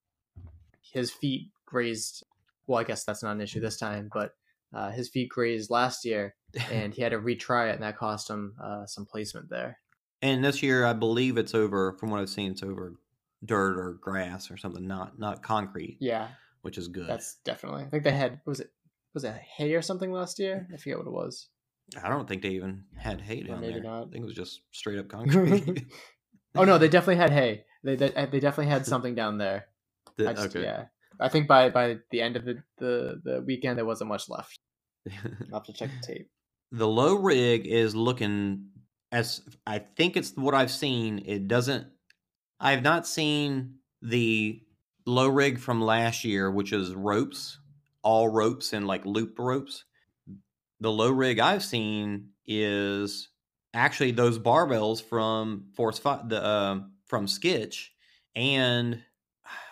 his 0.81 1.11
feet 1.11 1.51
grazed. 1.67 2.25
Well, 2.67 2.79
I 2.81 2.85
guess 2.85 3.05
that's 3.05 3.23
not 3.23 3.33
an 3.33 3.41
issue 3.41 3.61
this 3.61 3.79
time, 3.79 4.11
but 4.13 4.35
uh, 4.75 4.91
his 4.91 5.09
feet 5.09 5.29
grazed 5.29 5.71
last 5.71 6.05
year, 6.05 6.35
and 6.71 6.93
he 6.95 7.03
had 7.03 7.13
to 7.13 7.19
retry 7.19 7.71
it, 7.71 7.75
and 7.75 7.83
that 7.83 7.97
cost 7.97 8.29
him 8.29 8.55
uh, 8.63 8.85
some 8.87 9.07
placement 9.07 9.49
there. 9.49 9.79
and 10.23 10.45
this 10.45 10.63
year 10.63 10.85
i 10.87 10.93
believe 10.93 11.37
it's 11.37 11.55
over 11.55 11.93
from 11.99 12.11
what 12.11 12.21
i've 12.21 12.29
seen 12.31 12.51
it's 12.53 12.63
over 12.63 12.95
dirt 13.45 13.77
or 13.79 13.95
grass 14.01 14.51
or 14.51 14.57
something 14.57 14.87
not 14.87 15.19
not 15.19 15.43
concrete 15.43 15.99
Yeah, 16.01 16.29
which 16.63 16.79
is 16.79 16.89
good 16.89 17.09
that's 17.09 17.37
definitely. 17.45 17.85
I 17.85 17.89
think 17.89 18.05
they 18.05 18.13
had 18.13 18.41
was 18.47 18.61
it 18.61 18.71
was 19.13 19.25
it 19.25 19.35
hay 19.57 19.75
or 19.75 19.83
something 19.83 20.11
last 20.11 20.39
year? 20.39 20.67
I 20.73 20.77
forget 20.79 20.99
what 20.99 21.07
it 21.07 21.13
was. 21.13 21.49
i 22.03 22.09
don't 22.09 22.27
think 22.29 22.43
they 22.43 22.51
even 22.51 22.85
had 22.97 23.21
hay 23.21 23.43
down 23.43 23.61
maybe 23.61 23.75
there 23.75 23.83
not. 23.83 24.07
i 24.07 24.11
think 24.11 24.23
it 24.25 24.31
was 24.33 24.35
just 24.35 24.63
straight 24.73 24.99
up 24.99 25.09
concrete 25.17 25.87
Oh 26.57 26.65
no, 26.65 26.79
they 26.79 26.89
definitely 26.89 27.17
had 27.17 27.31
hay. 27.33 27.65
They 27.83 27.97
they, 27.97 28.11
they 28.11 28.39
definitely 28.41 28.69
had 28.71 28.87
something 28.87 29.15
down 29.17 29.39
there. 29.39 29.67
The- 30.17 30.29
I 30.31 30.33
just, 30.35 30.47
okay 30.55 30.63
Yeah, 30.63 30.85
I 31.21 31.29
think 31.29 31.49
by 31.49 31.69
by 31.71 31.99
the 32.13 32.23
end 32.23 32.37
of 32.37 32.45
the, 32.45 32.63
the 32.79 33.21
the 33.25 33.43
weekend 33.43 33.77
there 33.77 33.85
wasn't 33.85 34.09
much 34.09 34.29
left. 34.29 34.61
I'll 35.53 35.61
have 35.61 35.65
to 35.65 35.73
check 35.73 35.91
the 36.01 36.07
tape. 36.07 36.31
the 36.73 36.89
low 36.89 37.15
rig 37.15 37.67
is 37.67 37.95
looking 37.95 38.67
as 39.13 39.43
I 39.67 39.79
think 39.79 40.17
it's 40.17 40.33
what 40.37 40.55
I've 40.55 40.71
seen. 40.71 41.23
It 41.25 41.47
doesn't. 41.47 41.87
I 42.59 42.73
have 42.73 42.83
not 42.83 43.07
seen 43.07 43.77
the 44.03 44.61
low 45.07 45.29
rig 45.29 45.59
from 45.59 45.81
last 45.81 46.25
year, 46.25 46.51
which 46.51 46.73
is 46.73 46.95
ropes, 46.95 47.59
all 48.03 48.29
ropes 48.29 48.73
and 48.73 48.87
like 48.87 49.05
loop 49.07 49.39
ropes. 49.39 49.85
The 50.81 50.91
low 50.91 51.11
rig 51.11 51.39
I've 51.39 51.63
seen 51.63 52.31
is 52.47 53.29
actually 53.73 54.11
those 54.11 54.39
barbells 54.39 55.03
from 55.03 55.67
Force 55.75 55.99
Five, 55.99 56.29
the 56.29 56.43
uh, 56.43 56.81
from 57.07 57.27
Skitch, 57.27 57.89
and 58.35 59.01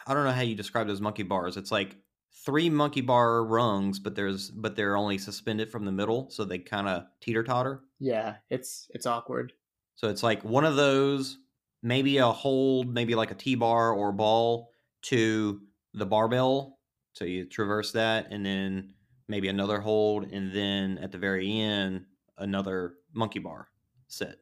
I 0.06 0.14
don't 0.14 0.24
know 0.24 0.32
how 0.32 0.42
you 0.42 0.54
describe 0.54 0.86
those 0.86 1.00
monkey 1.00 1.22
bars. 1.24 1.56
It's 1.56 1.72
like 1.72 1.96
three 2.44 2.70
monkey 2.70 3.00
bar 3.00 3.44
rungs, 3.44 3.98
but 3.98 4.14
there's 4.14 4.50
but 4.50 4.76
they're 4.76 4.96
only 4.96 5.18
suspended 5.18 5.70
from 5.70 5.84
the 5.84 5.92
middle, 5.92 6.30
so 6.30 6.44
they 6.44 6.58
kind 6.58 6.88
of 6.88 7.06
teeter 7.20 7.42
totter. 7.44 7.82
Yeah, 7.98 8.36
it's 8.50 8.88
it's 8.90 9.06
awkward. 9.06 9.52
So 9.94 10.08
it's 10.08 10.22
like 10.22 10.42
one 10.42 10.64
of 10.64 10.76
those, 10.76 11.38
maybe 11.82 12.18
a 12.18 12.26
hold, 12.30 12.88
maybe 12.92 13.14
like 13.14 13.30
a 13.30 13.34
T 13.36 13.54
bar 13.54 13.92
or 13.92 14.12
ball 14.12 14.70
to 15.02 15.62
the 15.94 16.06
barbell. 16.06 16.78
So 17.12 17.24
you 17.24 17.44
traverse 17.44 17.92
that, 17.92 18.28
and 18.30 18.44
then 18.44 18.94
maybe 19.28 19.48
another 19.48 19.80
hold, 19.80 20.30
and 20.32 20.52
then 20.52 20.98
at 20.98 21.12
the 21.12 21.18
very 21.18 21.60
end, 21.60 22.06
another 22.38 22.94
monkey 23.12 23.38
bar 23.38 23.68
set. 24.08 24.36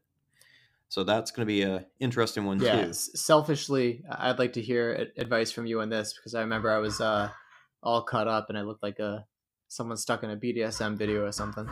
So 0.89 1.05
that's 1.05 1.31
going 1.31 1.47
to 1.47 1.47
be 1.47 1.63
a 1.63 1.87
interesting 2.01 2.45
one 2.45 2.61
Yeah, 2.61 2.87
too. 2.87 2.93
selfishly, 2.93 4.05
I'd 4.11 4.39
like 4.39 4.55
to 4.55 4.63
hear 4.63 5.11
advice 5.17 5.53
from 5.53 5.67
you 5.67 5.81
on 5.81 5.89
this 5.89 6.13
because 6.15 6.35
I 6.35 6.41
remember 6.41 6.71
I 6.71 6.79
was 6.79 7.01
uh 7.01 7.31
all 7.83 8.03
cut 8.03 8.29
up 8.29 8.49
and 8.49 8.59
I 8.59 8.63
looked 8.63 8.83
like 8.83 8.99
a 8.99 9.27
someone 9.69 9.97
stuck 9.97 10.23
in 10.23 10.31
a 10.31 10.37
BDSM 10.37 10.97
video 10.97 11.25
or 11.25 11.33
something. 11.33 11.69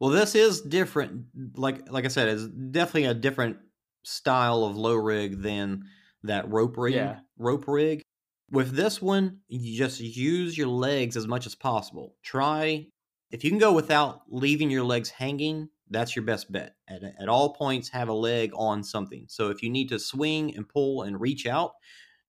Well, 0.00 0.10
this 0.10 0.34
is 0.34 0.60
different. 0.60 1.26
Like 1.54 1.90
like 1.90 2.04
I 2.04 2.08
said, 2.08 2.28
it's 2.28 2.46
definitely 2.46 3.06
a 3.06 3.14
different 3.14 3.58
style 4.04 4.64
of 4.64 4.76
low 4.76 4.94
rig 4.94 5.42
than 5.42 5.84
that 6.22 6.48
rope 6.50 6.76
rig. 6.76 6.94
Yeah. 6.94 7.20
Rope 7.38 7.66
rig. 7.66 8.02
With 8.50 8.74
this 8.74 9.02
one, 9.02 9.40
you 9.48 9.76
just 9.76 10.00
use 10.00 10.56
your 10.56 10.68
legs 10.68 11.16
as 11.16 11.26
much 11.26 11.46
as 11.46 11.54
possible. 11.54 12.14
Try 12.22 12.86
if 13.30 13.44
you 13.44 13.50
can 13.50 13.58
go 13.58 13.72
without 13.72 14.22
leaving 14.28 14.70
your 14.70 14.84
legs 14.84 15.10
hanging. 15.10 15.68
That's 15.90 16.14
your 16.14 16.24
best 16.24 16.52
bet. 16.52 16.74
At 16.88 17.02
at 17.02 17.28
all 17.28 17.54
points, 17.54 17.88
have 17.90 18.08
a 18.08 18.14
leg 18.14 18.52
on 18.54 18.84
something. 18.84 19.26
So 19.28 19.50
if 19.50 19.62
you 19.62 19.70
need 19.70 19.88
to 19.88 19.98
swing 19.98 20.54
and 20.54 20.68
pull 20.68 21.02
and 21.02 21.20
reach 21.20 21.46
out 21.46 21.72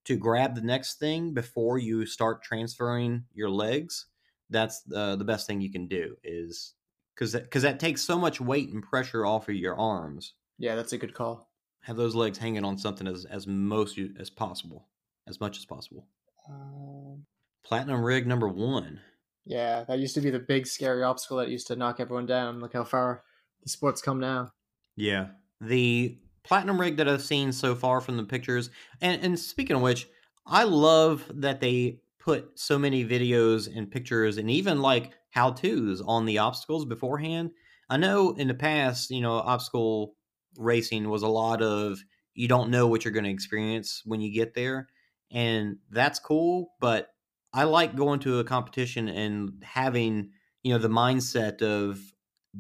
to 0.06 0.16
grab 0.16 0.56
the 0.56 0.62
next 0.62 1.00
thing 1.00 1.34
before 1.34 1.78
you 1.78 2.06
start 2.06 2.44
transferring 2.44 3.26
your 3.34 3.50
legs, 3.50 4.06
that's 4.50 4.82
uh, 4.96 5.16
the 5.16 5.26
best 5.26 5.46
thing 5.48 5.62
you 5.62 5.72
can 5.72 5.88
do. 5.88 6.16
Is 6.24 6.74
because 7.16 7.34
because 7.34 7.64
that 7.64 7.80
takes 7.80 8.02
so 8.02 8.18
much 8.18 8.42
weight 8.42 8.70
and 8.70 8.84
pressure 8.84 9.26
off 9.26 9.50
of 9.50 9.56
your 9.56 9.78
arms. 9.78 10.34
Yeah, 10.58 10.76
that's 10.76 10.94
a 10.94 10.98
good 10.98 11.14
call. 11.14 11.50
Have 11.82 11.98
those 11.98 12.16
legs 12.16 12.38
hanging 12.38 12.66
on 12.66 12.78
something 12.78 13.08
as 13.08 13.26
as 13.26 13.48
most 13.48 13.98
you, 13.98 14.14
as 14.20 14.30
possible, 14.30 14.88
as 15.28 15.40
much 15.40 15.58
as 15.58 15.66
possible. 15.66 16.08
Um, 16.50 17.26
Platinum 17.64 18.04
rig 18.04 18.26
number 18.26 18.48
one. 18.48 19.00
yeah, 19.46 19.84
that 19.84 20.00
used 20.00 20.16
to 20.16 20.22
be 20.22 20.30
the 20.32 20.40
big 20.40 20.66
scary 20.66 21.04
obstacle 21.04 21.38
that 21.38 21.50
used 21.50 21.68
to 21.68 21.76
knock 21.76 22.00
everyone 22.00 22.26
down. 22.26 22.60
Look 22.60 22.74
how 22.74 22.84
far 22.84 23.24
the 23.62 23.70
sport's 23.70 24.02
come 24.02 24.20
now. 24.20 24.52
Yeah, 24.96 25.28
the 25.62 26.18
platinum 26.44 26.80
rig 26.80 26.98
that 26.98 27.08
I've 27.08 27.22
seen 27.22 27.52
so 27.52 27.76
far 27.76 28.02
from 28.02 28.18
the 28.18 28.24
pictures, 28.24 28.70
and 29.02 29.24
and 29.24 29.40
speaking 29.40 29.76
of 29.76 29.82
which, 29.82 30.08
I 30.46 30.64
love 30.64 31.26
that 31.34 31.62
they 31.62 32.02
put 32.20 32.60
so 32.60 32.78
many 32.78 33.06
videos 33.06 33.74
and 33.74 33.90
pictures 33.90 34.38
and 34.38 34.52
even 34.52 34.82
like 34.82 35.12
how 35.32 35.52
tos 35.52 36.02
on 36.02 36.26
the 36.26 36.38
obstacles 36.38 36.86
beforehand. 36.86 37.52
I 37.90 37.98
know 37.98 38.34
in 38.34 38.48
the 38.48 38.54
past, 38.54 39.10
you 39.10 39.22
know, 39.22 39.34
obstacle 39.34 40.16
racing 40.58 41.10
was 41.10 41.24
a 41.24 41.28
lot 41.28 41.62
of 41.62 42.00
you 42.34 42.48
don't 42.48 42.70
know 42.70 42.88
what 42.88 43.04
you're 43.04 43.14
going 43.14 43.26
to 43.26 43.32
experience 43.32 44.02
when 44.06 44.22
you 44.22 44.32
get 44.34 44.54
there, 44.54 44.88
and 45.32 45.78
that's 45.90 46.20
cool. 46.20 46.72
But 46.80 47.10
I 47.54 47.64
like 47.64 47.96
going 47.96 48.20
to 48.22 48.40
a 48.40 48.44
competition 48.44 49.08
and 49.08 49.64
having 49.64 50.32
you 50.64 50.74
know 50.74 50.80
the 50.80 50.90
mindset 50.90 51.62
of 51.62 52.00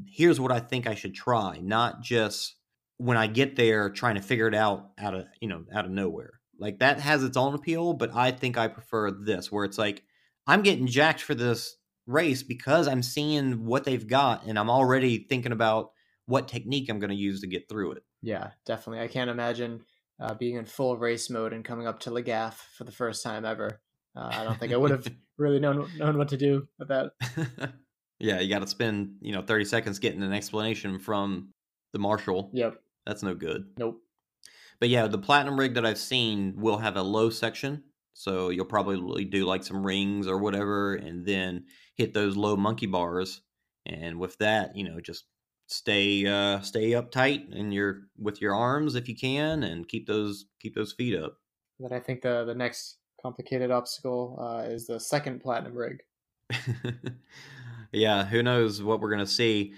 here's 0.07 0.39
what 0.39 0.51
I 0.51 0.59
think 0.59 0.87
I 0.87 0.95
should 0.95 1.13
try, 1.13 1.59
not 1.61 2.01
just 2.01 2.55
when 2.99 3.17
I 3.17 3.27
get 3.27 3.55
there 3.55 3.89
trying 3.89 4.15
to 4.15 4.21
figure 4.21 4.47
it 4.47 4.53
out 4.53 4.91
out 4.99 5.15
of 5.15 5.25
you 5.41 5.47
know 5.47 5.65
out 5.73 5.85
of 5.85 5.91
nowhere. 5.91 6.39
Like 6.59 6.79
that 6.79 6.99
has 6.99 7.23
its 7.23 7.37
own 7.37 7.55
appeal, 7.55 7.93
but 7.93 8.13
I 8.13 8.31
think 8.31 8.57
I 8.57 8.67
prefer 8.67 9.11
this 9.11 9.51
where 9.51 9.65
it's 9.65 9.77
like 9.77 10.03
I'm 10.45 10.61
getting 10.61 10.87
jacked 10.87 11.21
for 11.21 11.33
this 11.33 11.77
race 12.05 12.43
because 12.43 12.87
I'm 12.87 13.01
seeing 13.01 13.65
what 13.65 13.85
they've 13.85 14.05
got 14.05 14.45
and 14.45 14.59
I'm 14.59 14.69
already 14.69 15.25
thinking 15.29 15.53
about 15.53 15.91
what 16.25 16.47
technique 16.47 16.89
I'm 16.89 16.99
going 16.99 17.11
to 17.11 17.15
use 17.15 17.41
to 17.41 17.47
get 17.47 17.69
through 17.69 17.93
it. 17.93 18.03
Yeah, 18.21 18.51
definitely. 18.65 19.03
I 19.03 19.07
can't 19.07 19.29
imagine 19.29 19.81
uh, 20.19 20.33
being 20.33 20.57
in 20.57 20.65
full 20.65 20.97
race 20.97 21.29
mode 21.29 21.53
and 21.53 21.63
coming 21.63 21.87
up 21.87 22.01
to 22.01 22.11
Lagaff 22.11 22.55
for 22.77 22.83
the 22.83 22.91
first 22.91 23.23
time 23.23 23.45
ever 23.45 23.81
Uh, 24.15 24.29
I 24.33 24.43
don't 24.43 24.59
think 24.59 24.73
I 24.73 24.77
would 24.77 24.91
have 24.91 25.07
really 25.37 25.59
known 25.59 25.89
known 25.97 26.17
what 26.17 26.29
to 26.29 26.37
do 26.37 26.67
with 26.77 26.89
that. 26.89 27.11
yeah, 28.19 28.39
you 28.41 28.49
got 28.49 28.59
to 28.59 28.67
spend 28.67 29.15
you 29.21 29.31
know 29.31 29.41
thirty 29.41 29.65
seconds 29.65 29.99
getting 29.99 30.23
an 30.23 30.33
explanation 30.33 30.99
from 30.99 31.53
the 31.93 31.99
marshal. 31.99 32.51
Yep. 32.53 32.75
That's 33.09 33.23
no 33.23 33.33
good. 33.33 33.71
Nope. 33.79 34.03
But 34.79 34.89
yeah, 34.89 35.07
the 35.07 35.17
platinum 35.17 35.59
rig 35.59 35.73
that 35.73 35.85
I've 35.85 35.97
seen 35.97 36.53
will 36.57 36.77
have 36.77 36.95
a 36.95 37.01
low 37.01 37.31
section, 37.31 37.85
so 38.13 38.49
you'll 38.49 38.65
probably 38.65 39.25
do 39.25 39.45
like 39.45 39.63
some 39.63 39.83
rings 39.83 40.27
or 40.27 40.37
whatever, 40.37 40.93
and 40.93 41.25
then 41.25 41.65
hit 41.95 42.13
those 42.13 42.37
low 42.37 42.55
monkey 42.55 42.85
bars. 42.85 43.41
And 43.87 44.19
with 44.19 44.37
that, 44.37 44.75
you 44.75 44.87
know, 44.87 45.01
just 45.01 45.25
stay 45.65 46.27
uh, 46.27 46.59
stay 46.59 46.91
uptight 46.91 47.51
in 47.51 47.71
your 47.71 48.01
with 48.15 48.41
your 48.41 48.53
arms 48.53 48.93
if 48.93 49.09
you 49.09 49.15
can, 49.15 49.63
and 49.63 49.87
keep 49.87 50.05
those 50.05 50.45
keep 50.61 50.75
those 50.75 50.93
feet 50.93 51.17
up. 51.17 51.37
Then 51.79 51.91
I 51.91 51.99
think 51.99 52.21
the 52.21 52.45
the 52.45 52.53
next 52.53 52.97
complicated 53.19 53.71
obstacle 53.71 54.37
uh, 54.39 54.69
is 54.69 54.85
the 54.85 54.99
second 54.99 55.39
platinum 55.39 55.75
rig. 55.75 56.03
yeah, 57.91 58.25
who 58.25 58.43
knows 58.43 58.83
what 58.83 59.01
we're 59.01 59.09
gonna 59.09 59.25
see? 59.25 59.73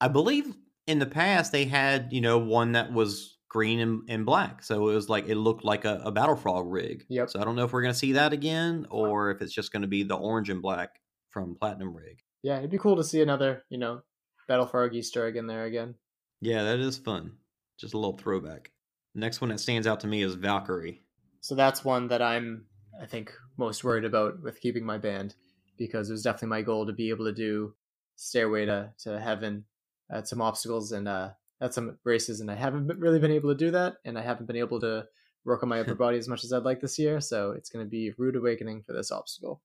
I 0.00 0.06
believe 0.06 0.54
in 0.86 0.98
the 0.98 1.06
past 1.06 1.52
they 1.52 1.64
had 1.64 2.12
you 2.12 2.20
know 2.20 2.38
one 2.38 2.72
that 2.72 2.92
was 2.92 3.38
green 3.48 3.80
and, 3.80 4.02
and 4.08 4.26
black, 4.26 4.62
so 4.62 4.88
it 4.88 4.94
was 4.94 5.08
like 5.08 5.28
it 5.28 5.36
looked 5.36 5.64
like 5.64 5.84
a, 5.84 6.00
a 6.04 6.12
battle 6.12 6.36
frog 6.36 6.66
rig. 6.68 7.04
Yep. 7.08 7.30
So 7.30 7.40
I 7.40 7.44
don't 7.44 7.56
know 7.56 7.64
if 7.64 7.72
we're 7.72 7.82
gonna 7.82 7.94
see 7.94 8.12
that 8.12 8.32
again, 8.32 8.86
or 8.90 9.30
if 9.30 9.40
it's 9.42 9.52
just 9.52 9.72
gonna 9.72 9.86
be 9.86 10.02
the 10.02 10.16
orange 10.16 10.50
and 10.50 10.62
black 10.62 11.00
from 11.30 11.54
platinum 11.54 11.94
rig. 11.94 12.20
Yeah, 12.42 12.58
it'd 12.58 12.70
be 12.70 12.78
cool 12.78 12.96
to 12.96 13.04
see 13.04 13.22
another 13.22 13.64
you 13.68 13.78
know 13.78 14.02
battle 14.48 14.66
frog 14.66 14.94
Easter 14.94 15.26
egg 15.26 15.36
in 15.36 15.46
there 15.46 15.64
again. 15.64 15.94
Yeah, 16.40 16.64
that 16.64 16.80
is 16.80 16.98
fun. 16.98 17.32
Just 17.78 17.94
a 17.94 17.98
little 17.98 18.16
throwback. 18.16 18.70
Next 19.14 19.40
one 19.40 19.50
that 19.50 19.60
stands 19.60 19.86
out 19.86 20.00
to 20.00 20.06
me 20.06 20.22
is 20.22 20.34
Valkyrie. 20.34 21.02
So 21.40 21.54
that's 21.54 21.84
one 21.84 22.08
that 22.08 22.22
I'm 22.22 22.66
I 23.00 23.06
think 23.06 23.32
most 23.56 23.84
worried 23.84 24.04
about 24.04 24.42
with 24.42 24.60
keeping 24.60 24.84
my 24.84 24.98
band 24.98 25.34
because 25.78 26.08
it 26.08 26.12
was 26.12 26.22
definitely 26.22 26.48
my 26.48 26.62
goal 26.62 26.86
to 26.86 26.92
be 26.92 27.10
able 27.10 27.26
to 27.26 27.32
do 27.32 27.74
Stairway 28.16 28.66
to, 28.66 28.92
to 29.04 29.20
Heaven 29.20 29.64
at 30.10 30.28
some 30.28 30.40
obstacles 30.40 30.92
and 30.92 31.08
uh, 31.08 31.30
at 31.60 31.74
some 31.74 31.98
races, 32.04 32.40
and 32.40 32.50
I 32.50 32.54
haven't 32.54 32.86
really 32.98 33.18
been 33.18 33.32
able 33.32 33.50
to 33.50 33.56
do 33.56 33.70
that, 33.72 33.96
and 34.04 34.18
I 34.18 34.22
haven't 34.22 34.46
been 34.46 34.56
able 34.56 34.80
to 34.80 35.06
work 35.44 35.62
on 35.62 35.68
my 35.68 35.80
upper 35.80 35.94
body 36.04 36.18
as 36.18 36.28
much 36.28 36.44
as 36.44 36.52
I'd 36.52 36.64
like 36.64 36.80
this 36.80 36.98
year. 36.98 37.20
So 37.20 37.52
it's 37.52 37.70
going 37.70 37.84
to 37.84 37.88
be 37.88 38.12
rude 38.18 38.36
awakening 38.36 38.82
for 38.82 38.92
this 38.92 39.10
obstacle. 39.10 39.62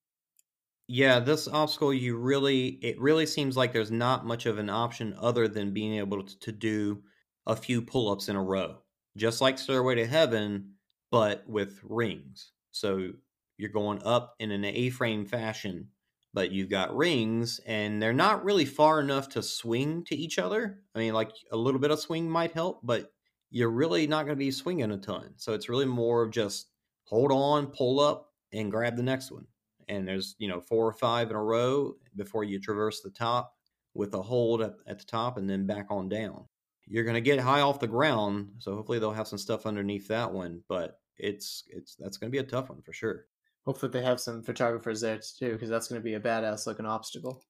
Yeah, 0.88 1.20
this 1.20 1.48
obstacle, 1.48 1.94
you 1.94 2.18
really, 2.18 2.68
it 2.82 3.00
really 3.00 3.26
seems 3.26 3.56
like 3.56 3.72
there's 3.72 3.92
not 3.92 4.26
much 4.26 4.46
of 4.46 4.58
an 4.58 4.70
option 4.70 5.16
other 5.18 5.48
than 5.48 5.74
being 5.74 5.96
able 5.96 6.24
to 6.24 6.52
do 6.52 7.02
a 7.48 7.56
few 7.56 7.82
pull 7.82 8.12
ups 8.12 8.28
in 8.28 8.36
a 8.36 8.44
row, 8.44 8.78
just 9.16 9.40
like 9.42 9.58
Stairway 9.58 9.96
to 9.96 10.06
Heaven, 10.06 10.74
but 11.10 11.48
with 11.48 11.80
rings. 11.84 12.52
So 12.72 13.12
you're 13.58 13.70
going 13.70 14.02
up 14.04 14.36
in 14.40 14.52
an 14.52 14.66
A 14.66 14.90
frame 14.90 15.26
fashion, 15.26 15.88
but 16.34 16.52
you've 16.52 16.70
got 16.70 16.96
rings 16.96 17.60
and 17.66 18.02
they're 18.02 18.14
not 18.14 18.44
really 18.44 18.66
far 18.66 19.00
enough 19.00 19.30
to 19.30 19.44
swing 19.44 20.04
to 20.06 20.16
each 20.16 20.40
other. 20.40 20.80
I 20.96 21.00
mean, 21.00 21.14
like 21.14 21.32
a 21.52 21.58
little 21.58 21.80
bit 21.80 21.92
of 21.92 22.00
swing 22.00 22.30
might 22.30 22.54
help, 22.54 22.80
but 22.84 23.12
you're 23.50 23.70
really 23.70 24.08
not 24.08 24.26
going 24.26 24.38
to 24.38 24.46
be 24.46 24.52
swinging 24.52 24.92
a 24.92 24.98
ton. 24.98 25.34
So 25.36 25.54
it's 25.54 25.70
really 25.70 25.86
more 25.86 26.24
of 26.24 26.32
just 26.32 26.68
hold 27.04 27.32
on, 27.32 27.68
pull 27.68 28.00
up, 28.00 28.30
and 28.54 28.72
grab 28.72 28.96
the 28.96 29.04
next 29.04 29.32
one. 29.32 29.46
And 29.90 30.08
there's, 30.08 30.36
you 30.40 30.48
know, 30.48 30.62
four 30.62 30.88
or 30.88 30.94
five 30.94 31.30
in 31.30 31.36
a 31.36 31.44
row 31.44 31.96
before 32.16 32.46
you 32.46 32.60
traverse 32.60 33.02
the 33.02 33.10
top 33.10 33.54
with 33.94 34.14
a 34.14 34.22
hold 34.22 34.62
at, 34.62 34.74
the 34.88 35.06
top 35.06 35.38
and 35.38 35.50
then 35.50 35.66
back 35.66 35.88
on 35.90 36.08
down. 36.08 36.46
You're 36.88 37.04
going 37.04 37.16
to 37.16 37.22
get 37.22 37.40
high 37.40 37.62
off 37.62 37.80
the 37.80 37.88
ground, 37.88 38.50
so 38.58 38.76
hopefully 38.76 39.00
they'll 39.00 39.12
have 39.12 39.28
some 39.28 39.38
stuff 39.38 39.66
underneath 39.66 40.08
that 40.08 40.32
one, 40.32 40.62
but 40.68 41.00
it's 41.18 41.64
it's 41.68 41.96
that's 41.96 42.18
going 42.18 42.30
to 42.30 42.32
be 42.32 42.40
a 42.40 42.44
tough 42.44 42.70
one 42.70 42.82
for 42.82 42.94
sure. 42.94 43.26
Hopefully 43.66 43.92
they 43.92 44.04
have 44.04 44.20
some 44.20 44.42
photographers 44.42 45.02
there 45.02 45.20
too, 45.20 45.54
because 45.54 45.70
that's 45.70 45.88
going 45.88 46.02
to 46.02 46.04
be 46.04 46.16
a 46.16 46.20
badass 46.20 46.66
looking 46.66 46.86
obstacle. 46.86 47.44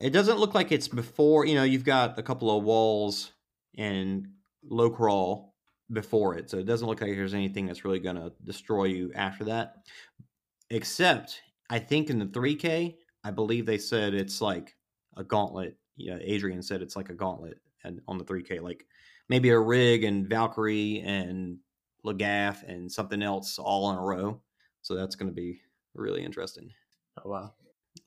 It 0.00 0.10
doesn't 0.10 0.38
look 0.38 0.54
like 0.54 0.72
it's 0.72 0.88
before. 0.88 1.44
You 1.44 1.56
know, 1.56 1.64
you've 1.64 1.84
got 1.84 2.18
a 2.18 2.22
couple 2.22 2.56
of 2.56 2.64
walls 2.64 3.32
and 3.76 4.28
low 4.62 4.88
crawl 4.88 5.54
before 5.92 6.36
it, 6.36 6.48
so 6.48 6.58
it 6.58 6.66
doesn't 6.66 6.88
look 6.88 7.00
like 7.00 7.10
there's 7.10 7.34
anything 7.34 7.66
that's 7.66 7.84
really 7.84 7.98
going 7.98 8.16
to 8.16 8.32
destroy 8.44 8.84
you 8.84 9.12
after 9.14 9.44
that. 9.44 9.74
Except, 10.70 11.42
I 11.68 11.78
think 11.78 12.08
in 12.08 12.18
the 12.18 12.26
3K, 12.26 12.96
I 13.24 13.30
believe 13.30 13.66
they 13.66 13.76
said 13.78 14.14
it's 14.14 14.40
like 14.40 14.76
a 15.16 15.24
gauntlet. 15.24 15.76
Yeah, 15.96 16.16
Adrian 16.22 16.62
said 16.62 16.80
it's 16.80 16.96
like 16.96 17.10
a 17.10 17.14
gauntlet, 17.14 17.58
and 17.84 18.00
on 18.08 18.16
the 18.16 18.24
3K, 18.24 18.62
like 18.62 18.86
maybe 19.28 19.50
a 19.50 19.58
rig 19.58 20.04
and 20.04 20.26
Valkyrie 20.28 21.02
and 21.04 21.58
Lagaff 22.06 22.62
and 22.66 22.90
something 22.90 23.22
else 23.22 23.58
all 23.58 23.90
in 23.90 23.98
a 23.98 24.00
row. 24.00 24.40
So 24.82 24.94
that's 24.94 25.16
going 25.16 25.30
to 25.30 25.34
be 25.34 25.60
really 25.94 26.24
interesting. 26.24 26.70
Oh 27.24 27.30
wow! 27.30 27.54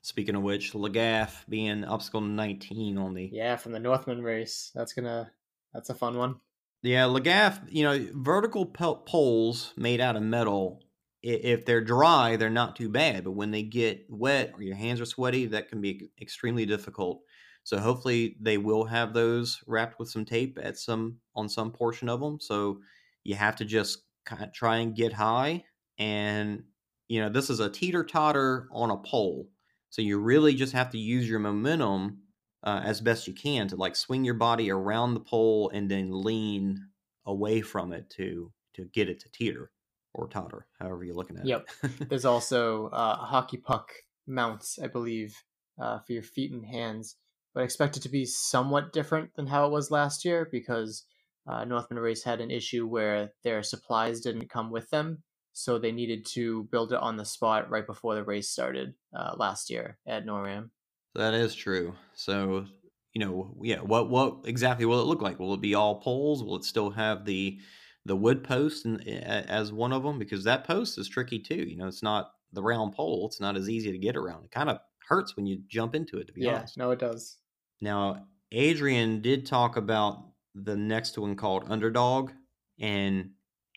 Speaking 0.01 0.35
of 0.35 0.43
which, 0.43 0.73
Lagaff 0.73 1.47
being 1.47 1.83
obstacle 1.83 2.21
19 2.21 2.97
on 2.97 3.13
the 3.13 3.29
yeah 3.31 3.55
from 3.55 3.71
the 3.71 3.79
Northman 3.79 4.21
race. 4.21 4.71
That's 4.73 4.93
gonna 4.93 5.31
that's 5.73 5.89
a 5.89 5.95
fun 5.95 6.17
one. 6.17 6.35
Yeah, 6.81 7.03
Lagaff. 7.03 7.61
You 7.69 7.83
know, 7.83 8.07
vertical 8.13 8.65
poles 8.65 9.73
made 9.77 10.01
out 10.01 10.15
of 10.15 10.23
metal. 10.23 10.83
If 11.21 11.65
they're 11.65 11.83
dry, 11.83 12.35
they're 12.35 12.49
not 12.49 12.75
too 12.75 12.89
bad, 12.89 13.23
but 13.23 13.31
when 13.31 13.51
they 13.51 13.63
get 13.63 14.05
wet 14.09 14.51
or 14.55 14.61
your 14.61 14.75
hands 14.75 14.99
are 14.99 15.05
sweaty, 15.05 15.45
that 15.47 15.69
can 15.69 15.79
be 15.79 16.11
extremely 16.21 16.65
difficult. 16.65 17.21
So 17.63 17.77
hopefully 17.77 18.35
they 18.41 18.57
will 18.57 18.83
have 18.83 19.13
those 19.13 19.63
wrapped 19.65 19.99
with 19.99 20.09
some 20.09 20.25
tape 20.25 20.59
at 20.61 20.77
some 20.77 21.19
on 21.33 21.47
some 21.47 21.71
portion 21.71 22.09
of 22.09 22.19
them. 22.19 22.41
So 22.41 22.81
you 23.23 23.35
have 23.35 23.55
to 23.57 23.65
just 23.65 24.03
kind 24.25 24.43
of 24.43 24.51
try 24.51 24.77
and 24.77 24.95
get 24.95 25.13
high 25.13 25.63
and 25.97 26.63
you 27.07 27.19
know 27.19 27.29
this 27.29 27.49
is 27.49 27.59
a 27.59 27.69
teeter 27.69 28.03
totter 28.03 28.67
on 28.71 28.91
a 28.91 28.97
pole 28.97 29.47
so 29.89 30.01
you 30.01 30.17
really 30.19 30.53
just 30.53 30.73
have 30.73 30.89
to 30.89 30.97
use 30.97 31.29
your 31.29 31.39
momentum 31.39 32.19
uh, 32.63 32.81
as 32.83 33.01
best 33.01 33.27
you 33.27 33.33
can 33.33 33.67
to 33.67 33.75
like 33.75 33.95
swing 33.95 34.23
your 34.23 34.33
body 34.33 34.71
around 34.71 35.13
the 35.13 35.19
pole 35.19 35.69
and 35.73 35.89
then 35.89 36.09
lean 36.11 36.79
away 37.25 37.61
from 37.61 37.91
it 37.91 38.09
to 38.09 38.51
to 38.73 38.85
get 38.93 39.09
it 39.09 39.19
to 39.19 39.29
teeter 39.31 39.71
or 40.13 40.27
totter 40.27 40.65
however 40.79 41.03
you're 41.03 41.15
looking 41.15 41.37
at 41.37 41.45
yep. 41.45 41.67
it 41.83 41.91
yep 41.99 42.09
there's 42.09 42.25
also 42.25 42.87
uh, 42.89 43.15
hockey 43.15 43.57
puck 43.57 43.91
mounts 44.27 44.79
i 44.81 44.87
believe 44.87 45.35
uh, 45.81 45.99
for 45.99 46.13
your 46.13 46.23
feet 46.23 46.51
and 46.51 46.65
hands 46.65 47.15
but 47.53 47.61
I 47.61 47.63
expect 47.63 47.97
it 47.97 48.03
to 48.03 48.09
be 48.09 48.25
somewhat 48.25 48.93
different 48.93 49.35
than 49.35 49.47
how 49.47 49.65
it 49.65 49.71
was 49.71 49.91
last 49.91 50.25
year 50.25 50.47
because 50.51 51.05
uh, 51.47 51.63
Northman 51.65 51.99
Race 51.99 52.23
had 52.23 52.41
an 52.41 52.51
issue 52.51 52.87
where 52.87 53.31
their 53.43 53.63
supplies 53.63 54.21
didn't 54.21 54.49
come 54.49 54.71
with 54.71 54.89
them 54.89 55.23
so 55.53 55.77
they 55.77 55.91
needed 55.91 56.25
to 56.25 56.63
build 56.65 56.91
it 56.91 56.99
on 56.99 57.15
the 57.15 57.25
spot 57.25 57.69
right 57.69 57.85
before 57.85 58.15
the 58.15 58.23
race 58.23 58.49
started 58.49 58.93
uh, 59.15 59.33
last 59.37 59.69
year 59.69 59.97
at 60.05 60.25
NORAM. 60.25 60.69
That 61.15 61.33
is 61.33 61.55
true. 61.55 61.93
So 62.15 62.65
you 63.13 63.23
know, 63.23 63.55
yeah, 63.61 63.79
what 63.79 64.09
what 64.09 64.39
exactly 64.45 64.85
will 64.85 64.99
it 64.99 65.05
look 65.05 65.21
like? 65.21 65.39
Will 65.39 65.53
it 65.53 65.61
be 65.61 65.75
all 65.75 66.01
poles? 66.01 66.43
Will 66.43 66.55
it 66.55 66.63
still 66.63 66.89
have 66.89 67.25
the 67.25 67.59
the 68.05 68.15
wood 68.15 68.43
post 68.43 68.85
and, 68.85 69.01
as 69.07 69.71
one 69.71 69.93
of 69.93 70.03
them? 70.03 70.17
Because 70.17 70.43
that 70.43 70.65
post 70.65 70.97
is 70.97 71.07
tricky 71.07 71.39
too. 71.39 71.63
You 71.63 71.77
know, 71.77 71.87
it's 71.87 72.03
not 72.03 72.31
the 72.51 72.63
round 72.63 72.93
pole. 72.93 73.27
It's 73.27 73.39
not 73.39 73.55
as 73.55 73.69
easy 73.69 73.91
to 73.91 73.97
get 73.99 74.17
around. 74.17 74.45
It 74.45 74.51
kind 74.51 74.69
of 74.69 74.79
hurts 75.07 75.35
when 75.35 75.45
you 75.45 75.61
jump 75.67 75.93
into 75.93 76.17
it. 76.17 76.27
To 76.27 76.33
be 76.33 76.41
yeah, 76.41 76.57
honest, 76.57 76.77
no, 76.77 76.89
it 76.91 76.99
does. 76.99 77.37
Now, 77.81 78.25
Adrian 78.51 79.21
did 79.21 79.45
talk 79.45 79.77
about 79.77 80.31
the 80.55 80.75
next 80.75 81.17
one 81.17 81.35
called 81.35 81.65
Underdog, 81.69 82.31
and 82.79 83.31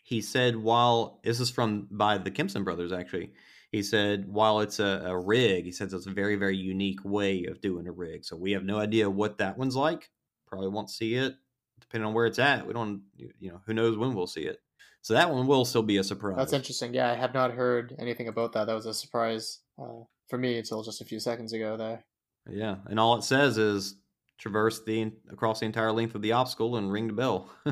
he 0.07 0.21
said 0.21 0.55
while 0.55 1.19
this 1.21 1.41
is 1.41 1.49
from 1.49 1.85
by 1.91 2.17
the 2.17 2.31
Kempson 2.31 2.63
brothers 2.63 2.93
actually. 2.93 3.33
He 3.73 3.83
said 3.83 4.25
while 4.29 4.61
it's 4.61 4.79
a, 4.79 5.03
a 5.05 5.19
rig, 5.19 5.65
he 5.65 5.73
says 5.73 5.91
it's 5.91 6.05
a 6.05 6.11
very 6.11 6.37
very 6.37 6.55
unique 6.55 7.03
way 7.03 7.43
of 7.43 7.59
doing 7.59 7.87
a 7.87 7.91
rig. 7.91 8.23
So 8.23 8.37
we 8.37 8.53
have 8.53 8.63
no 8.63 8.79
idea 8.79 9.09
what 9.09 9.39
that 9.39 9.57
one's 9.57 9.75
like. 9.75 10.09
Probably 10.47 10.69
won't 10.69 10.89
see 10.89 11.15
it 11.15 11.35
depending 11.81 12.07
on 12.07 12.13
where 12.13 12.25
it's 12.25 12.39
at. 12.39 12.65
We 12.65 12.73
don't 12.73 13.01
you 13.17 13.51
know 13.51 13.59
who 13.65 13.73
knows 13.73 13.97
when 13.97 14.13
we'll 14.13 14.27
see 14.27 14.43
it. 14.43 14.59
So 15.01 15.13
that 15.13 15.29
one 15.29 15.45
will 15.45 15.65
still 15.65 15.83
be 15.83 15.97
a 15.97 16.05
surprise. 16.05 16.37
That's 16.37 16.53
interesting. 16.53 16.93
Yeah, 16.93 17.11
I 17.11 17.15
have 17.15 17.33
not 17.33 17.51
heard 17.51 17.93
anything 17.99 18.29
about 18.29 18.53
that. 18.53 18.67
That 18.67 18.75
was 18.75 18.85
a 18.85 18.93
surprise 18.93 19.59
uh, 19.77 20.03
for 20.29 20.37
me 20.37 20.57
until 20.57 20.83
just 20.83 21.01
a 21.01 21.05
few 21.05 21.19
seconds 21.19 21.51
ago 21.51 21.75
there. 21.75 22.05
Yeah, 22.49 22.77
and 22.85 22.97
all 22.97 23.17
it 23.17 23.25
says 23.25 23.57
is 23.57 23.97
traverse 24.37 24.83
the 24.85 25.11
across 25.29 25.59
the 25.59 25.65
entire 25.65 25.91
length 25.91 26.15
of 26.15 26.21
the 26.21 26.31
obstacle 26.31 26.77
and 26.77 26.89
ring 26.89 27.07
the 27.07 27.13
bell. 27.13 27.49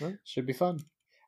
well, 0.00 0.14
should 0.22 0.46
be 0.46 0.52
fun. 0.52 0.78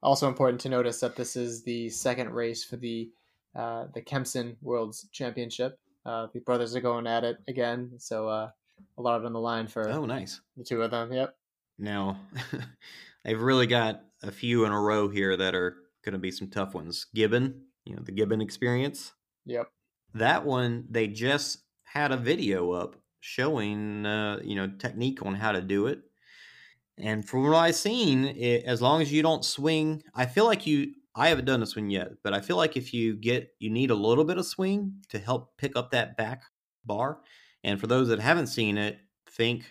Also 0.03 0.29
important 0.29 0.61
to 0.63 0.69
notice 0.69 1.01
that 1.01 1.17
this 1.17 1.37
is 1.37 1.63
the 1.63 1.89
second 1.89 2.31
race 2.31 2.65
for 2.65 2.77
the 2.77 3.11
uh, 3.55 3.87
the 3.95 4.03
Kempson 4.03 4.57
World's 4.61 5.09
Championship. 5.13 5.79
Uh, 6.05 6.29
the 6.33 6.41
brothers 6.41 6.77
are 6.77 6.81
going 6.81 7.07
at 7.07 7.25
it 7.25 7.39
again, 7.49 7.93
so 7.99 8.29
uh, 8.29 8.51
a 8.99 9.03
lot 9.03 9.25
on 9.25 9.33
the 9.33 9.41
line 9.41 9.67
for 9.67 9.89
oh, 9.89 10.05
nice 10.05 10.41
the 10.57 10.65
two 10.65 10.83
of 10.83 10.91
them. 10.91 11.13
Yep. 11.13 11.35
Now 11.79 12.21
they've 13.25 13.41
really 13.41 13.67
got 13.67 14.03
a 14.23 14.31
few 14.31 14.65
in 14.65 14.73
a 14.73 14.81
row 14.81 15.09
here 15.09 15.37
that 15.37 15.55
are 15.55 15.77
going 16.05 16.13
to 16.13 16.19
be 16.19 16.31
some 16.31 16.49
tough 16.49 16.75
ones. 16.75 17.07
Gibbon, 17.15 17.63
you 17.85 17.97
know, 17.97 18.03
the 18.03 18.13
Gibbon 18.13 18.41
experience. 18.41 19.13
Yep. 19.47 19.69
That 20.15 20.45
one 20.45 20.87
they 20.91 21.09
just 21.09 21.59
had 21.85 22.13
a 22.13 22.17
video 22.17 22.73
up 22.73 22.97
showing, 23.21 24.07
uh, 24.07 24.41
you 24.45 24.55
know, 24.55 24.71
technique 24.79 25.25
on 25.25 25.35
how 25.35 25.53
to 25.53 25.61
do 25.61 25.87
it. 25.87 26.01
And 26.99 27.29
from 27.29 27.45
what 27.45 27.55
I've 27.55 27.75
seen, 27.77 28.25
it, 28.25 28.65
as 28.65 28.81
long 28.81 29.03
as 29.03 29.13
you 29.13 29.23
don't 29.23 29.45
swing, 29.45 30.03
I 30.15 30.27
feel 30.27 30.45
like 30.47 30.67
you 30.67 30.93
I 31.15 31.29
haven't 31.29 31.47
done 31.47 31.61
this 31.61 31.77
one 31.77 31.89
yet, 31.91 32.13
but 32.23 32.35
I 32.35 32.41
feel 32.41 32.57
like 32.57 32.77
if 32.77 32.93
you 32.93 33.17
get 33.17 33.51
you 33.59 33.71
need 33.71 33.91
a 33.91 33.95
little 33.95 34.25
bit 34.25 34.39
of 34.39 34.47
swing 34.47 34.95
to 35.11 35.19
help 35.19 35.57
pick 35.59 35.77
up 35.77 35.91
that 35.93 36.17
back 36.17 36.43
bar. 36.85 37.21
And 37.65 37.81
for 37.81 37.87
those 37.87 38.09
that 38.09 38.21
haven't 38.21 38.47
seen 38.49 38.79
it, 38.79 38.99
think 39.31 39.65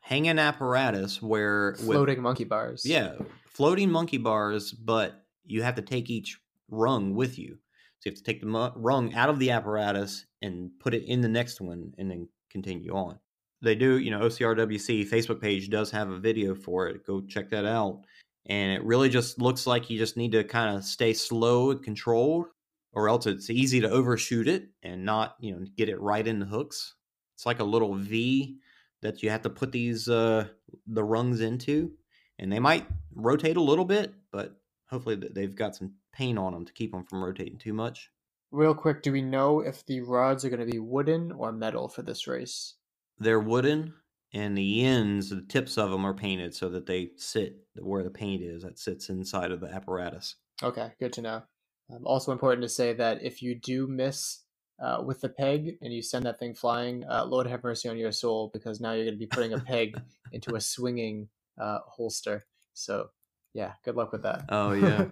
hanging 0.00 0.38
apparatus 0.38 1.20
where 1.22 1.72
with- 1.72 1.84
Floating 1.86 2.22
monkey 2.22 2.44
bars. 2.44 2.84
yeah, 2.84 3.14
floating 3.46 3.90
monkey 3.90 4.18
bars, 4.18 4.72
but 4.72 5.24
you 5.44 5.62
have 5.62 5.74
to 5.76 5.82
take 5.82 6.10
each 6.10 6.38
rung 6.68 7.14
with 7.14 7.38
you. 7.38 7.58
So 8.00 8.08
you 8.08 8.12
have 8.12 8.18
to 8.18 8.24
take 8.24 8.40
the 8.40 8.46
mu- 8.46 8.70
rung 8.76 9.14
out 9.14 9.30
of 9.30 9.38
the 9.38 9.50
apparatus 9.50 10.26
and 10.42 10.70
put 10.80 10.94
it 10.94 11.04
in 11.04 11.20
the 11.20 11.28
next 11.28 11.60
one 11.60 11.92
and 11.98 12.10
then 12.10 12.28
continue 12.50 12.92
on. 12.94 13.18
They 13.64 13.74
do, 13.74 13.98
you 13.98 14.10
know, 14.10 14.20
OCRWC 14.20 15.08
Facebook 15.08 15.40
page 15.40 15.70
does 15.70 15.90
have 15.90 16.10
a 16.10 16.18
video 16.18 16.54
for 16.54 16.88
it. 16.88 17.06
Go 17.06 17.22
check 17.22 17.50
that 17.50 17.64
out. 17.64 18.02
And 18.46 18.72
it 18.72 18.84
really 18.84 19.08
just 19.08 19.40
looks 19.40 19.66
like 19.66 19.88
you 19.88 19.98
just 19.98 20.16
need 20.16 20.32
to 20.32 20.44
kind 20.44 20.76
of 20.76 20.84
stay 20.84 21.14
slow 21.14 21.70
and 21.70 21.82
controlled, 21.82 22.46
or 22.92 23.08
else 23.08 23.26
it's 23.26 23.48
easy 23.48 23.80
to 23.80 23.90
overshoot 23.90 24.48
it 24.48 24.68
and 24.82 25.04
not, 25.04 25.36
you 25.40 25.52
know, 25.52 25.64
get 25.76 25.88
it 25.88 26.00
right 26.00 26.26
in 26.26 26.38
the 26.38 26.46
hooks. 26.46 26.94
It's 27.34 27.46
like 27.46 27.60
a 27.60 27.64
little 27.64 27.94
V 27.94 28.58
that 29.02 29.22
you 29.22 29.30
have 29.30 29.42
to 29.42 29.50
put 29.50 29.72
these 29.72 30.08
uh 30.08 30.46
the 30.86 31.04
rungs 31.04 31.40
into 31.40 31.92
and 32.38 32.52
they 32.52 32.58
might 32.58 32.86
rotate 33.14 33.56
a 33.56 33.62
little 33.62 33.84
bit, 33.84 34.14
but 34.30 34.56
hopefully 34.88 35.16
they've 35.16 35.54
got 35.54 35.76
some 35.76 35.94
paint 36.12 36.38
on 36.38 36.52
them 36.52 36.64
to 36.64 36.72
keep 36.72 36.92
them 36.92 37.04
from 37.04 37.24
rotating 37.24 37.58
too 37.58 37.72
much. 37.72 38.10
Real 38.50 38.74
quick, 38.74 39.02
do 39.02 39.12
we 39.12 39.22
know 39.22 39.60
if 39.60 39.84
the 39.86 40.00
rods 40.00 40.44
are 40.44 40.48
going 40.48 40.64
to 40.64 40.70
be 40.70 40.78
wooden 40.78 41.32
or 41.32 41.52
metal 41.52 41.88
for 41.88 42.02
this 42.02 42.26
race? 42.26 42.74
They're 43.18 43.40
wooden, 43.40 43.94
and 44.32 44.56
the 44.56 44.84
ends, 44.84 45.30
the 45.30 45.42
tips 45.42 45.78
of 45.78 45.90
them 45.90 46.04
are 46.04 46.14
painted 46.14 46.54
so 46.54 46.68
that 46.70 46.86
they 46.86 47.10
sit 47.16 47.56
where 47.76 48.02
the 48.02 48.10
paint 48.10 48.42
is. 48.42 48.62
That 48.62 48.78
sits 48.78 49.08
inside 49.08 49.52
of 49.52 49.60
the 49.60 49.68
apparatus. 49.72 50.36
Okay, 50.62 50.92
good 50.98 51.12
to 51.14 51.22
know. 51.22 51.42
Um, 51.90 52.06
also 52.06 52.32
important 52.32 52.62
to 52.62 52.68
say 52.68 52.92
that 52.94 53.22
if 53.22 53.42
you 53.42 53.54
do 53.54 53.86
miss 53.86 54.40
uh, 54.82 55.02
with 55.04 55.20
the 55.20 55.28
peg 55.28 55.76
and 55.82 55.92
you 55.92 56.02
send 56.02 56.24
that 56.26 56.38
thing 56.38 56.54
flying, 56.54 57.04
uh, 57.04 57.24
Lord 57.24 57.46
have 57.46 57.62
mercy 57.62 57.88
on 57.88 57.96
your 57.96 58.12
soul 58.12 58.50
because 58.52 58.80
now 58.80 58.92
you're 58.92 59.04
going 59.04 59.14
to 59.14 59.18
be 59.18 59.26
putting 59.26 59.52
a 59.52 59.60
peg 59.60 60.00
into 60.32 60.54
a 60.56 60.60
swinging 60.60 61.28
uh, 61.60 61.78
holster. 61.86 62.46
So, 62.72 63.10
yeah, 63.52 63.72
good 63.84 63.96
luck 63.96 64.12
with 64.12 64.22
that. 64.22 64.46
Oh 64.48 64.72
yeah. 64.72 65.06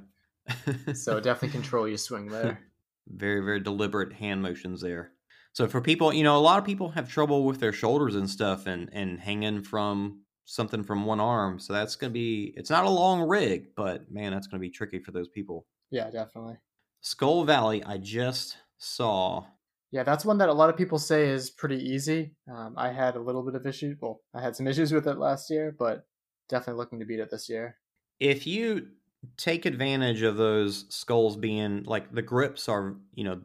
so 0.95 1.21
definitely 1.21 1.51
control 1.51 1.87
your 1.87 1.99
swing 1.99 2.27
there. 2.31 2.61
very 3.07 3.41
very 3.41 3.61
deliberate 3.61 4.13
hand 4.13 4.43
motions 4.43 4.81
there. 4.81 5.13
So 5.53 5.69
for 5.69 5.81
people, 5.81 6.13
you 6.13 6.25
know, 6.25 6.37
a 6.37 6.41
lot 6.41 6.59
of 6.59 6.65
people 6.65 6.91
have 6.91 7.09
trouble 7.09 7.45
with 7.45 7.61
their 7.61 7.73
shoulders 7.73 8.15
and 8.15 8.29
stuff, 8.29 8.67
and 8.67 8.89
and 8.93 9.21
hanging 9.21 9.63
from 9.63 10.23
something 10.45 10.83
from 10.83 11.05
one 11.05 11.21
arm. 11.21 11.59
So 11.59 11.73
that's 11.73 11.97
gonna 11.97 12.13
be. 12.13 12.55
It's 12.57 12.71
not 12.71 12.85
a 12.85 12.91
long 12.91 13.29
rig, 13.29 13.75
but 13.77 14.11
man, 14.11 14.33
that's 14.33 14.47
gonna 14.47 14.61
be 14.61 14.71
tricky 14.71 14.99
for 14.99 15.13
those 15.13 15.29
people. 15.29 15.67
Yeah, 15.91 16.11
definitely. 16.11 16.57
Skull 17.01 17.45
Valley, 17.45 17.83
I 17.85 17.99
just 17.99 18.57
saw. 18.79 19.47
Yeah, 19.91 20.05
that's 20.05 20.25
one 20.25 20.39
that 20.39 20.49
a 20.49 20.55
lot 20.55 20.71
of 20.71 20.77
people 20.77 20.99
say 20.99 21.29
is 21.29 21.51
pretty 21.51 21.77
easy. 21.77 22.35
Um, 22.51 22.75
I 22.79 22.93
had 22.93 23.15
a 23.15 23.21
little 23.21 23.43
bit 23.43 23.55
of 23.55 23.67
issue. 23.67 23.95
Well, 24.01 24.23
I 24.33 24.41
had 24.41 24.57
some 24.57 24.67
issues 24.67 24.91
with 24.91 25.07
it 25.07 25.19
last 25.19 25.51
year, 25.51 25.75
but 25.79 26.07
definitely 26.49 26.79
looking 26.79 27.01
to 27.01 27.05
beat 27.05 27.21
it 27.21 27.31
this 27.31 27.49
year. 27.51 27.77
If 28.19 28.47
you 28.47 28.89
take 29.37 29.67
advantage 29.67 30.23
of 30.23 30.37
those 30.37 30.87
skulls 30.89 31.37
being 31.37 31.83
like 31.85 32.13
the 32.13 32.23
grips 32.23 32.69
are, 32.69 32.97
you 33.15 33.25
know, 33.25 33.41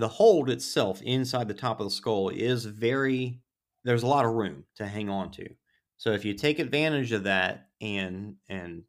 the 0.00 0.08
hold 0.08 0.50
itself 0.50 1.00
inside 1.02 1.48
the 1.48 1.54
top 1.54 1.80
of 1.80 1.86
the 1.86 1.90
skull 1.90 2.28
is 2.30 2.64
very. 2.64 3.40
There's 3.84 4.02
a 4.02 4.08
lot 4.08 4.26
of 4.26 4.32
room 4.32 4.64
to 4.76 4.86
hang 4.86 5.08
on 5.08 5.30
to. 5.32 5.48
So 5.96 6.12
if 6.12 6.24
you 6.24 6.34
take 6.34 6.58
advantage 6.58 7.12
of 7.12 7.24
that 7.24 7.68
and 7.80 8.36
and 8.48 8.82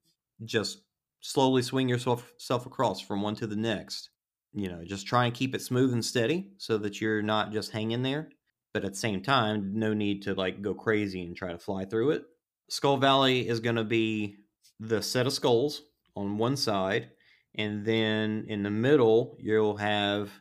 just 0.43 0.81
slowly 1.21 1.61
swing 1.61 1.87
yourself 1.87 2.33
self 2.37 2.65
across 2.65 2.99
from 2.99 3.21
one 3.21 3.35
to 3.35 3.47
the 3.47 3.55
next, 3.55 4.09
you 4.53 4.69
know, 4.69 4.83
just 4.83 5.07
try 5.07 5.25
and 5.25 5.33
keep 5.33 5.55
it 5.55 5.61
smooth 5.61 5.93
and 5.93 6.03
steady 6.03 6.51
so 6.57 6.77
that 6.79 6.99
you're 6.99 7.21
not 7.21 7.51
just 7.51 7.71
hanging 7.71 8.03
there. 8.03 8.29
But 8.73 8.85
at 8.85 8.93
the 8.93 8.97
same 8.97 9.21
time, 9.21 9.71
no 9.73 9.93
need 9.93 10.21
to 10.23 10.33
like 10.33 10.61
go 10.61 10.73
crazy 10.73 11.23
and 11.23 11.35
try 11.35 11.51
to 11.51 11.57
fly 11.57 11.85
through 11.85 12.11
it. 12.11 12.23
Skull 12.69 12.97
Valley 12.97 13.47
is 13.47 13.59
going 13.59 13.75
to 13.75 13.83
be 13.83 14.37
the 14.79 15.01
set 15.01 15.27
of 15.27 15.33
skulls 15.33 15.81
on 16.15 16.37
one 16.37 16.55
side, 16.55 17.09
and 17.55 17.85
then 17.85 18.45
in 18.47 18.63
the 18.63 18.69
middle, 18.69 19.35
you'll 19.39 19.77
have 19.77 20.31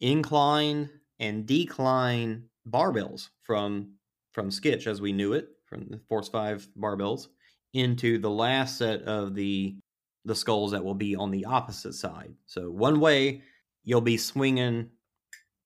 incline 0.00 0.90
and 1.18 1.46
decline 1.46 2.44
barbells 2.68 3.28
from 3.42 3.94
from 4.32 4.50
Skitch 4.50 4.86
as 4.86 5.00
we 5.00 5.12
knew 5.12 5.32
it 5.32 5.48
from 5.66 5.86
the 5.88 5.98
Force 6.08 6.28
Five 6.28 6.68
barbells 6.78 7.28
into 7.72 8.18
the 8.18 8.30
last 8.30 8.78
set 8.78 9.02
of 9.02 9.34
the 9.34 9.76
the 10.24 10.34
skulls 10.34 10.72
that 10.72 10.84
will 10.84 10.94
be 10.94 11.16
on 11.16 11.30
the 11.30 11.44
opposite 11.44 11.94
side. 11.94 12.34
So 12.46 12.70
one 12.70 13.00
way 13.00 13.42
you'll 13.84 14.00
be 14.00 14.18
swinging, 14.18 14.90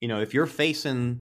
you 0.00 0.08
know, 0.08 0.20
if 0.20 0.32
you're 0.32 0.46
facing 0.46 1.18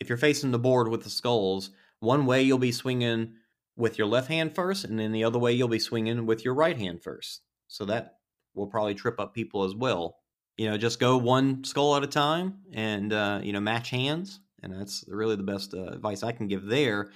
if 0.00 0.08
you're 0.08 0.18
facing 0.18 0.50
the 0.50 0.58
board 0.58 0.88
with 0.88 1.02
the 1.02 1.10
skulls, 1.10 1.70
one 2.00 2.26
way 2.26 2.42
you'll 2.42 2.58
be 2.58 2.72
swinging 2.72 3.34
with 3.76 3.98
your 3.98 4.06
left 4.06 4.28
hand 4.28 4.54
first, 4.54 4.84
and 4.84 4.98
then 4.98 5.12
the 5.12 5.24
other 5.24 5.38
way 5.38 5.52
you'll 5.52 5.68
be 5.68 5.78
swinging 5.78 6.26
with 6.26 6.44
your 6.44 6.54
right 6.54 6.76
hand 6.76 7.02
first. 7.02 7.42
So 7.68 7.84
that 7.86 8.18
will 8.54 8.66
probably 8.66 8.94
trip 8.94 9.18
up 9.20 9.34
people 9.34 9.64
as 9.64 9.74
well. 9.74 10.18
You 10.56 10.70
know, 10.70 10.78
just 10.78 10.98
go 10.98 11.16
one 11.18 11.64
skull 11.64 11.96
at 11.96 12.02
a 12.02 12.06
time, 12.06 12.60
and 12.72 13.12
uh, 13.12 13.40
you 13.42 13.52
know, 13.52 13.60
match 13.60 13.90
hands, 13.90 14.40
and 14.62 14.72
that's 14.72 15.04
really 15.08 15.36
the 15.36 15.42
best 15.42 15.74
uh, 15.74 15.86
advice 15.86 16.22
I 16.22 16.32
can 16.32 16.48
give 16.48 16.64
there. 16.64 17.10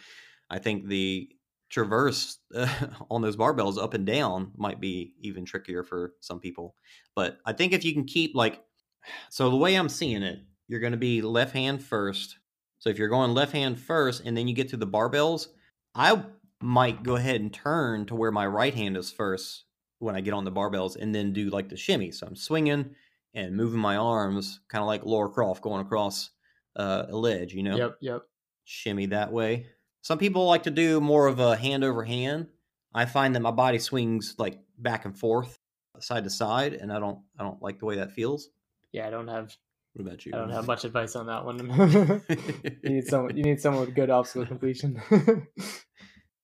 I 0.50 0.58
think 0.58 0.86
the 0.86 1.28
traverse 1.70 2.38
uh, 2.54 2.68
on 3.10 3.22
those 3.22 3.36
barbells 3.36 3.82
up 3.82 3.94
and 3.94 4.04
down 4.04 4.52
might 4.56 4.80
be 4.80 5.14
even 5.20 5.44
trickier 5.44 5.84
for 5.84 6.14
some 6.20 6.40
people. 6.40 6.74
But 7.14 7.38
I 7.46 7.52
think 7.52 7.72
if 7.72 7.84
you 7.84 7.94
can 7.94 8.04
keep 8.04 8.34
like, 8.34 8.60
so 9.30 9.48
the 9.48 9.56
way 9.56 9.74
I'm 9.74 9.88
seeing 9.88 10.22
it, 10.22 10.40
you're 10.68 10.80
going 10.80 10.92
to 10.92 10.98
be 10.98 11.22
left 11.22 11.52
hand 11.52 11.82
first. 11.82 12.38
So 12.78 12.90
if 12.90 12.98
you're 12.98 13.08
going 13.08 13.34
left 13.34 13.52
hand 13.52 13.78
first, 13.78 14.22
and 14.24 14.36
then 14.36 14.48
you 14.48 14.54
get 14.54 14.68
to 14.70 14.76
the 14.76 14.86
barbells, 14.86 15.48
I 15.94 16.22
might 16.62 17.02
go 17.02 17.16
ahead 17.16 17.40
and 17.40 17.52
turn 17.52 18.06
to 18.06 18.14
where 18.14 18.30
my 18.30 18.46
right 18.46 18.74
hand 18.74 18.96
is 18.96 19.10
first 19.10 19.64
when 19.98 20.14
I 20.14 20.20
get 20.20 20.34
on 20.34 20.44
the 20.44 20.52
barbells 20.52 20.96
and 20.96 21.14
then 21.14 21.32
do 21.32 21.50
like 21.50 21.68
the 21.68 21.76
shimmy. 21.76 22.10
So 22.10 22.26
I'm 22.26 22.36
swinging 22.36 22.94
and 23.34 23.56
moving 23.56 23.80
my 23.80 23.96
arms, 23.96 24.60
kind 24.68 24.82
of 24.82 24.86
like 24.86 25.04
Laura 25.04 25.30
Croft 25.30 25.62
going 25.62 25.80
across 25.80 26.30
uh, 26.76 27.04
a 27.08 27.16
ledge, 27.16 27.54
you 27.54 27.62
know? 27.62 27.76
Yep, 27.76 27.96
yep. 28.00 28.22
Shimmy 28.64 29.06
that 29.06 29.32
way. 29.32 29.66
Some 30.02 30.18
people 30.18 30.46
like 30.46 30.64
to 30.64 30.70
do 30.70 31.00
more 31.00 31.26
of 31.26 31.40
a 31.40 31.56
hand 31.56 31.84
over 31.84 32.04
hand. 32.04 32.46
I 32.94 33.04
find 33.04 33.34
that 33.34 33.40
my 33.40 33.50
body 33.50 33.78
swings 33.78 34.34
like 34.38 34.58
back 34.78 35.04
and 35.04 35.16
forth, 35.16 35.58
side 35.98 36.24
to 36.24 36.30
side, 36.30 36.74
and 36.74 36.92
I 36.92 36.98
don't 36.98 37.20
I 37.38 37.42
don't 37.42 37.62
like 37.62 37.78
the 37.78 37.86
way 37.86 37.96
that 37.96 38.12
feels. 38.12 38.48
Yeah, 38.92 39.06
I 39.06 39.10
don't 39.10 39.28
have 39.28 39.54
What 39.92 40.06
about 40.06 40.26
you? 40.26 40.32
I 40.34 40.38
don't 40.38 40.50
have 40.50 40.66
much 40.66 40.84
advice 40.84 41.14
on 41.16 41.26
that 41.26 41.44
one. 41.44 41.58
you 42.82 42.90
need 42.90 43.06
someone 43.06 43.36
you 43.36 43.42
need 43.42 43.60
someone 43.60 43.86
with 43.86 43.94
good 43.94 44.10
obstacle 44.10 44.46
completion. 44.46 45.00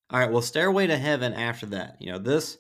All 0.09 0.21
right, 0.21 0.31
well, 0.31 0.43
Stairway 0.43 0.87
to 0.87 0.97
Heaven 0.97 1.33
after 1.33 1.67
that. 1.67 1.97
You 2.01 2.13
know, 2.13 2.19
this 2.19 2.59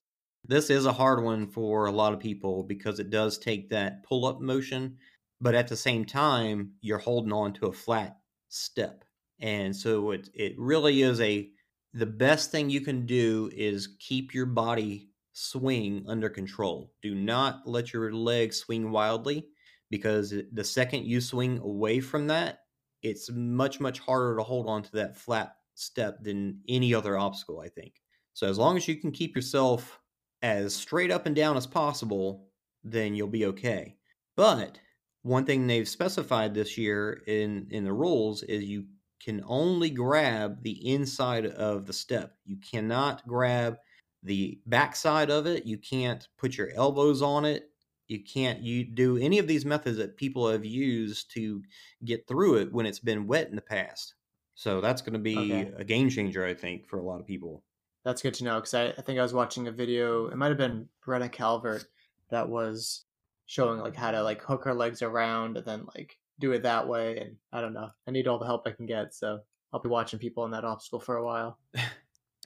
this 0.48 0.70
is 0.70 0.86
a 0.86 0.92
hard 0.92 1.22
one 1.22 1.46
for 1.46 1.86
a 1.86 1.92
lot 1.92 2.12
of 2.12 2.20
people 2.20 2.62
because 2.62 3.00
it 3.00 3.10
does 3.10 3.38
take 3.38 3.68
that 3.70 4.02
pull-up 4.04 4.40
motion, 4.40 4.96
but 5.40 5.54
at 5.54 5.68
the 5.68 5.76
same 5.76 6.04
time, 6.04 6.72
you're 6.80 6.98
holding 6.98 7.32
on 7.32 7.52
to 7.54 7.66
a 7.66 7.72
flat 7.72 8.18
step. 8.48 9.04
And 9.40 9.74
so 9.74 10.12
it 10.12 10.30
it 10.34 10.54
really 10.58 11.02
is 11.02 11.20
a 11.20 11.50
the 11.92 12.06
best 12.06 12.50
thing 12.50 12.70
you 12.70 12.80
can 12.80 13.06
do 13.06 13.50
is 13.54 13.96
keep 13.98 14.34
your 14.34 14.46
body 14.46 15.10
swing 15.32 16.04
under 16.08 16.28
control. 16.28 16.92
Do 17.02 17.14
not 17.14 17.66
let 17.66 17.92
your 17.92 18.12
legs 18.12 18.56
swing 18.56 18.90
wildly 18.90 19.48
because 19.90 20.34
the 20.52 20.64
second 20.64 21.04
you 21.04 21.20
swing 21.20 21.58
away 21.58 22.00
from 22.00 22.26
that, 22.28 22.60
it's 23.02 23.30
much 23.30 23.80
much 23.80 23.98
harder 23.98 24.36
to 24.36 24.42
hold 24.42 24.68
on 24.68 24.82
to 24.82 24.92
that 24.92 25.16
flat 25.16 25.56
step 25.74 26.22
than 26.22 26.60
any 26.68 26.94
other 26.94 27.18
obstacle, 27.18 27.60
I 27.60 27.68
think. 27.68 28.00
So 28.32 28.48
as 28.48 28.58
long 28.58 28.76
as 28.76 28.88
you 28.88 28.96
can 28.96 29.12
keep 29.12 29.36
yourself 29.36 30.00
as 30.42 30.74
straight 30.74 31.10
up 31.10 31.26
and 31.26 31.34
down 31.36 31.56
as 31.56 31.66
possible, 31.66 32.50
then 32.84 33.14
you'll 33.14 33.28
be 33.28 33.46
okay. 33.46 33.98
But 34.36 34.80
one 35.22 35.44
thing 35.46 35.66
they've 35.66 35.88
specified 35.88 36.54
this 36.54 36.78
year 36.78 37.22
in 37.26 37.68
in 37.70 37.84
the 37.84 37.92
rules 37.92 38.42
is 38.42 38.64
you 38.64 38.86
can 39.20 39.42
only 39.46 39.90
grab 39.90 40.62
the 40.62 40.86
inside 40.88 41.46
of 41.46 41.86
the 41.86 41.92
step. 41.92 42.36
You 42.44 42.58
cannot 42.58 43.26
grab 43.26 43.78
the 44.22 44.60
backside 44.66 45.30
of 45.30 45.46
it. 45.46 45.66
You 45.66 45.78
can't 45.78 46.26
put 46.38 46.56
your 46.56 46.70
elbows 46.70 47.22
on 47.22 47.44
it. 47.44 47.70
You 48.08 48.22
can't 48.22 48.60
you 48.62 48.84
do 48.84 49.16
any 49.16 49.38
of 49.38 49.48
these 49.48 49.64
methods 49.64 49.96
that 49.98 50.16
people 50.16 50.48
have 50.48 50.64
used 50.64 51.30
to 51.32 51.62
get 52.04 52.26
through 52.28 52.56
it 52.58 52.72
when 52.72 52.86
it's 52.86 53.00
been 53.00 53.26
wet 53.26 53.48
in 53.48 53.56
the 53.56 53.62
past. 53.62 54.14
So 54.54 54.80
that's 54.80 55.02
going 55.02 55.12
to 55.14 55.18
be 55.18 55.62
Okay. 55.62 55.76
a 55.76 55.84
game 55.84 56.08
changer, 56.08 56.44
I 56.44 56.54
think, 56.54 56.86
for 56.86 56.98
a 56.98 57.04
lot 57.04 57.20
of 57.20 57.26
people. 57.26 57.64
That's 58.06 58.22
good 58.22 58.34
to 58.34 58.44
know 58.44 58.60
because 58.60 58.72
I, 58.72 58.86
I 58.90 59.02
think 59.02 59.18
I 59.18 59.22
was 59.22 59.34
watching 59.34 59.66
a 59.66 59.72
video. 59.72 60.28
It 60.28 60.36
might 60.36 60.50
have 60.50 60.56
been 60.56 60.88
Brenna 61.04 61.30
Calvert 61.30 61.84
that 62.30 62.48
was 62.48 63.04
showing 63.46 63.80
like 63.80 63.96
how 63.96 64.12
to 64.12 64.22
like 64.22 64.40
hook 64.40 64.62
her 64.62 64.74
legs 64.74 65.02
around 65.02 65.56
and 65.56 65.66
then 65.66 65.86
like 65.92 66.16
do 66.38 66.52
it 66.52 66.62
that 66.62 66.86
way. 66.86 67.18
And 67.18 67.36
I 67.52 67.60
don't 67.60 67.74
know. 67.74 67.90
I 68.06 68.12
need 68.12 68.28
all 68.28 68.38
the 68.38 68.46
help 68.46 68.62
I 68.64 68.70
can 68.70 68.86
get, 68.86 69.12
so 69.12 69.40
I'll 69.72 69.82
be 69.82 69.88
watching 69.88 70.20
people 70.20 70.44
on 70.44 70.52
that 70.52 70.64
obstacle 70.64 71.00
for 71.00 71.16
a 71.16 71.24
while. 71.24 71.58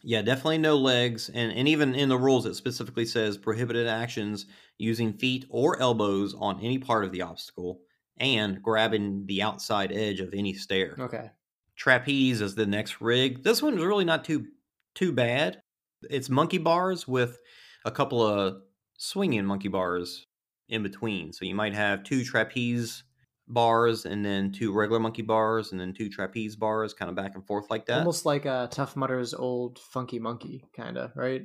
Yeah, 0.03 0.23
definitely 0.23 0.57
no 0.57 0.79
legs, 0.79 1.29
and 1.29 1.53
and 1.53 1.69
even 1.69 1.95
in 1.95 2.09
the 2.09 2.17
rules 2.17 2.47
it 2.47 2.55
specifically 2.55 3.05
says 3.05 3.37
prohibited 3.37 3.87
actions 3.87 4.47
using 4.79 5.13
feet 5.13 5.45
or 5.51 5.79
elbows 5.79 6.35
on 6.35 6.59
any 6.61 6.79
part 6.79 7.05
of 7.05 7.13
the 7.13 7.21
obstacle 7.21 7.83
and 8.17 8.63
grabbing 8.63 9.27
the 9.27 9.43
outside 9.43 9.93
edge 9.93 10.21
of 10.21 10.33
any 10.33 10.55
stair. 10.55 10.97
Okay. 10.99 11.31
Trapeze 11.77 12.41
is 12.41 12.55
the 12.55 12.65
next 12.65 13.03
rig. 13.03 13.43
This 13.43 13.61
one's 13.61 13.83
really 13.83 14.07
not 14.07 14.25
too 14.25 14.47
too 14.95 15.12
bad. 15.12 15.62
It's 16.09 16.28
monkey 16.28 16.59
bars 16.59 17.07
with 17.07 17.38
a 17.84 17.91
couple 17.91 18.22
of 18.22 18.62
swinging 18.99 19.45
monkey 19.45 19.68
bars 19.68 20.26
in 20.68 20.82
between. 20.82 21.32
So 21.32 21.45
you 21.45 21.55
might 21.55 21.74
have 21.74 22.05
two 22.05 22.24
trapeze 22.24 23.03
bars 23.49 24.07
and 24.07 24.24
then 24.24 24.53
two 24.53 24.72
regular 24.72 25.01
monkey 25.01 25.22
bars 25.22 25.72
and 25.72 25.80
then 25.80 25.93
two 25.93 26.09
trapeze 26.09 26.57
bars 26.57 26.95
kind 26.95 27.09
of 27.09 27.16
back 27.16 27.34
and 27.34 27.47
forth 27.47 27.68
like 27.70 27.86
that. 27.86 27.99
Almost 27.99 28.24
like 28.24 28.47
uh, 28.47 28.68
Tough 28.68 28.97
Mudder's 28.97 29.34
old 29.34 29.78
Funky 29.78 30.18
Monkey, 30.18 30.64
kind 30.74 30.97
of, 30.97 31.12
right? 31.16 31.43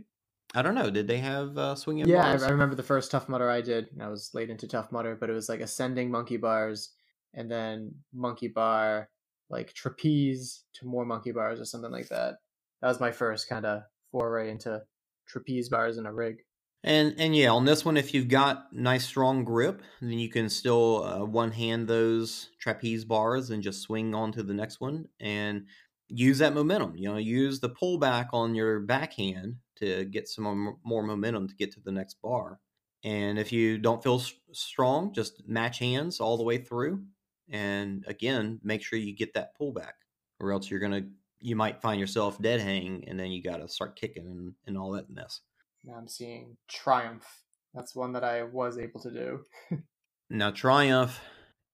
I 0.54 0.62
don't 0.62 0.76
know. 0.76 0.90
Did 0.90 1.08
they 1.08 1.18
have 1.18 1.58
uh, 1.58 1.76
swinging 1.76 2.08
Yeah, 2.08 2.26
I, 2.26 2.32
bars? 2.32 2.44
I 2.44 2.50
remember 2.50 2.76
the 2.76 2.84
first 2.84 3.12
Tough 3.12 3.28
Mudder 3.28 3.50
I 3.50 3.62
did. 3.62 3.88
and 3.92 4.02
I 4.04 4.08
was 4.08 4.32
late 4.34 4.50
into 4.50 4.68
Tough 4.68 4.92
Mudder, 4.92 5.18
but 5.20 5.30
it 5.30 5.34
was 5.34 5.50
like 5.50 5.60
ascending 5.60 6.12
monkey 6.12 6.38
bars 6.38 6.92
and 7.34 7.50
then 7.50 7.94
monkey 8.14 8.48
bar, 8.48 9.10
like 9.50 9.74
trapeze 9.74 10.64
to 10.74 10.86
more 10.86 11.06
monkey 11.06 11.32
bars 11.32 11.60
or 11.60 11.66
something 11.66 11.92
like 11.92 12.08
that. 12.10 12.36
That 12.82 12.88
was 12.88 13.00
my 13.00 13.12
first 13.12 13.50
kind 13.50 13.66
of 13.66 13.84
foray 14.12 14.50
into 14.50 14.86
trapeze 15.28 15.70
bars 15.70 15.98
in 15.98 16.06
a 16.06 16.14
rig. 16.14 16.46
And 16.84 17.16
and 17.20 17.36
yeah, 17.36 17.50
on 17.52 17.66
this 17.66 17.84
one, 17.84 17.98
if 17.98 18.14
you've 18.14 18.28
got 18.28 18.72
nice 18.72 19.06
strong 19.06 19.44
grip, 19.44 19.82
then 20.02 20.20
you 20.20 20.30
can 20.30 20.50
still 20.50 21.04
uh, 21.04 21.26
one 21.26 21.52
hand 21.52 21.88
those 21.88 22.52
trapeze 22.60 23.06
bars 23.06 23.50
and 23.50 23.64
just 23.64 23.82
swing 23.82 24.14
on 24.14 24.32
to 24.34 24.44
the 24.44 24.54
next 24.54 24.80
one 24.80 25.08
and 25.20 25.68
use 26.10 26.38
that 26.38 26.54
momentum. 26.54 26.96
You 26.96 27.10
know, 27.10 27.18
use 27.18 27.60
the 27.60 27.70
pullback 27.72 28.30
on 28.34 28.54
your 28.54 28.80
backhand 28.82 29.58
to 29.78 30.06
get 30.06 30.28
some 30.28 30.78
more- 30.84 31.04
momentum 31.04 31.48
to 31.48 31.56
get 31.56 31.72
to 31.72 31.80
the 31.80 31.92
next 31.92 32.22
bar. 32.22 32.60
And 33.04 33.40
if 33.40 33.52
you 33.52 33.78
don't 33.80 34.04
feel 34.04 34.20
s- 34.20 34.34
strong, 34.52 35.12
just 35.14 35.48
match 35.48 35.80
hands 35.80 36.20
all 36.20 36.38
the 36.38 36.44
way 36.44 36.60
through. 36.60 37.06
And 37.50 38.04
again, 38.08 38.60
make 38.64 38.84
sure 38.84 38.98
you 39.00 39.16
get 39.16 39.34
that 39.34 39.58
pullback, 39.60 39.94
or 40.40 40.52
else 40.52 40.70
you're 40.70 40.80
gonna 40.80 41.10
you 41.40 41.56
might 41.56 41.82
find 41.82 42.00
yourself 42.00 42.42
dead 42.42 42.62
hang, 42.62 43.04
and 43.08 43.20
then 43.20 43.32
you 43.32 43.42
got 43.42 43.58
to 43.58 43.68
start 43.68 43.96
kicking 43.96 44.26
and, 44.26 44.54
and 44.68 44.78
all 44.78 44.92
that 44.92 45.10
mess. 45.10 45.42
Now 45.84 45.96
I'm 45.96 46.08
seeing 46.08 46.58
Triumph. 46.68 47.26
That's 47.74 47.96
one 47.96 48.14
that 48.14 48.24
I 48.24 48.44
was 48.44 48.78
able 48.78 49.02
to 49.02 49.12
do. 49.12 49.40
Now, 50.30 50.52
Triumph 50.52 51.20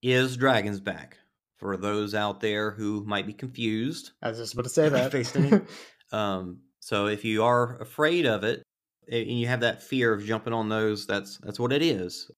is 0.02 0.36
Dragon's 0.36 0.80
Back. 0.80 1.18
For 1.58 1.78
those 1.78 2.16
out 2.16 2.40
there 2.42 2.72
who 2.72 3.04
might 3.06 3.28
be 3.28 3.34
confused, 3.34 4.12
I 4.22 4.30
was 4.30 4.40
just 4.40 4.54
about 4.54 4.64
to 4.64 4.70
say 4.70 4.90
that. 4.90 5.64
Um, 6.14 6.64
so 6.82 7.08
if 7.08 7.24
you 7.24 7.46
are 7.46 7.80
afraid 7.80 8.26
of 8.26 8.44
it 8.44 8.64
and 9.10 9.40
you 9.40 9.48
have 9.48 9.62
that 9.62 9.82
fear 9.82 10.12
of 10.12 10.26
jumping 10.26 10.52
on 10.52 10.68
those, 10.68 11.08
that's 11.08 11.38
that's 11.38 11.58
what 11.58 11.72
it 11.72 11.82
is. 11.82 12.30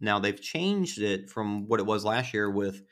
Now 0.00 0.18
they've 0.18 0.38
changed 0.38 1.00
it 1.00 1.30
from 1.30 1.66
what 1.66 1.80
it 1.80 1.86
was 1.86 2.04
last 2.04 2.34
year 2.34 2.50
with 2.50 2.82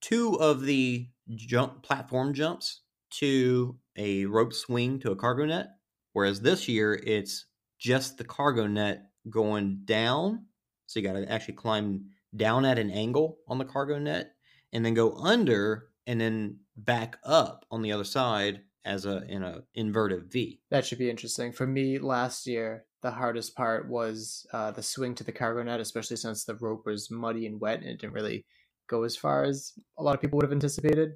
two 0.00 0.34
of 0.40 0.62
the 0.62 1.06
jump 1.36 1.84
platform 1.84 2.34
jumps 2.34 2.80
to 3.10 3.76
a 3.96 4.24
rope 4.26 4.52
swing 4.52 4.98
to 5.00 5.10
a 5.10 5.16
cargo 5.16 5.46
net, 5.46 5.68
whereas 6.12 6.40
this 6.40 6.68
year 6.68 6.94
it's 6.94 7.46
just 7.78 8.18
the 8.18 8.24
cargo 8.24 8.66
net 8.66 9.10
going 9.30 9.80
down. 9.84 10.46
So 10.86 11.00
you 11.00 11.06
got 11.06 11.14
to 11.14 11.30
actually 11.30 11.54
climb 11.54 12.06
down 12.36 12.64
at 12.64 12.78
an 12.78 12.90
angle 12.90 13.38
on 13.46 13.58
the 13.58 13.64
cargo 13.64 13.98
net 13.98 14.32
and 14.72 14.84
then 14.84 14.94
go 14.94 15.14
under 15.16 15.88
and 16.06 16.20
then 16.20 16.58
back 16.76 17.18
up 17.24 17.64
on 17.70 17.82
the 17.82 17.92
other 17.92 18.04
side 18.04 18.60
as 18.84 19.04
a 19.04 19.22
in 19.28 19.42
a 19.42 19.62
inverted 19.74 20.30
V. 20.32 20.60
That 20.70 20.86
should 20.86 20.98
be 20.98 21.10
interesting. 21.10 21.52
For 21.52 21.66
me, 21.66 21.98
last 21.98 22.46
year, 22.46 22.84
the 23.02 23.10
hardest 23.10 23.54
part 23.54 23.88
was 23.88 24.46
uh, 24.52 24.70
the 24.70 24.82
swing 24.82 25.14
to 25.16 25.24
the 25.24 25.32
cargo 25.32 25.62
net, 25.62 25.80
especially 25.80 26.16
since 26.16 26.44
the 26.44 26.56
rope 26.56 26.86
was 26.86 27.10
muddy 27.10 27.46
and 27.46 27.60
wet 27.60 27.80
and 27.80 27.88
it 27.88 28.00
didn't 28.00 28.14
really 28.14 28.44
go 28.88 29.04
as 29.04 29.16
far 29.16 29.44
as 29.44 29.72
a 29.98 30.02
lot 30.02 30.14
of 30.14 30.20
people 30.20 30.36
would 30.38 30.44
have 30.44 30.52
anticipated. 30.52 31.12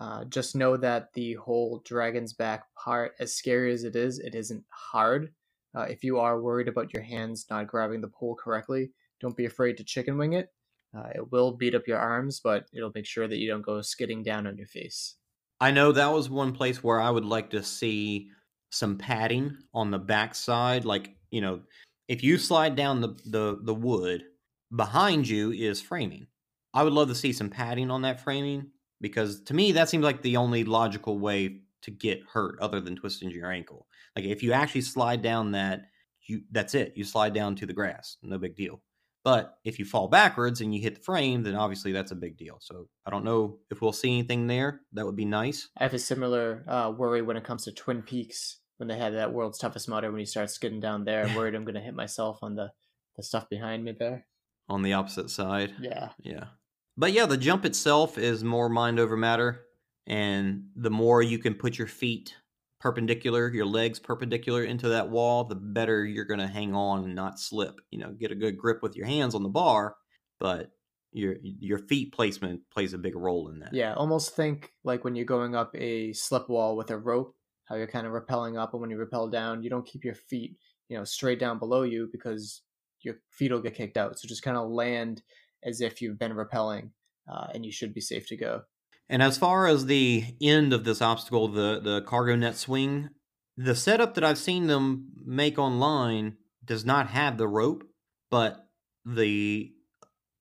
Uh, 0.00 0.24
just 0.24 0.54
know 0.54 0.76
that 0.76 1.12
the 1.14 1.34
whole 1.34 1.82
dragon's 1.84 2.32
back 2.32 2.64
part, 2.74 3.14
as 3.18 3.34
scary 3.34 3.72
as 3.72 3.84
it 3.84 3.96
is, 3.96 4.18
it 4.18 4.34
isn't 4.34 4.64
hard. 4.70 5.32
Uh, 5.76 5.82
if 5.82 6.04
you 6.04 6.18
are 6.18 6.40
worried 6.40 6.68
about 6.68 6.92
your 6.92 7.02
hands 7.02 7.46
not 7.50 7.66
grabbing 7.66 8.00
the 8.00 8.08
pole 8.08 8.34
correctly, 8.34 8.90
don't 9.20 9.36
be 9.36 9.46
afraid 9.46 9.76
to 9.76 9.84
chicken 9.84 10.18
wing 10.18 10.34
it. 10.34 10.48
Uh, 10.96 11.08
it 11.14 11.32
will 11.32 11.52
beat 11.52 11.74
up 11.74 11.86
your 11.86 11.98
arms, 11.98 12.40
but 12.42 12.66
it'll 12.72 12.92
make 12.94 13.06
sure 13.06 13.28
that 13.28 13.38
you 13.38 13.48
don't 13.48 13.62
go 13.64 13.80
skidding 13.80 14.22
down 14.22 14.46
on 14.46 14.56
your 14.56 14.66
face. 14.66 15.16
I 15.60 15.70
know 15.70 15.92
that 15.92 16.12
was 16.12 16.28
one 16.28 16.52
place 16.52 16.82
where 16.82 17.00
I 17.00 17.10
would 17.10 17.24
like 17.24 17.50
to 17.50 17.62
see 17.62 18.28
some 18.70 18.96
padding 18.96 19.56
on 19.74 19.90
the 19.90 19.98
backside. 19.98 20.84
Like, 20.84 21.16
you 21.30 21.40
know, 21.40 21.60
if 22.08 22.22
you 22.22 22.38
slide 22.38 22.76
down 22.76 23.00
the, 23.00 23.16
the, 23.26 23.58
the 23.62 23.74
wood, 23.74 24.24
behind 24.74 25.28
you 25.28 25.52
is 25.52 25.80
framing. 25.80 26.26
I 26.74 26.82
would 26.82 26.92
love 26.92 27.08
to 27.08 27.14
see 27.14 27.32
some 27.32 27.48
padding 27.48 27.90
on 27.90 28.02
that 28.02 28.20
framing 28.20 28.70
because 29.00 29.42
to 29.44 29.54
me, 29.54 29.72
that 29.72 29.88
seems 29.88 30.04
like 30.04 30.22
the 30.22 30.36
only 30.36 30.64
logical 30.64 31.18
way 31.18 31.60
to 31.82 31.90
get 31.90 32.20
hurt 32.32 32.58
other 32.60 32.80
than 32.80 32.96
twisting 32.96 33.30
your 33.30 33.50
ankle. 33.50 33.86
Like, 34.14 34.24
if 34.24 34.42
you 34.42 34.52
actually 34.52 34.80
slide 34.82 35.22
down 35.22 35.52
that, 35.52 35.82
you 36.26 36.42
that's 36.50 36.74
it. 36.74 36.94
You 36.96 37.04
slide 37.04 37.34
down 37.34 37.56
to 37.56 37.66
the 37.66 37.72
grass, 37.72 38.16
no 38.22 38.38
big 38.38 38.56
deal. 38.56 38.82
But 39.22 39.58
if 39.64 39.80
you 39.80 39.84
fall 39.84 40.06
backwards 40.06 40.60
and 40.60 40.72
you 40.72 40.80
hit 40.80 40.94
the 40.94 41.00
frame, 41.00 41.42
then 41.42 41.56
obviously 41.56 41.90
that's 41.90 42.12
a 42.12 42.16
big 42.16 42.36
deal. 42.36 42.58
So 42.60 42.88
I 43.04 43.10
don't 43.10 43.24
know 43.24 43.58
if 43.72 43.82
we'll 43.82 43.92
see 43.92 44.10
anything 44.10 44.46
there. 44.46 44.82
That 44.92 45.04
would 45.04 45.16
be 45.16 45.24
nice. 45.24 45.68
I 45.76 45.82
have 45.82 45.94
a 45.94 45.98
similar 45.98 46.64
uh, 46.68 46.92
worry 46.96 47.22
when 47.22 47.36
it 47.36 47.42
comes 47.42 47.64
to 47.64 47.72
Twin 47.72 48.02
Peaks 48.02 48.58
when 48.76 48.88
they 48.88 48.96
had 48.96 49.14
that 49.14 49.32
world's 49.32 49.58
toughest 49.58 49.88
mudder 49.88 50.12
when 50.12 50.20
you 50.20 50.26
start 50.26 50.50
skidding 50.50 50.78
down 50.78 51.04
there. 51.04 51.24
I'm 51.24 51.34
worried 51.34 51.56
I'm 51.56 51.64
going 51.64 51.74
to 51.74 51.80
hit 51.80 51.94
myself 51.94 52.38
on 52.42 52.54
the, 52.54 52.70
the 53.16 53.24
stuff 53.24 53.48
behind 53.48 53.82
me 53.82 53.96
there. 53.98 54.26
on 54.68 54.82
the 54.82 54.92
opposite 54.92 55.30
side. 55.30 55.74
Yeah. 55.80 56.10
Yeah. 56.22 56.44
But 56.96 57.12
yeah, 57.12 57.26
the 57.26 57.36
jump 57.36 57.64
itself 57.64 58.18
is 58.18 58.42
more 58.42 58.68
mind 58.68 58.98
over 58.98 59.16
matter. 59.16 59.62
And 60.06 60.68
the 60.76 60.90
more 60.90 61.22
you 61.22 61.38
can 61.38 61.54
put 61.54 61.78
your 61.78 61.88
feet 61.88 62.34
perpendicular, 62.80 63.52
your 63.52 63.66
legs 63.66 63.98
perpendicular 63.98 64.64
into 64.64 64.90
that 64.90 65.10
wall, 65.10 65.44
the 65.44 65.56
better 65.56 66.04
you're 66.04 66.24
going 66.24 66.40
to 66.40 66.46
hang 66.46 66.74
on 66.74 67.04
and 67.04 67.14
not 67.14 67.40
slip. 67.40 67.80
You 67.90 67.98
know, 67.98 68.12
get 68.12 68.30
a 68.30 68.36
good 68.36 68.56
grip 68.56 68.82
with 68.82 68.96
your 68.96 69.06
hands 69.06 69.34
on 69.34 69.42
the 69.42 69.48
bar, 69.48 69.96
but 70.38 70.70
your 71.12 71.36
your 71.42 71.78
feet 71.78 72.12
placement 72.12 72.60
plays 72.70 72.92
a 72.92 72.98
big 72.98 73.16
role 73.16 73.48
in 73.48 73.58
that. 73.60 73.74
Yeah. 73.74 73.94
Almost 73.94 74.36
think 74.36 74.72
like 74.84 75.02
when 75.02 75.16
you're 75.16 75.24
going 75.24 75.54
up 75.54 75.74
a 75.74 76.12
slip 76.12 76.48
wall 76.48 76.76
with 76.76 76.90
a 76.90 76.98
rope, 76.98 77.34
how 77.64 77.74
you're 77.76 77.86
kind 77.86 78.06
of 78.06 78.12
rappelling 78.12 78.60
up, 78.60 78.74
and 78.74 78.80
when 78.80 78.90
you 78.90 78.98
rappel 78.98 79.28
down, 79.28 79.62
you 79.62 79.70
don't 79.70 79.86
keep 79.86 80.04
your 80.04 80.14
feet, 80.14 80.56
you 80.88 80.96
know, 80.96 81.04
straight 81.04 81.40
down 81.40 81.58
below 81.58 81.82
you 81.82 82.08
because 82.12 82.62
your 83.00 83.16
feet 83.30 83.50
will 83.50 83.60
get 83.60 83.74
kicked 83.74 83.96
out. 83.96 84.18
So 84.18 84.28
just 84.28 84.42
kind 84.42 84.56
of 84.56 84.70
land 84.70 85.22
as 85.64 85.80
if 85.80 86.00
you've 86.00 86.18
been 86.18 86.32
rappelling, 86.32 86.90
uh, 87.30 87.48
and 87.54 87.64
you 87.64 87.72
should 87.72 87.94
be 87.94 88.00
safe 88.00 88.26
to 88.28 88.36
go. 88.36 88.62
And 89.08 89.22
as 89.22 89.38
far 89.38 89.66
as 89.66 89.86
the 89.86 90.24
end 90.40 90.72
of 90.72 90.84
this 90.84 91.00
obstacle, 91.00 91.48
the 91.48 91.80
the 91.80 92.02
cargo 92.02 92.34
net 92.34 92.56
swing, 92.56 93.10
the 93.56 93.74
setup 93.74 94.14
that 94.14 94.24
I've 94.24 94.38
seen 94.38 94.66
them 94.66 95.10
make 95.24 95.58
online 95.58 96.36
does 96.64 96.84
not 96.84 97.08
have 97.08 97.38
the 97.38 97.48
rope, 97.48 97.84
but 98.30 98.66
the 99.04 99.72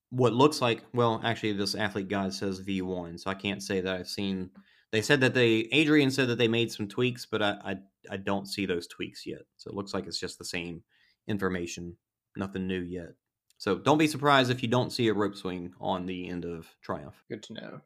what 0.09 0.33
looks 0.33 0.61
like 0.61 0.83
well, 0.93 1.21
actually 1.23 1.53
this 1.53 1.75
athlete 1.75 2.07
guide 2.07 2.33
says 2.33 2.61
V1, 2.61 3.19
so 3.19 3.29
I 3.29 3.35
can't 3.35 3.61
say 3.61 3.81
that 3.81 3.95
I've 3.95 4.07
seen 4.07 4.49
they 4.91 5.01
said 5.01 5.21
that 5.21 5.33
they 5.33 5.67
Adrian 5.71 6.09
said 6.09 6.29
that 6.29 6.37
they 6.37 6.47
made 6.47 6.71
some 6.71 6.87
tweaks, 6.87 7.25
but 7.25 7.41
I 7.41 7.57
I, 7.63 7.75
I 8.11 8.17
don't 8.17 8.47
see 8.47 8.65
those 8.65 8.87
tweaks 8.87 9.25
yet. 9.27 9.41
So 9.57 9.69
it 9.69 9.75
looks 9.75 9.93
like 9.93 10.07
it's 10.07 10.19
just 10.19 10.39
the 10.39 10.45
same 10.45 10.81
information, 11.27 11.97
nothing 12.35 12.65
new 12.65 12.81
yet. 12.81 13.09
So 13.57 13.75
don't 13.75 13.97
be 13.97 14.07
surprised 14.07 14.51
if 14.51 14.61
you 14.61 14.69
don't 14.69 14.91
see 14.91 15.07
a 15.07 15.13
rope 15.13 15.35
swing 15.35 15.73
on 15.79 16.05
the 16.05 16.27
end 16.27 16.45
of 16.45 16.67
Triumph. 16.81 17.15
Good 17.29 17.43
to 17.43 17.53
know. 17.53 17.81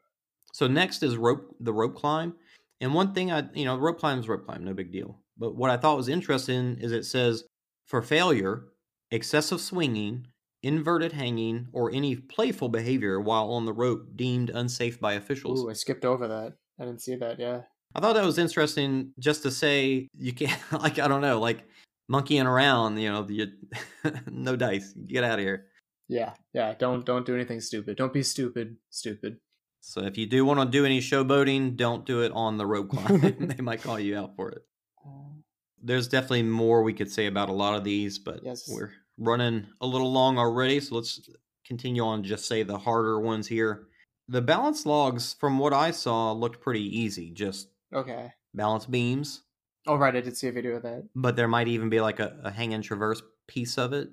So 0.54 0.68
next 0.68 1.04
is 1.04 1.16
rope 1.16 1.56
the 1.60 1.74
rope 1.74 1.96
climb. 1.96 2.36
And 2.82 2.94
one 2.94 3.14
thing 3.14 3.32
I 3.32 3.44
you 3.54 3.66
know, 3.66 3.78
rope 3.78 4.00
climb 4.00 4.20
is 4.20 4.28
rope 4.28 4.46
climb, 4.46 4.64
no 4.64 4.74
big 4.74 4.92
deal. 4.92 5.20
But 5.38 5.56
what 5.56 5.70
I 5.70 5.78
thought 5.78 5.98
was 5.98 6.10
interesting 6.10 6.78
is 6.80 6.92
it 6.92 7.06
says 7.06 7.44
for 7.86 8.02
failure, 8.02 8.66
excessive 9.12 9.62
swinging, 9.62 10.28
inverted 10.64 11.14
hanging, 11.14 11.68
or 11.72 11.92
any 11.92 12.16
playful 12.16 12.70
behavior 12.70 13.20
while 13.20 13.52
on 13.52 13.66
the 13.66 13.74
rope 13.74 14.16
deemed 14.16 14.50
unsafe 14.50 15.00
by 15.00 15.14
officials. 15.14 15.64
Ooh, 15.64 15.70
I 15.70 15.74
skipped 15.74 16.06
over 16.06 16.28
that. 16.28 16.54
I 16.80 16.86
didn't 16.86 17.02
see 17.02 17.16
that. 17.16 17.40
Yeah. 17.40 17.62
I 17.96 18.00
thought 18.02 18.14
that 18.14 18.26
was 18.26 18.38
interesting 18.38 19.14
just 19.18 19.44
to 19.44 19.52
say 19.52 20.08
you 20.18 20.34
can't 20.34 20.60
like 20.72 21.00
I 21.00 21.08
don't 21.08 21.22
know, 21.22 21.40
like 21.40 21.66
monkeying 22.10 22.46
around, 22.48 22.98
you 22.98 23.10
know, 23.10 23.26
you, 23.30 23.48
no 24.28 24.56
dice. 24.58 24.92
Get 25.08 25.24
out 25.24 25.40
of 25.40 25.46
here. 25.46 25.68
Yeah. 26.10 26.34
Yeah. 26.54 26.74
Don't 26.78 27.06
don't 27.06 27.26
do 27.26 27.36
anything 27.36 27.62
stupid. 27.62 27.96
Don't 27.96 28.12
be 28.12 28.24
stupid. 28.24 28.76
Stupid. 28.90 29.38
So 29.82 30.02
if 30.02 30.18
you 30.18 30.26
do 30.26 30.44
want 30.44 30.60
to 30.60 30.66
do 30.66 30.86
any 30.86 31.00
showboating, 31.00 31.78
don't 31.78 32.06
do 32.06 32.24
it 32.24 32.32
on 32.34 32.58
the 32.58 32.66
rope 32.66 32.90
climb. 32.94 33.22
they 33.58 33.62
might 33.64 33.82
call 33.82 33.98
you 34.00 34.18
out 34.18 34.36
for 34.36 34.50
it. 34.50 34.64
Um, 35.06 35.44
There's 35.82 36.08
definitely 36.10 36.44
more 36.44 36.84
we 36.84 36.94
could 36.94 37.10
say 37.12 37.28
about 37.28 37.48
a 37.50 37.54
lot 37.54 37.76
of 37.76 37.84
these, 37.86 38.20
but 38.20 38.42
Yes. 38.44 38.68
we're 38.68 38.92
running 39.18 39.68
a 39.82 39.88
little 39.88 40.12
long 40.12 40.38
already, 40.38 40.80
so 40.82 40.96
let's 40.96 41.30
continue 41.66 42.04
on 42.04 42.24
just 42.24 42.46
say 42.48 42.64
the 42.64 42.78
harder 42.78 43.20
ones 43.20 43.48
here. 43.48 43.88
The 44.28 44.42
balance 44.42 44.86
logs 44.86 45.36
from 45.40 45.58
what 45.60 45.74
I 45.74 45.92
saw 45.92 46.32
looked 46.34 46.62
pretty 46.62 46.84
easy, 47.00 47.32
just 47.32 47.70
Okay. 47.94 48.32
balance 48.54 48.86
beams 48.86 49.44
Oh 49.88 49.96
right, 49.96 50.16
I 50.16 50.22
did 50.22 50.38
see 50.38 50.48
a 50.48 50.52
video 50.52 50.76
of 50.76 50.84
that. 50.84 51.08
but 51.16 51.36
there 51.36 51.48
might 51.48 51.68
even 51.68 51.90
be 51.90 52.02
like 52.02 52.20
a, 52.20 52.38
a 52.44 52.52
hang 52.52 52.74
and 52.74 52.84
traverse 52.84 53.22
piece 53.48 53.78
of 53.78 53.94
it. 53.94 54.10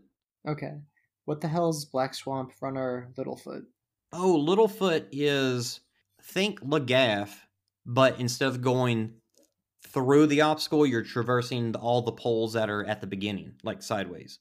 Okay. 0.47 0.75
What 1.25 1.41
the 1.41 1.49
hell's 1.49 1.85
Black 1.85 2.15
Swamp 2.15 2.53
Runner 2.61 3.13
Littlefoot? 3.19 3.63
Oh, 4.13 4.45
Littlefoot 4.47 5.09
is 5.11 5.81
think 6.23 6.61
Lagaff, 6.61 7.31
but 7.85 8.21
instead 8.21 8.49
of 8.49 8.63
going 8.63 9.15
through 9.89 10.27
the 10.29 10.43
obstacle, 10.43 10.87
you're 10.87 11.03
traversing 11.03 11.75
all 11.77 12.03
the 12.03 12.13
poles 12.13 12.53
that 12.53 12.71
are 12.71 12.85
at 12.85 13.01
the 13.01 13.07
beginning, 13.07 13.55
like 13.65 13.83
sideways. 13.83 14.39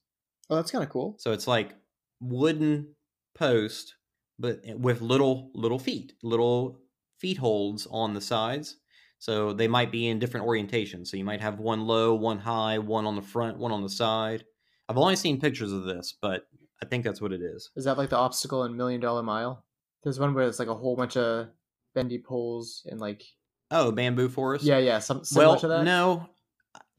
Oh, 0.49 0.55
that's 0.57 0.71
kind 0.71 0.83
of 0.83 0.89
cool. 0.91 1.15
So 1.17 1.31
it's 1.31 1.47
like 1.47 1.73
wooden 2.21 2.93
post, 3.33 3.95
but 4.37 4.59
eh, 4.63 4.73
with 4.73 5.01
little 5.01 5.51
little 5.55 5.79
feet, 5.79 6.13
little 6.21 6.79
feet 7.19 7.37
holds 7.37 7.87
on 7.89 8.13
the 8.13 8.21
sides. 8.21 8.77
So 9.19 9.53
they 9.53 9.67
might 9.67 9.91
be 9.91 10.07
in 10.07 10.19
different 10.19 10.45
orientations. 10.45 11.07
So 11.07 11.17
you 11.17 11.23
might 11.25 11.41
have 11.41 11.59
one 11.59 11.87
low, 11.87 12.13
one 12.13 12.39
high, 12.39 12.77
one 12.79 13.05
on 13.05 13.15
the 13.15 13.21
front, 13.21 13.57
one 13.57 13.71
on 13.71 13.81
the 13.81 13.89
side. 13.89 14.43
I've 14.87 14.97
only 14.97 15.15
seen 15.15 15.39
pictures 15.39 15.71
of 15.71 15.83
this, 15.83 16.13
but 16.21 16.43
I 16.81 16.85
think 16.85 17.03
that's 17.03 17.21
what 17.21 17.31
it 17.31 17.41
is. 17.41 17.71
Is 17.75 17.85
that 17.85 17.97
like 17.97 18.09
the 18.09 18.17
obstacle 18.17 18.63
in 18.65 18.75
Million 18.77 19.01
Dollar 19.01 19.23
Mile? 19.23 19.63
There's 20.03 20.19
one 20.19 20.33
where 20.33 20.47
it's 20.47 20.59
like 20.59 20.67
a 20.67 20.75
whole 20.75 20.95
bunch 20.95 21.17
of 21.17 21.47
bendy 21.95 22.19
poles 22.19 22.85
and 22.89 22.99
like 22.99 23.23
Oh, 23.71 23.91
bamboo 23.91 24.29
forest. 24.29 24.63
yeah, 24.63 24.77
yeah, 24.77 24.99
some 24.99 25.23
similar 25.23 25.47
Well, 25.53 25.59
to 25.61 25.67
that. 25.69 25.83
no, 25.85 26.29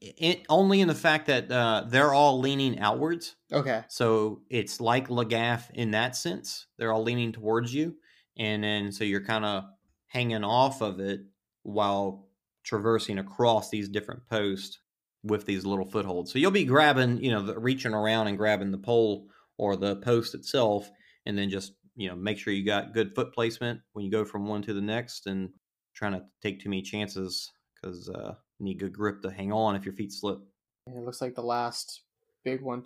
it, 0.01 0.43
only 0.49 0.81
in 0.81 0.89
the 0.89 0.93
fact 0.95 1.27
that 1.27 1.49
uh, 1.49 1.85
they're 1.87 2.13
all 2.13 2.39
leaning 2.39 2.77
outwards. 2.79 3.35
Okay. 3.53 3.83
So 3.87 4.41
it's 4.49 4.81
like 4.81 5.07
Lagaff 5.07 5.71
in 5.71 5.91
that 5.91 6.15
sense. 6.17 6.67
They're 6.77 6.91
all 6.91 7.03
leaning 7.03 7.31
towards 7.31 7.73
you, 7.73 7.95
and 8.37 8.63
then 8.63 8.91
so 8.91 9.05
you're 9.05 9.23
kind 9.23 9.45
of 9.45 9.63
hanging 10.07 10.43
off 10.43 10.81
of 10.81 10.99
it 10.99 11.21
while 11.67 12.25
traversing 12.63 13.19
across 13.19 13.69
these 13.69 13.89
different 13.89 14.25
posts 14.29 14.79
with 15.23 15.45
these 15.45 15.65
little 15.65 15.85
footholds. 15.85 16.31
So 16.31 16.39
you'll 16.39 16.51
be 16.51 16.63
grabbing, 16.63 17.21
you 17.21 17.31
know, 17.31 17.41
the, 17.41 17.59
reaching 17.59 17.93
around 17.93 18.27
and 18.27 18.37
grabbing 18.37 18.71
the 18.71 18.77
pole 18.77 19.27
or 19.57 19.75
the 19.75 19.97
post 19.97 20.33
itself, 20.33 20.89
and 21.25 21.37
then 21.37 21.49
just 21.49 21.73
you 21.95 22.07
know 22.07 22.15
make 22.15 22.37
sure 22.37 22.53
you 22.53 22.65
got 22.65 22.93
good 22.93 23.13
foot 23.15 23.33
placement 23.33 23.81
when 23.93 24.05
you 24.05 24.11
go 24.11 24.23
from 24.23 24.47
one 24.47 24.61
to 24.61 24.73
the 24.73 24.81
next, 24.81 25.27
and 25.27 25.49
trying 25.93 26.13
to 26.13 26.23
take 26.41 26.61
too 26.61 26.69
many 26.69 26.81
chances 26.81 27.51
because 27.75 28.07
uh, 28.09 28.33
you 28.59 28.65
need 28.65 28.79
good 28.79 28.93
grip 28.93 29.21
to 29.21 29.31
hang 29.31 29.51
on 29.51 29.75
if 29.75 29.83
your 29.83 29.93
feet 29.93 30.13
slip. 30.13 30.39
It 30.87 31.03
looks 31.03 31.21
like 31.21 31.35
the 31.35 31.41
last 31.41 32.03
big 32.45 32.61
one. 32.61 32.85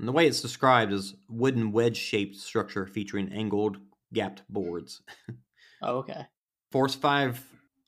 And 0.00 0.08
the 0.08 0.12
way 0.12 0.26
it's 0.26 0.42
described 0.42 0.92
is 0.92 1.14
wooden 1.28 1.72
wedge-shaped 1.72 2.36
structure 2.36 2.86
featuring 2.86 3.32
angled, 3.32 3.78
gapped 4.12 4.42
boards. 4.48 5.02
Oh, 5.82 5.98
okay. 5.98 6.22
Force 6.72 6.94
five 6.94 7.44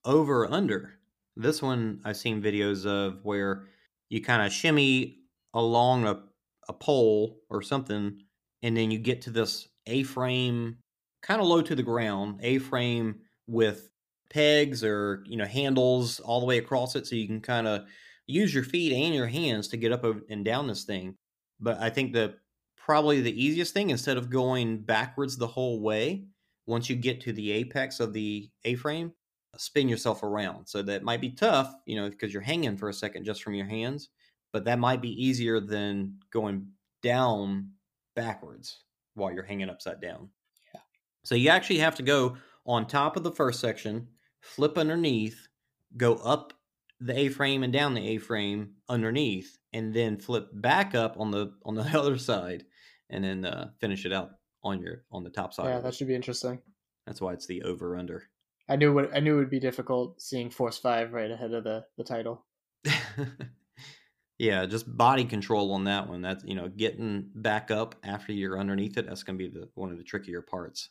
over 0.08 0.50
under. 0.50 0.98
This 1.36 1.62
one 1.62 2.00
I've 2.04 2.16
seen 2.16 2.42
videos 2.42 2.86
of 2.86 3.24
where 3.24 3.66
you 4.08 4.22
kind 4.22 4.42
of 4.42 4.52
shimmy 4.52 5.18
along 5.54 6.06
a, 6.06 6.24
a 6.68 6.72
pole 6.72 7.38
or 7.50 7.62
something, 7.62 8.18
and 8.62 8.76
then 8.76 8.90
you 8.90 8.98
get 8.98 9.22
to 9.22 9.30
this 9.30 9.68
A-frame, 9.86 10.78
kind 11.22 11.40
of 11.40 11.46
low 11.46 11.62
to 11.62 11.76
the 11.76 11.82
ground, 11.82 12.40
A-frame 12.42 13.20
with 13.46 13.90
pegs 14.30 14.82
or 14.82 15.22
you 15.26 15.36
know 15.36 15.44
handles 15.44 16.20
all 16.20 16.40
the 16.40 16.46
way 16.46 16.58
across 16.58 16.96
it, 16.96 17.06
so 17.06 17.14
you 17.14 17.26
can 17.26 17.40
kind 17.40 17.68
of 17.68 17.82
use 18.26 18.52
your 18.52 18.64
feet 18.64 18.92
and 18.92 19.14
your 19.14 19.26
hands 19.26 19.68
to 19.68 19.76
get 19.76 19.92
up 19.92 20.04
and 20.28 20.44
down 20.44 20.66
this 20.66 20.84
thing. 20.84 21.16
But 21.60 21.78
I 21.80 21.90
think 21.90 22.14
that 22.14 22.36
probably 22.76 23.20
the 23.20 23.44
easiest 23.44 23.74
thing 23.74 23.90
instead 23.90 24.16
of 24.16 24.30
going 24.30 24.78
backwards 24.78 25.36
the 25.36 25.46
whole 25.46 25.80
way 25.80 26.24
once 26.66 26.88
you 26.88 26.96
get 26.96 27.20
to 27.22 27.32
the 27.32 27.52
apex 27.52 28.00
of 28.00 28.12
the 28.12 28.50
A-frame, 28.64 29.12
spin 29.58 29.88
yourself 29.88 30.22
around. 30.22 30.66
So 30.66 30.82
that 30.82 31.02
might 31.02 31.20
be 31.20 31.30
tough, 31.30 31.74
you 31.86 31.96
know, 31.96 32.08
because 32.08 32.32
you're 32.32 32.42
hanging 32.42 32.76
for 32.76 32.88
a 32.88 32.94
second 32.94 33.24
just 33.24 33.42
from 33.42 33.54
your 33.54 33.66
hands, 33.66 34.08
but 34.52 34.64
that 34.64 34.78
might 34.78 35.02
be 35.02 35.22
easier 35.22 35.60
than 35.60 36.18
going 36.30 36.68
down 37.02 37.70
backwards 38.14 38.84
while 39.14 39.32
you're 39.32 39.42
hanging 39.44 39.70
upside 39.70 40.00
down. 40.00 40.28
Yeah. 40.74 40.80
So 41.24 41.34
you 41.34 41.50
actually 41.50 41.78
have 41.78 41.96
to 41.96 42.02
go 42.02 42.36
on 42.66 42.86
top 42.86 43.16
of 43.16 43.22
the 43.22 43.32
first 43.32 43.60
section, 43.60 44.08
flip 44.40 44.78
underneath, 44.78 45.48
go 45.96 46.16
up 46.16 46.52
the 47.00 47.18
A-frame 47.18 47.62
and 47.62 47.72
down 47.72 47.94
the 47.94 48.08
A-frame 48.08 48.74
underneath, 48.88 49.58
and 49.72 49.94
then 49.94 50.18
flip 50.18 50.48
back 50.52 50.94
up 50.94 51.18
on 51.18 51.30
the 51.30 51.52
on 51.64 51.74
the 51.74 51.82
other 51.98 52.18
side, 52.18 52.64
and 53.10 53.22
then 53.22 53.44
uh, 53.44 53.70
finish 53.80 54.04
it 54.04 54.12
out 54.12 54.32
on 54.62 54.80
your 54.80 55.04
on 55.12 55.22
the 55.22 55.30
top 55.30 55.54
side. 55.54 55.66
Yeah, 55.66 55.80
that 55.80 55.94
should 55.94 56.08
be 56.08 56.14
interesting. 56.14 56.60
That's 57.06 57.20
why 57.20 57.32
it's 57.32 57.46
the 57.46 57.62
over 57.62 57.96
under. 57.96 58.24
I 58.68 58.76
knew 58.76 58.92
what 58.92 59.14
I 59.16 59.20
knew 59.20 59.34
it 59.36 59.38
would 59.38 59.50
be 59.50 59.60
difficult 59.60 60.20
seeing 60.20 60.50
Force 60.50 60.78
Five 60.78 61.12
right 61.12 61.30
ahead 61.30 61.52
of 61.52 61.64
the 61.64 61.84
the 61.96 62.04
title. 62.04 62.44
yeah, 64.38 64.66
just 64.66 64.96
body 64.96 65.24
control 65.24 65.72
on 65.72 65.84
that 65.84 66.08
one. 66.08 66.22
That's 66.22 66.44
you 66.44 66.54
know 66.54 66.68
getting 66.68 67.30
back 67.34 67.70
up 67.70 67.96
after 68.04 68.32
you're 68.32 68.58
underneath 68.58 68.96
it. 68.98 69.06
That's 69.06 69.22
gonna 69.22 69.38
be 69.38 69.48
the 69.48 69.68
one 69.74 69.90
of 69.90 69.98
the 69.98 70.04
trickier 70.04 70.42
parts. 70.42 70.90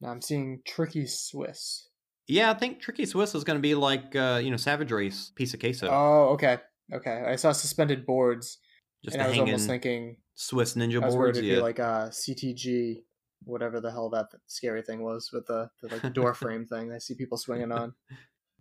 Now 0.00 0.10
I'm 0.10 0.20
seeing 0.22 0.60
Tricky 0.66 1.06
Swiss. 1.06 1.88
Yeah, 2.28 2.50
I 2.50 2.54
think 2.54 2.80
Tricky 2.80 3.06
Swiss 3.06 3.34
is 3.34 3.44
gonna 3.44 3.60
be 3.60 3.74
like 3.74 4.14
uh, 4.14 4.40
you 4.42 4.50
know 4.50 4.56
Savage 4.56 4.92
Race 4.92 5.32
piece 5.34 5.54
of 5.54 5.60
queso. 5.60 5.88
Oh, 5.90 6.28
okay, 6.34 6.58
okay. 6.92 7.22
I 7.26 7.36
saw 7.36 7.52
suspended 7.52 8.04
boards, 8.06 8.58
just 9.04 9.16
and 9.16 9.22
I 9.22 9.28
was 9.28 9.38
almost 9.38 9.66
thinking 9.66 10.16
Swiss 10.34 10.74
ninja 10.74 11.00
boards. 11.00 11.38
it'd 11.38 11.48
Yeah. 11.48 11.56
be 11.56 11.62
like 11.62 11.80
uh 11.80 12.08
CTG, 12.10 13.02
whatever 13.44 13.80
the 13.80 13.90
hell 13.90 14.10
that 14.10 14.26
scary 14.46 14.82
thing 14.82 15.02
was 15.02 15.30
with 15.32 15.46
the, 15.46 15.70
the 15.82 15.88
like 15.88 16.12
door 16.12 16.34
frame 16.34 16.66
thing. 16.66 16.92
I 16.92 16.98
see 16.98 17.14
people 17.14 17.38
swinging 17.38 17.72
on. 17.72 17.94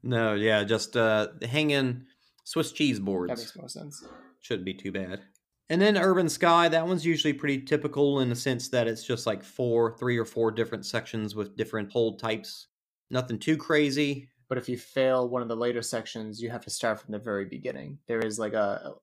no, 0.03 0.33
yeah, 0.33 0.63
just 0.63 0.95
uh, 0.95 1.29
hanging 1.41 2.03
Swiss 2.43 2.71
cheese 2.71 2.99
boards. 2.99 3.31
That 3.31 3.39
makes 3.39 3.55
more 3.55 3.69
sense. 3.69 4.03
Shouldn't 4.41 4.65
be 4.65 4.73
too 4.73 4.91
bad. 4.91 5.21
And 5.69 5.81
then 5.81 5.97
Urban 5.97 6.29
Sky, 6.29 6.69
that 6.69 6.85
one's 6.85 7.05
usually 7.05 7.33
pretty 7.33 7.61
typical 7.61 8.19
in 8.19 8.29
the 8.29 8.35
sense 8.35 8.69
that 8.69 8.87
it's 8.87 9.03
just 9.03 9.25
like 9.25 9.43
four, 9.43 9.97
three 9.97 10.17
or 10.17 10.25
four 10.25 10.51
different 10.51 10.85
sections 10.85 11.33
with 11.33 11.57
different 11.57 11.91
hold 11.91 12.19
types. 12.19 12.67
Nothing 13.09 13.39
too 13.39 13.57
crazy. 13.57 14.29
But 14.47 14.59
if 14.59 14.69
you 14.69 14.77
fail 14.77 15.27
one 15.27 15.41
of 15.41 15.47
the 15.47 15.55
later 15.55 15.81
sections, 15.81 16.39
you 16.39 16.51
have 16.51 16.63
to 16.65 16.69
start 16.69 16.99
from 16.99 17.13
the 17.13 17.19
very 17.19 17.45
beginning. 17.45 17.97
There 18.07 18.19
is 18.19 18.37
like 18.37 18.53
a 18.53 18.93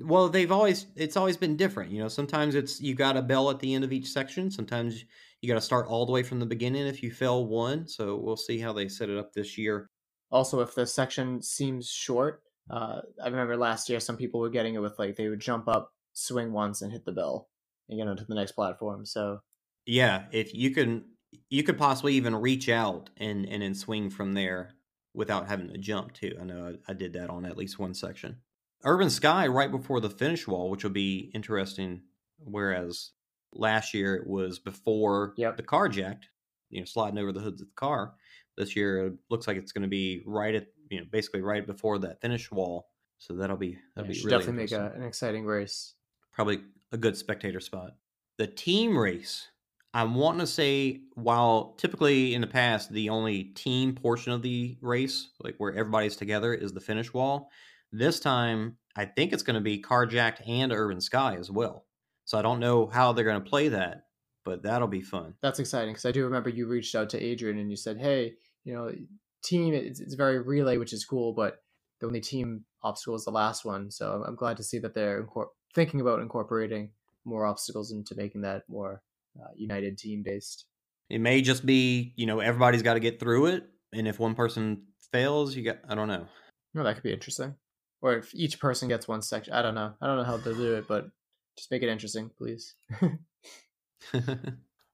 Well, 0.00 0.28
they've 0.28 0.50
always 0.52 0.86
it's 0.96 1.16
always 1.16 1.36
been 1.36 1.56
different. 1.56 1.92
You 1.92 2.00
know, 2.02 2.08
sometimes 2.08 2.54
it's 2.54 2.80
you 2.80 2.94
got 2.94 3.16
a 3.16 3.22
bell 3.22 3.50
at 3.50 3.60
the 3.60 3.74
end 3.74 3.84
of 3.84 3.92
each 3.92 4.08
section. 4.10 4.50
Sometimes 4.50 5.04
you 5.40 5.48
got 5.48 5.54
to 5.54 5.60
start 5.60 5.86
all 5.86 6.06
the 6.06 6.12
way 6.12 6.22
from 6.22 6.40
the 6.40 6.46
beginning 6.46 6.86
if 6.86 7.02
you 7.02 7.10
fail 7.12 7.46
one. 7.46 7.86
So 7.86 8.16
we'll 8.16 8.36
see 8.36 8.58
how 8.58 8.72
they 8.72 8.88
set 8.88 9.10
it 9.10 9.18
up 9.18 9.32
this 9.32 9.56
year. 9.58 9.90
also 10.30 10.60
if 10.60 10.74
the 10.74 10.86
section 10.86 11.42
seems 11.42 11.90
short. 11.90 12.42
Uh, 12.70 13.00
I 13.22 13.28
remember 13.28 13.56
last 13.56 13.88
year 13.88 14.00
some 14.00 14.16
people 14.16 14.40
were 14.40 14.50
getting 14.50 14.74
it 14.74 14.80
with 14.82 14.98
like 14.98 15.16
they 15.16 15.28
would 15.28 15.40
jump 15.40 15.68
up, 15.68 15.92
swing 16.14 16.52
once, 16.52 16.82
and 16.82 16.92
hit 16.92 17.04
the 17.04 17.12
bell, 17.12 17.48
and 17.88 17.98
get 17.98 18.08
onto 18.08 18.24
the 18.26 18.34
next 18.34 18.52
platform. 18.52 19.06
So 19.06 19.40
Yeah, 19.86 20.26
if 20.32 20.52
you 20.54 20.70
can, 20.72 21.04
you 21.50 21.62
could 21.62 21.78
possibly 21.78 22.14
even 22.14 22.34
reach 22.34 22.68
out 22.68 23.10
and 23.16 23.46
and 23.46 23.62
then 23.62 23.74
swing 23.74 24.10
from 24.10 24.34
there 24.34 24.74
without 25.14 25.48
having 25.48 25.68
to 25.68 25.78
jump 25.78 26.12
too. 26.12 26.36
I 26.40 26.44
know 26.44 26.76
I, 26.88 26.90
I 26.92 26.94
did 26.94 27.12
that 27.14 27.30
on 27.30 27.46
at 27.46 27.56
least 27.56 27.78
one 27.78 27.94
section. 27.94 28.40
Urban 28.86 29.10
Sky 29.10 29.46
right 29.48 29.70
before 29.70 30.00
the 30.00 30.08
finish 30.08 30.46
wall, 30.46 30.70
which 30.70 30.84
will 30.84 30.90
be 30.92 31.30
interesting. 31.34 32.02
Whereas 32.38 33.10
last 33.52 33.92
year 33.94 34.14
it 34.14 34.26
was 34.26 34.58
before 34.58 35.34
Yep. 35.36 35.56
the 35.56 35.62
car 35.62 35.88
jacked, 35.88 36.28
you 36.70 36.80
know, 36.80 36.84
sliding 36.86 37.18
over 37.18 37.32
the 37.32 37.40
hoods 37.40 37.60
of 37.60 37.68
the 37.68 37.74
car. 37.74 38.14
This 38.56 38.76
year 38.76 39.06
it 39.06 39.14
looks 39.28 39.46
like 39.46 39.56
it's 39.56 39.72
going 39.72 39.82
to 39.82 39.88
be 39.88 40.22
right 40.24 40.54
at 40.54 40.68
you 40.88 41.00
know 41.00 41.06
basically 41.10 41.42
right 41.42 41.66
before 41.66 41.98
that 41.98 42.20
finish 42.20 42.50
wall. 42.50 42.86
So 43.18 43.34
that'll 43.34 43.56
be 43.56 43.78
that'll 43.94 44.10
it 44.10 44.14
be 44.14 44.20
really 44.24 44.38
definitely 44.38 44.62
make 44.62 44.72
a, 44.72 44.92
an 44.94 45.02
exciting 45.02 45.44
race. 45.44 45.94
probably 46.32 46.60
a 46.92 46.96
good 46.96 47.16
spectator 47.16 47.60
spot. 47.60 47.92
The 48.38 48.46
team 48.46 48.96
race, 48.96 49.48
I'm 49.94 50.14
wanting 50.14 50.40
to 50.40 50.46
say, 50.46 51.00
while 51.14 51.74
typically 51.78 52.34
in 52.34 52.42
the 52.42 52.46
past, 52.46 52.92
the 52.92 53.08
only 53.08 53.44
team 53.44 53.94
portion 53.94 54.32
of 54.32 54.42
the 54.42 54.76
race, 54.82 55.30
like 55.40 55.54
where 55.56 55.72
everybody's 55.74 56.16
together, 56.16 56.52
is 56.52 56.72
the 56.72 56.80
finish 56.80 57.12
wall, 57.14 57.50
this 57.92 58.20
time 58.20 58.76
I 58.96 59.04
think 59.04 59.32
it's 59.32 59.42
going 59.42 59.54
to 59.54 59.60
be 59.60 59.82
Carjacked 59.82 60.48
and 60.48 60.72
Urban 60.72 61.00
Sky 61.00 61.36
as 61.38 61.50
well. 61.50 61.84
So 62.24 62.38
I 62.38 62.42
don't 62.42 62.60
know 62.60 62.86
how 62.86 63.12
they're 63.12 63.24
going 63.24 63.42
to 63.42 63.48
play 63.48 63.68
that, 63.68 64.06
but 64.44 64.62
that'll 64.62 64.88
be 64.88 65.02
fun. 65.02 65.34
That's 65.42 65.58
exciting 65.58 65.90
because 65.90 66.06
I 66.06 66.12
do 66.12 66.24
remember 66.24 66.48
you 66.48 66.66
reached 66.66 66.94
out 66.94 67.10
to 67.10 67.22
Adrian 67.22 67.58
and 67.58 67.70
you 67.70 67.76
said, 67.76 67.98
"Hey, 67.98 68.34
you 68.64 68.74
know, 68.74 68.90
team, 69.44 69.74
it's, 69.74 70.00
it's 70.00 70.14
very 70.14 70.40
relay, 70.40 70.78
which 70.78 70.92
is 70.92 71.04
cool, 71.04 71.32
but 71.34 71.62
the 72.00 72.06
only 72.06 72.20
team 72.20 72.64
obstacle 72.82 73.14
is 73.14 73.24
the 73.24 73.30
last 73.30 73.64
one." 73.64 73.90
So 73.90 74.24
I'm, 74.26 74.34
glad 74.34 74.56
to 74.56 74.64
see 74.64 74.78
that 74.78 74.94
they're 74.94 75.22
incor- 75.22 75.50
thinking 75.74 76.00
about 76.00 76.20
incorporating 76.20 76.90
more 77.24 77.46
obstacles 77.46 77.92
into 77.92 78.14
making 78.16 78.40
that 78.40 78.62
more 78.68 79.02
uh, 79.38 79.50
united 79.54 79.98
team 79.98 80.22
based. 80.24 80.64
It 81.08 81.20
may 81.20 81.42
just 81.42 81.64
be, 81.64 82.12
you 82.16 82.26
know, 82.26 82.40
everybody's 82.40 82.82
got 82.82 82.94
to 82.94 83.00
get 83.00 83.20
through 83.20 83.46
it. 83.46 83.64
And 83.92 84.08
if 84.08 84.18
one 84.18 84.34
person 84.34 84.82
fails, 85.12 85.54
you 85.54 85.62
got, 85.62 85.78
I 85.88 85.94
don't 85.94 86.08
know. 86.08 86.26
No, 86.74 86.82
that 86.82 86.94
could 86.94 87.04
be 87.04 87.12
interesting. 87.12 87.54
Or 88.06 88.18
if 88.18 88.32
each 88.36 88.60
person 88.60 88.86
gets 88.86 89.08
one 89.08 89.20
section, 89.20 89.52
I 89.52 89.62
don't 89.62 89.74
know. 89.74 89.92
I 90.00 90.06
don't 90.06 90.16
know 90.16 90.22
how 90.22 90.36
they'll 90.36 90.54
do 90.54 90.74
it, 90.76 90.86
but 90.86 91.08
just 91.58 91.72
make 91.72 91.82
it 91.82 91.88
interesting, 91.88 92.30
please. 92.38 92.76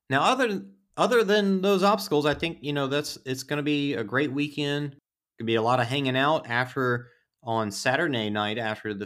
now, 0.08 0.22
other 0.22 0.62
other 0.96 1.22
than 1.22 1.60
those 1.60 1.82
obstacles, 1.82 2.24
I 2.24 2.32
think 2.32 2.56
you 2.62 2.72
know 2.72 2.86
that's 2.86 3.18
it's 3.26 3.42
going 3.42 3.58
to 3.58 3.62
be 3.62 3.92
a 3.92 4.02
great 4.02 4.32
weekend. 4.32 4.92
Going 4.92 5.40
to 5.40 5.44
be 5.44 5.56
a 5.56 5.62
lot 5.62 5.78
of 5.78 5.88
hanging 5.88 6.16
out 6.16 6.48
after 6.48 7.10
on 7.42 7.70
Saturday 7.70 8.30
night 8.30 8.56
after 8.56 8.94
the 8.94 9.04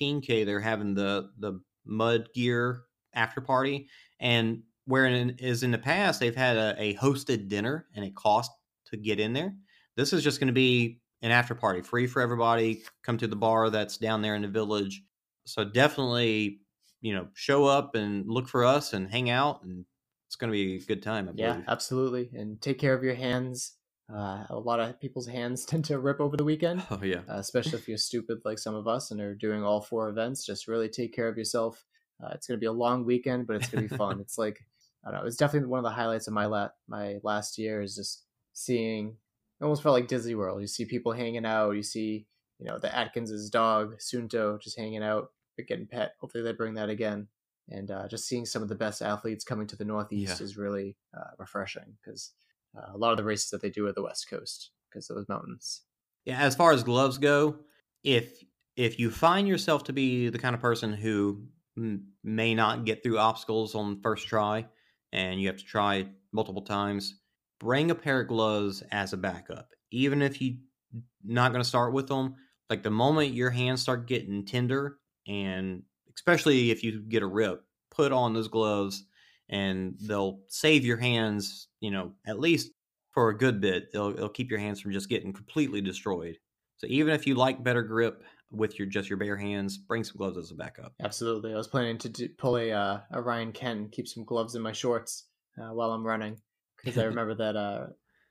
15K, 0.00 0.46
they're 0.46 0.58
having 0.58 0.94
the 0.94 1.28
the 1.38 1.60
mud 1.84 2.30
gear 2.34 2.84
after 3.12 3.42
party. 3.42 3.88
And 4.20 4.62
where 4.86 5.04
in, 5.04 5.36
is 5.38 5.62
in 5.64 5.70
the 5.70 5.76
past, 5.76 6.18
they've 6.18 6.34
had 6.34 6.56
a, 6.56 6.74
a 6.78 6.94
hosted 6.94 7.48
dinner 7.48 7.88
and 7.94 8.06
it 8.06 8.16
cost 8.16 8.50
to 8.86 8.96
get 8.96 9.20
in 9.20 9.34
there. 9.34 9.54
This 9.98 10.14
is 10.14 10.24
just 10.24 10.40
going 10.40 10.46
to 10.46 10.54
be 10.54 11.02
an 11.22 11.30
after 11.30 11.54
party, 11.54 11.82
free 11.82 12.06
for 12.06 12.22
everybody. 12.22 12.82
Come 13.02 13.18
to 13.18 13.26
the 13.26 13.36
bar 13.36 13.70
that's 13.70 13.96
down 13.98 14.22
there 14.22 14.34
in 14.34 14.42
the 14.42 14.48
village. 14.48 15.02
So 15.46 15.64
definitely, 15.64 16.60
you 17.00 17.14
know, 17.14 17.28
show 17.34 17.64
up 17.64 17.94
and 17.94 18.26
look 18.28 18.48
for 18.48 18.64
us 18.64 18.92
and 18.92 19.10
hang 19.10 19.30
out, 19.30 19.62
and 19.62 19.84
it's 20.26 20.36
going 20.36 20.50
to 20.50 20.52
be 20.52 20.76
a 20.76 20.80
good 20.80 21.02
time. 21.02 21.28
I 21.28 21.32
Yeah, 21.34 21.52
believe. 21.54 21.64
absolutely. 21.68 22.30
And 22.34 22.60
take 22.60 22.78
care 22.78 22.94
of 22.94 23.02
your 23.02 23.14
hands. 23.14 23.74
Uh, 24.12 24.46
a 24.48 24.58
lot 24.58 24.80
of 24.80 24.98
people's 25.00 25.26
hands 25.26 25.64
tend 25.66 25.84
to 25.86 25.98
rip 25.98 26.20
over 26.20 26.36
the 26.36 26.44
weekend, 26.44 26.82
Oh 26.90 27.00
yeah. 27.02 27.20
uh, 27.28 27.36
especially 27.38 27.78
if 27.78 27.88
you're 27.88 27.98
stupid 27.98 28.38
like 28.44 28.58
some 28.58 28.74
of 28.74 28.86
us 28.88 29.10
and 29.10 29.20
are 29.20 29.34
doing 29.34 29.62
all 29.62 29.80
four 29.80 30.08
events. 30.08 30.44
Just 30.46 30.68
really 30.68 30.88
take 30.88 31.14
care 31.14 31.28
of 31.28 31.36
yourself. 31.36 31.84
Uh, 32.22 32.30
it's 32.34 32.46
going 32.46 32.56
to 32.56 32.60
be 32.60 32.66
a 32.66 32.72
long 32.72 33.04
weekend, 33.04 33.46
but 33.46 33.56
it's 33.56 33.68
going 33.68 33.82
to 33.82 33.88
be 33.88 33.96
fun. 33.96 34.20
it's 34.20 34.38
like 34.38 34.60
I 35.04 35.10
don't 35.10 35.20
know. 35.20 35.26
It's 35.26 35.36
definitely 35.36 35.68
one 35.68 35.78
of 35.78 35.84
the 35.84 35.90
highlights 35.90 36.26
of 36.26 36.32
my 36.34 36.46
la- 36.46 36.70
my 36.88 37.18
last 37.22 37.58
year 37.58 37.80
is 37.80 37.94
just 37.96 38.24
seeing. 38.52 39.16
It 39.60 39.64
almost 39.64 39.82
felt 39.82 39.94
like 39.94 40.08
Disney 40.08 40.34
World. 40.34 40.60
You 40.60 40.66
see 40.66 40.84
people 40.84 41.12
hanging 41.12 41.44
out. 41.44 41.72
You 41.72 41.82
see, 41.82 42.26
you 42.58 42.66
know, 42.66 42.78
the 42.78 42.94
Atkins's 42.94 43.50
dog 43.50 43.98
Sunto 43.98 44.58
just 44.60 44.78
hanging 44.78 45.02
out, 45.02 45.32
getting 45.66 45.86
pet. 45.86 46.12
Hopefully 46.20 46.44
they 46.44 46.52
bring 46.52 46.74
that 46.74 46.88
again. 46.90 47.28
And 47.70 47.90
uh, 47.90 48.08
just 48.08 48.26
seeing 48.26 48.46
some 48.46 48.62
of 48.62 48.68
the 48.68 48.74
best 48.74 49.02
athletes 49.02 49.44
coming 49.44 49.66
to 49.66 49.76
the 49.76 49.84
Northeast 49.84 50.40
Yeah. 50.40 50.44
is 50.44 50.56
really 50.56 50.96
uh, 51.16 51.30
refreshing 51.38 51.96
because 52.02 52.32
uh, 52.76 52.92
a 52.94 52.96
lot 52.96 53.10
of 53.10 53.16
the 53.18 53.24
races 53.24 53.50
that 53.50 53.60
they 53.60 53.70
do 53.70 53.86
are 53.86 53.92
the 53.92 54.02
West 54.02 54.28
Coast 54.30 54.70
because 54.90 55.10
of 55.10 55.16
those 55.16 55.28
mountains. 55.28 55.82
Yeah, 56.24 56.40
as 56.40 56.54
far 56.54 56.72
as 56.72 56.82
gloves 56.82 57.18
go, 57.18 57.56
if 58.04 58.42
if 58.76 58.98
you 58.98 59.10
find 59.10 59.48
yourself 59.48 59.84
to 59.84 59.92
be 59.92 60.28
the 60.28 60.38
kind 60.38 60.54
of 60.54 60.60
person 60.60 60.92
who 60.92 61.42
m- 61.76 62.12
may 62.22 62.54
not 62.54 62.84
get 62.84 63.02
through 63.02 63.18
obstacles 63.18 63.74
on 63.74 64.00
first 64.02 64.28
try 64.28 64.66
and 65.12 65.40
you 65.40 65.48
have 65.48 65.56
to 65.56 65.64
try 65.64 66.06
multiple 66.32 66.62
times, 66.62 67.18
bring 67.58 67.90
a 67.90 67.94
pair 67.94 68.20
of 68.20 68.28
gloves 68.28 68.82
as 68.90 69.12
a 69.12 69.16
backup. 69.16 69.68
Even 69.90 70.22
if 70.22 70.40
you're 70.40 70.56
not 71.24 71.52
going 71.52 71.62
to 71.62 71.68
start 71.68 71.92
with 71.92 72.08
them, 72.08 72.36
like 72.70 72.82
the 72.82 72.90
moment 72.90 73.34
your 73.34 73.50
hands 73.50 73.80
start 73.80 74.06
getting 74.06 74.44
tender 74.44 74.98
and 75.26 75.82
especially 76.14 76.70
if 76.70 76.82
you 76.82 77.00
get 77.00 77.22
a 77.22 77.26
rip, 77.26 77.62
put 77.90 78.12
on 78.12 78.34
those 78.34 78.48
gloves 78.48 79.04
and 79.48 79.94
they'll 80.00 80.40
save 80.48 80.84
your 80.84 80.96
hands, 80.96 81.68
you 81.80 81.90
know, 81.90 82.12
at 82.26 82.38
least 82.38 82.70
for 83.12 83.30
a 83.30 83.38
good 83.38 83.60
bit. 83.60 83.92
They'll, 83.92 84.12
they'll 84.12 84.28
keep 84.28 84.50
your 84.50 84.60
hands 84.60 84.80
from 84.80 84.92
just 84.92 85.08
getting 85.08 85.32
completely 85.32 85.80
destroyed. 85.80 86.36
So 86.76 86.86
even 86.88 87.14
if 87.14 87.26
you 87.26 87.34
like 87.34 87.64
better 87.64 87.82
grip 87.82 88.22
with 88.50 88.78
your 88.78 88.88
just 88.88 89.08
your 89.08 89.18
bare 89.18 89.36
hands, 89.36 89.78
bring 89.78 90.04
some 90.04 90.16
gloves 90.16 90.38
as 90.38 90.50
a 90.50 90.54
backup. 90.54 90.92
Absolutely. 91.02 91.52
I 91.52 91.56
was 91.56 91.68
planning 91.68 91.98
to 91.98 92.08
do, 92.08 92.28
pull 92.38 92.56
a, 92.56 92.70
uh, 92.70 93.00
a 93.10 93.20
Ryan 93.20 93.52
Ken, 93.52 93.88
keep 93.90 94.06
some 94.06 94.24
gloves 94.24 94.54
in 94.54 94.62
my 94.62 94.72
shorts 94.72 95.24
uh, 95.60 95.72
while 95.72 95.92
I'm 95.92 96.06
running. 96.06 96.38
Because 96.82 96.98
I 96.98 97.04
remember 97.04 97.34
that 97.34 97.56
uh, 97.56 97.86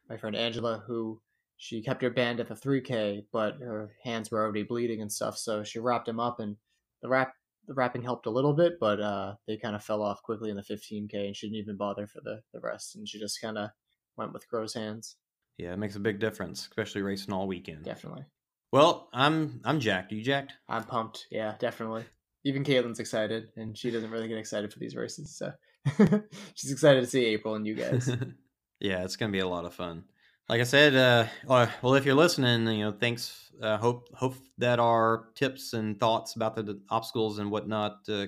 my 0.09 0.17
friend 0.17 0.35
Angela, 0.35 0.83
who 0.87 1.21
she 1.57 1.81
kept 1.81 2.01
her 2.01 2.09
band 2.09 2.39
at 2.39 2.47
the 2.47 2.55
3K, 2.55 3.25
but 3.31 3.55
her 3.59 3.91
hands 4.03 4.31
were 4.31 4.43
already 4.43 4.63
bleeding 4.63 5.01
and 5.01 5.11
stuff. 5.11 5.37
So 5.37 5.63
she 5.63 5.79
wrapped 5.79 6.05
them 6.05 6.19
up, 6.19 6.39
and 6.39 6.55
the 7.01 7.09
wrap 7.09 7.33
the 7.67 7.73
wrapping 7.73 8.01
helped 8.01 8.25
a 8.25 8.31
little 8.31 8.53
bit, 8.53 8.79
but 8.79 9.01
uh, 9.01 9.33
they 9.45 9.57
kind 9.57 9.75
of 9.75 9.83
fell 9.83 10.01
off 10.01 10.23
quickly 10.23 10.49
in 10.49 10.55
the 10.55 10.63
15K, 10.63 11.13
and 11.13 11.35
she 11.35 11.47
didn't 11.47 11.59
even 11.59 11.75
bother 11.75 12.07
for 12.07 12.21
the, 12.23 12.41
the 12.53 12.61
rest. 12.61 12.95
And 12.95 13.07
she 13.07 13.19
just 13.19 13.41
kind 13.41 13.57
of 13.57 13.69
went 14.15 14.31
with 14.33 14.47
Crow's 14.47 14.73
hands. 14.73 15.17
Yeah, 15.57 15.73
it 15.73 15.79
makes 15.79 15.95
a 15.95 15.99
big 15.99 16.19
difference, 16.19 16.61
especially 16.61 17.01
racing 17.01 17.33
all 17.33 17.47
weekend. 17.47 17.83
Definitely. 17.83 18.23
Well, 18.71 19.09
I'm 19.13 19.61
I'm 19.65 19.79
jacked. 19.79 20.11
Are 20.11 20.15
you 20.15 20.23
jacked? 20.23 20.53
I'm 20.69 20.83
pumped. 20.83 21.27
Yeah, 21.31 21.55
definitely. 21.59 22.05
Even 22.43 22.63
Caitlin's 22.63 22.99
excited, 22.99 23.49
and 23.55 23.77
she 23.77 23.91
doesn't 23.91 24.11
really 24.11 24.27
get 24.27 24.37
excited 24.37 24.71
for 24.71 24.79
these 24.79 24.95
races, 24.95 25.35
so 25.35 25.51
she's 26.53 26.71
excited 26.71 27.01
to 27.01 27.07
see 27.07 27.25
April 27.25 27.55
and 27.55 27.65
you 27.65 27.75
guys. 27.75 28.09
yeah, 28.80 29.03
it's 29.03 29.15
gonna 29.15 29.32
be 29.32 29.39
a 29.39 29.47
lot 29.47 29.65
of 29.65 29.73
fun. 29.73 30.03
Like 30.49 30.61
I 30.61 30.65
said, 30.65 30.95
uh, 30.95 31.28
well, 31.45 31.69
well, 31.82 31.95
if 31.95 32.05
you're 32.05 32.15
listening, 32.15 32.67
you 32.78 32.86
know, 32.86 32.91
thanks. 32.91 33.43
Uh, 33.61 33.78
hope 33.78 34.07
hope 34.13 34.36
that 34.59 34.80
our 34.80 35.30
tips 35.34 35.73
and 35.73 35.99
thoughts 35.99 36.36
about 36.36 36.55
the, 36.55 36.61
the 36.61 36.82
obstacles 36.91 37.39
and 37.39 37.49
whatnot 37.49 38.01
uh, 38.07 38.28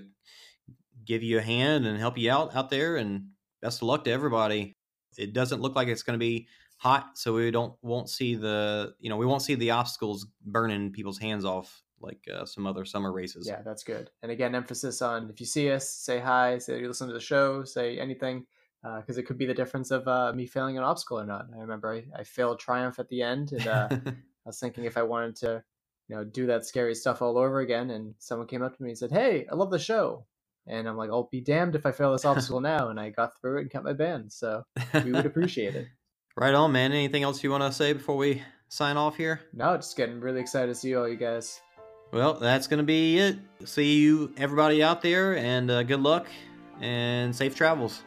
give 1.06 1.22
you 1.22 1.38
a 1.38 1.42
hand 1.42 1.86
and 1.86 2.00
help 2.00 2.18
you 2.18 2.32
out 2.32 2.56
out 2.56 2.70
there. 2.70 2.98
And 2.98 3.28
best 3.62 3.82
of 3.82 3.88
luck 3.88 4.04
to 4.06 4.12
everybody. 4.12 4.76
It 5.18 5.34
doesn't 5.34 5.62
look 5.62 5.76
like 5.76 5.88
it's 5.88 6.04
going 6.04 6.18
to 6.18 6.24
be 6.24 6.48
hot, 6.78 7.18
so 7.18 7.34
we 7.34 7.52
don't 7.52 7.74
won't 7.82 8.10
see 8.10 8.36
the 8.36 8.96
you 9.00 9.10
know 9.10 9.18
we 9.18 9.26
won't 9.26 9.42
see 9.42 9.56
the 9.56 9.72
obstacles 9.72 10.28
burning 10.46 10.92
people's 10.92 11.20
hands 11.20 11.46
off 11.46 11.84
like 12.02 12.20
uh, 12.34 12.46
some 12.46 12.66
other 12.68 12.86
summer 12.86 13.12
races. 13.12 13.48
Yeah, 13.48 13.62
that's 13.64 13.84
good. 13.84 14.10
And 14.24 14.32
again, 14.32 14.56
emphasis 14.56 15.02
on 15.02 15.30
if 15.30 15.40
you 15.40 15.46
see 15.46 15.72
us, 15.72 15.90
say 15.90 16.20
hi, 16.20 16.58
say 16.58 16.80
you 16.80 16.88
listen 16.88 17.08
to 17.08 17.14
the 17.14 17.20
show, 17.20 17.64
say 17.64 18.00
anything, 18.00 18.46
because 18.82 19.18
it 19.18 19.24
could 19.24 19.38
be 19.38 19.46
the 19.46 19.54
difference 19.54 19.92
of 19.92 20.08
uh, 20.08 20.34
me 20.34 20.46
failing 20.46 20.78
an 20.78 20.84
obstacle 20.84 21.20
or 21.20 21.26
not. 21.26 21.48
I 21.56 21.60
remember 21.60 21.94
I, 21.94 22.20
I 22.20 22.24
failed 22.24 22.60
Triumph 22.60 23.00
at 23.00 23.10
the 23.10 23.22
end, 23.22 23.52
and 23.52 23.68
uh, 23.68 23.88
I 24.06 24.14
was 24.46 24.60
thinking 24.60 24.86
if 24.86 24.98
I 24.98 25.04
wanted 25.04 25.36
to, 25.38 25.64
you 26.08 26.16
know, 26.16 26.24
do 26.24 26.48
that 26.48 26.66
scary 26.66 26.96
stuff 26.96 27.22
all 27.22 27.38
over 27.38 27.60
again, 27.60 27.90
and 27.90 28.16
someone 28.20 28.48
came 28.48 28.62
up 28.62 28.76
to 28.76 28.84
me 28.84 28.90
and 28.90 28.98
said, 28.98 29.12
"Hey, 29.12 29.46
I 29.52 29.56
love 29.56 29.72
the 29.72 29.80
show," 29.80 30.26
and 30.66 30.88
I'm 30.88 30.98
like, 30.98 31.10
"I'll 31.10 31.30
be 31.32 31.42
damned 31.42 31.76
if 31.76 31.86
I 31.86 31.92
fail 31.92 32.14
this 32.14 32.26
obstacle 32.26 32.62
now," 32.62 32.90
and 32.90 33.00
I 33.00 33.10
got 33.10 33.40
through 33.40 33.58
it 33.58 33.62
and 33.62 33.72
kept 33.72 33.86
my 33.86 33.94
band. 33.94 34.32
So 34.32 34.64
we 35.04 35.12
would 35.12 35.26
appreciate 35.26 35.76
it. 35.76 35.88
right 36.36 36.54
on, 36.54 36.72
man. 36.72 36.92
Anything 36.92 37.24
else 37.24 37.44
you 37.44 37.52
want 37.52 37.64
to 37.64 37.72
say 37.72 37.94
before 37.94 38.18
we 38.18 38.42
sign 38.70 38.98
off 38.98 39.18
here? 39.18 39.42
No, 39.54 39.76
just 39.76 39.98
getting 39.98 40.20
really 40.22 40.40
excited 40.40 40.68
to 40.68 40.76
see 40.76 40.96
all 40.96 41.08
you 41.08 41.18
guys. 41.18 41.60
Well, 42.12 42.34
that's 42.34 42.66
going 42.66 42.80
to 42.80 42.84
be 42.84 43.20
it. 43.20 43.38
See 43.66 44.00
you, 44.00 44.34
everybody 44.38 44.82
out 44.82 45.02
there, 45.04 45.38
and 45.38 45.70
uh, 45.70 45.84
good 45.84 46.02
luck 46.02 46.26
and 46.82 47.36
safe 47.36 47.56
travels. 47.56 48.02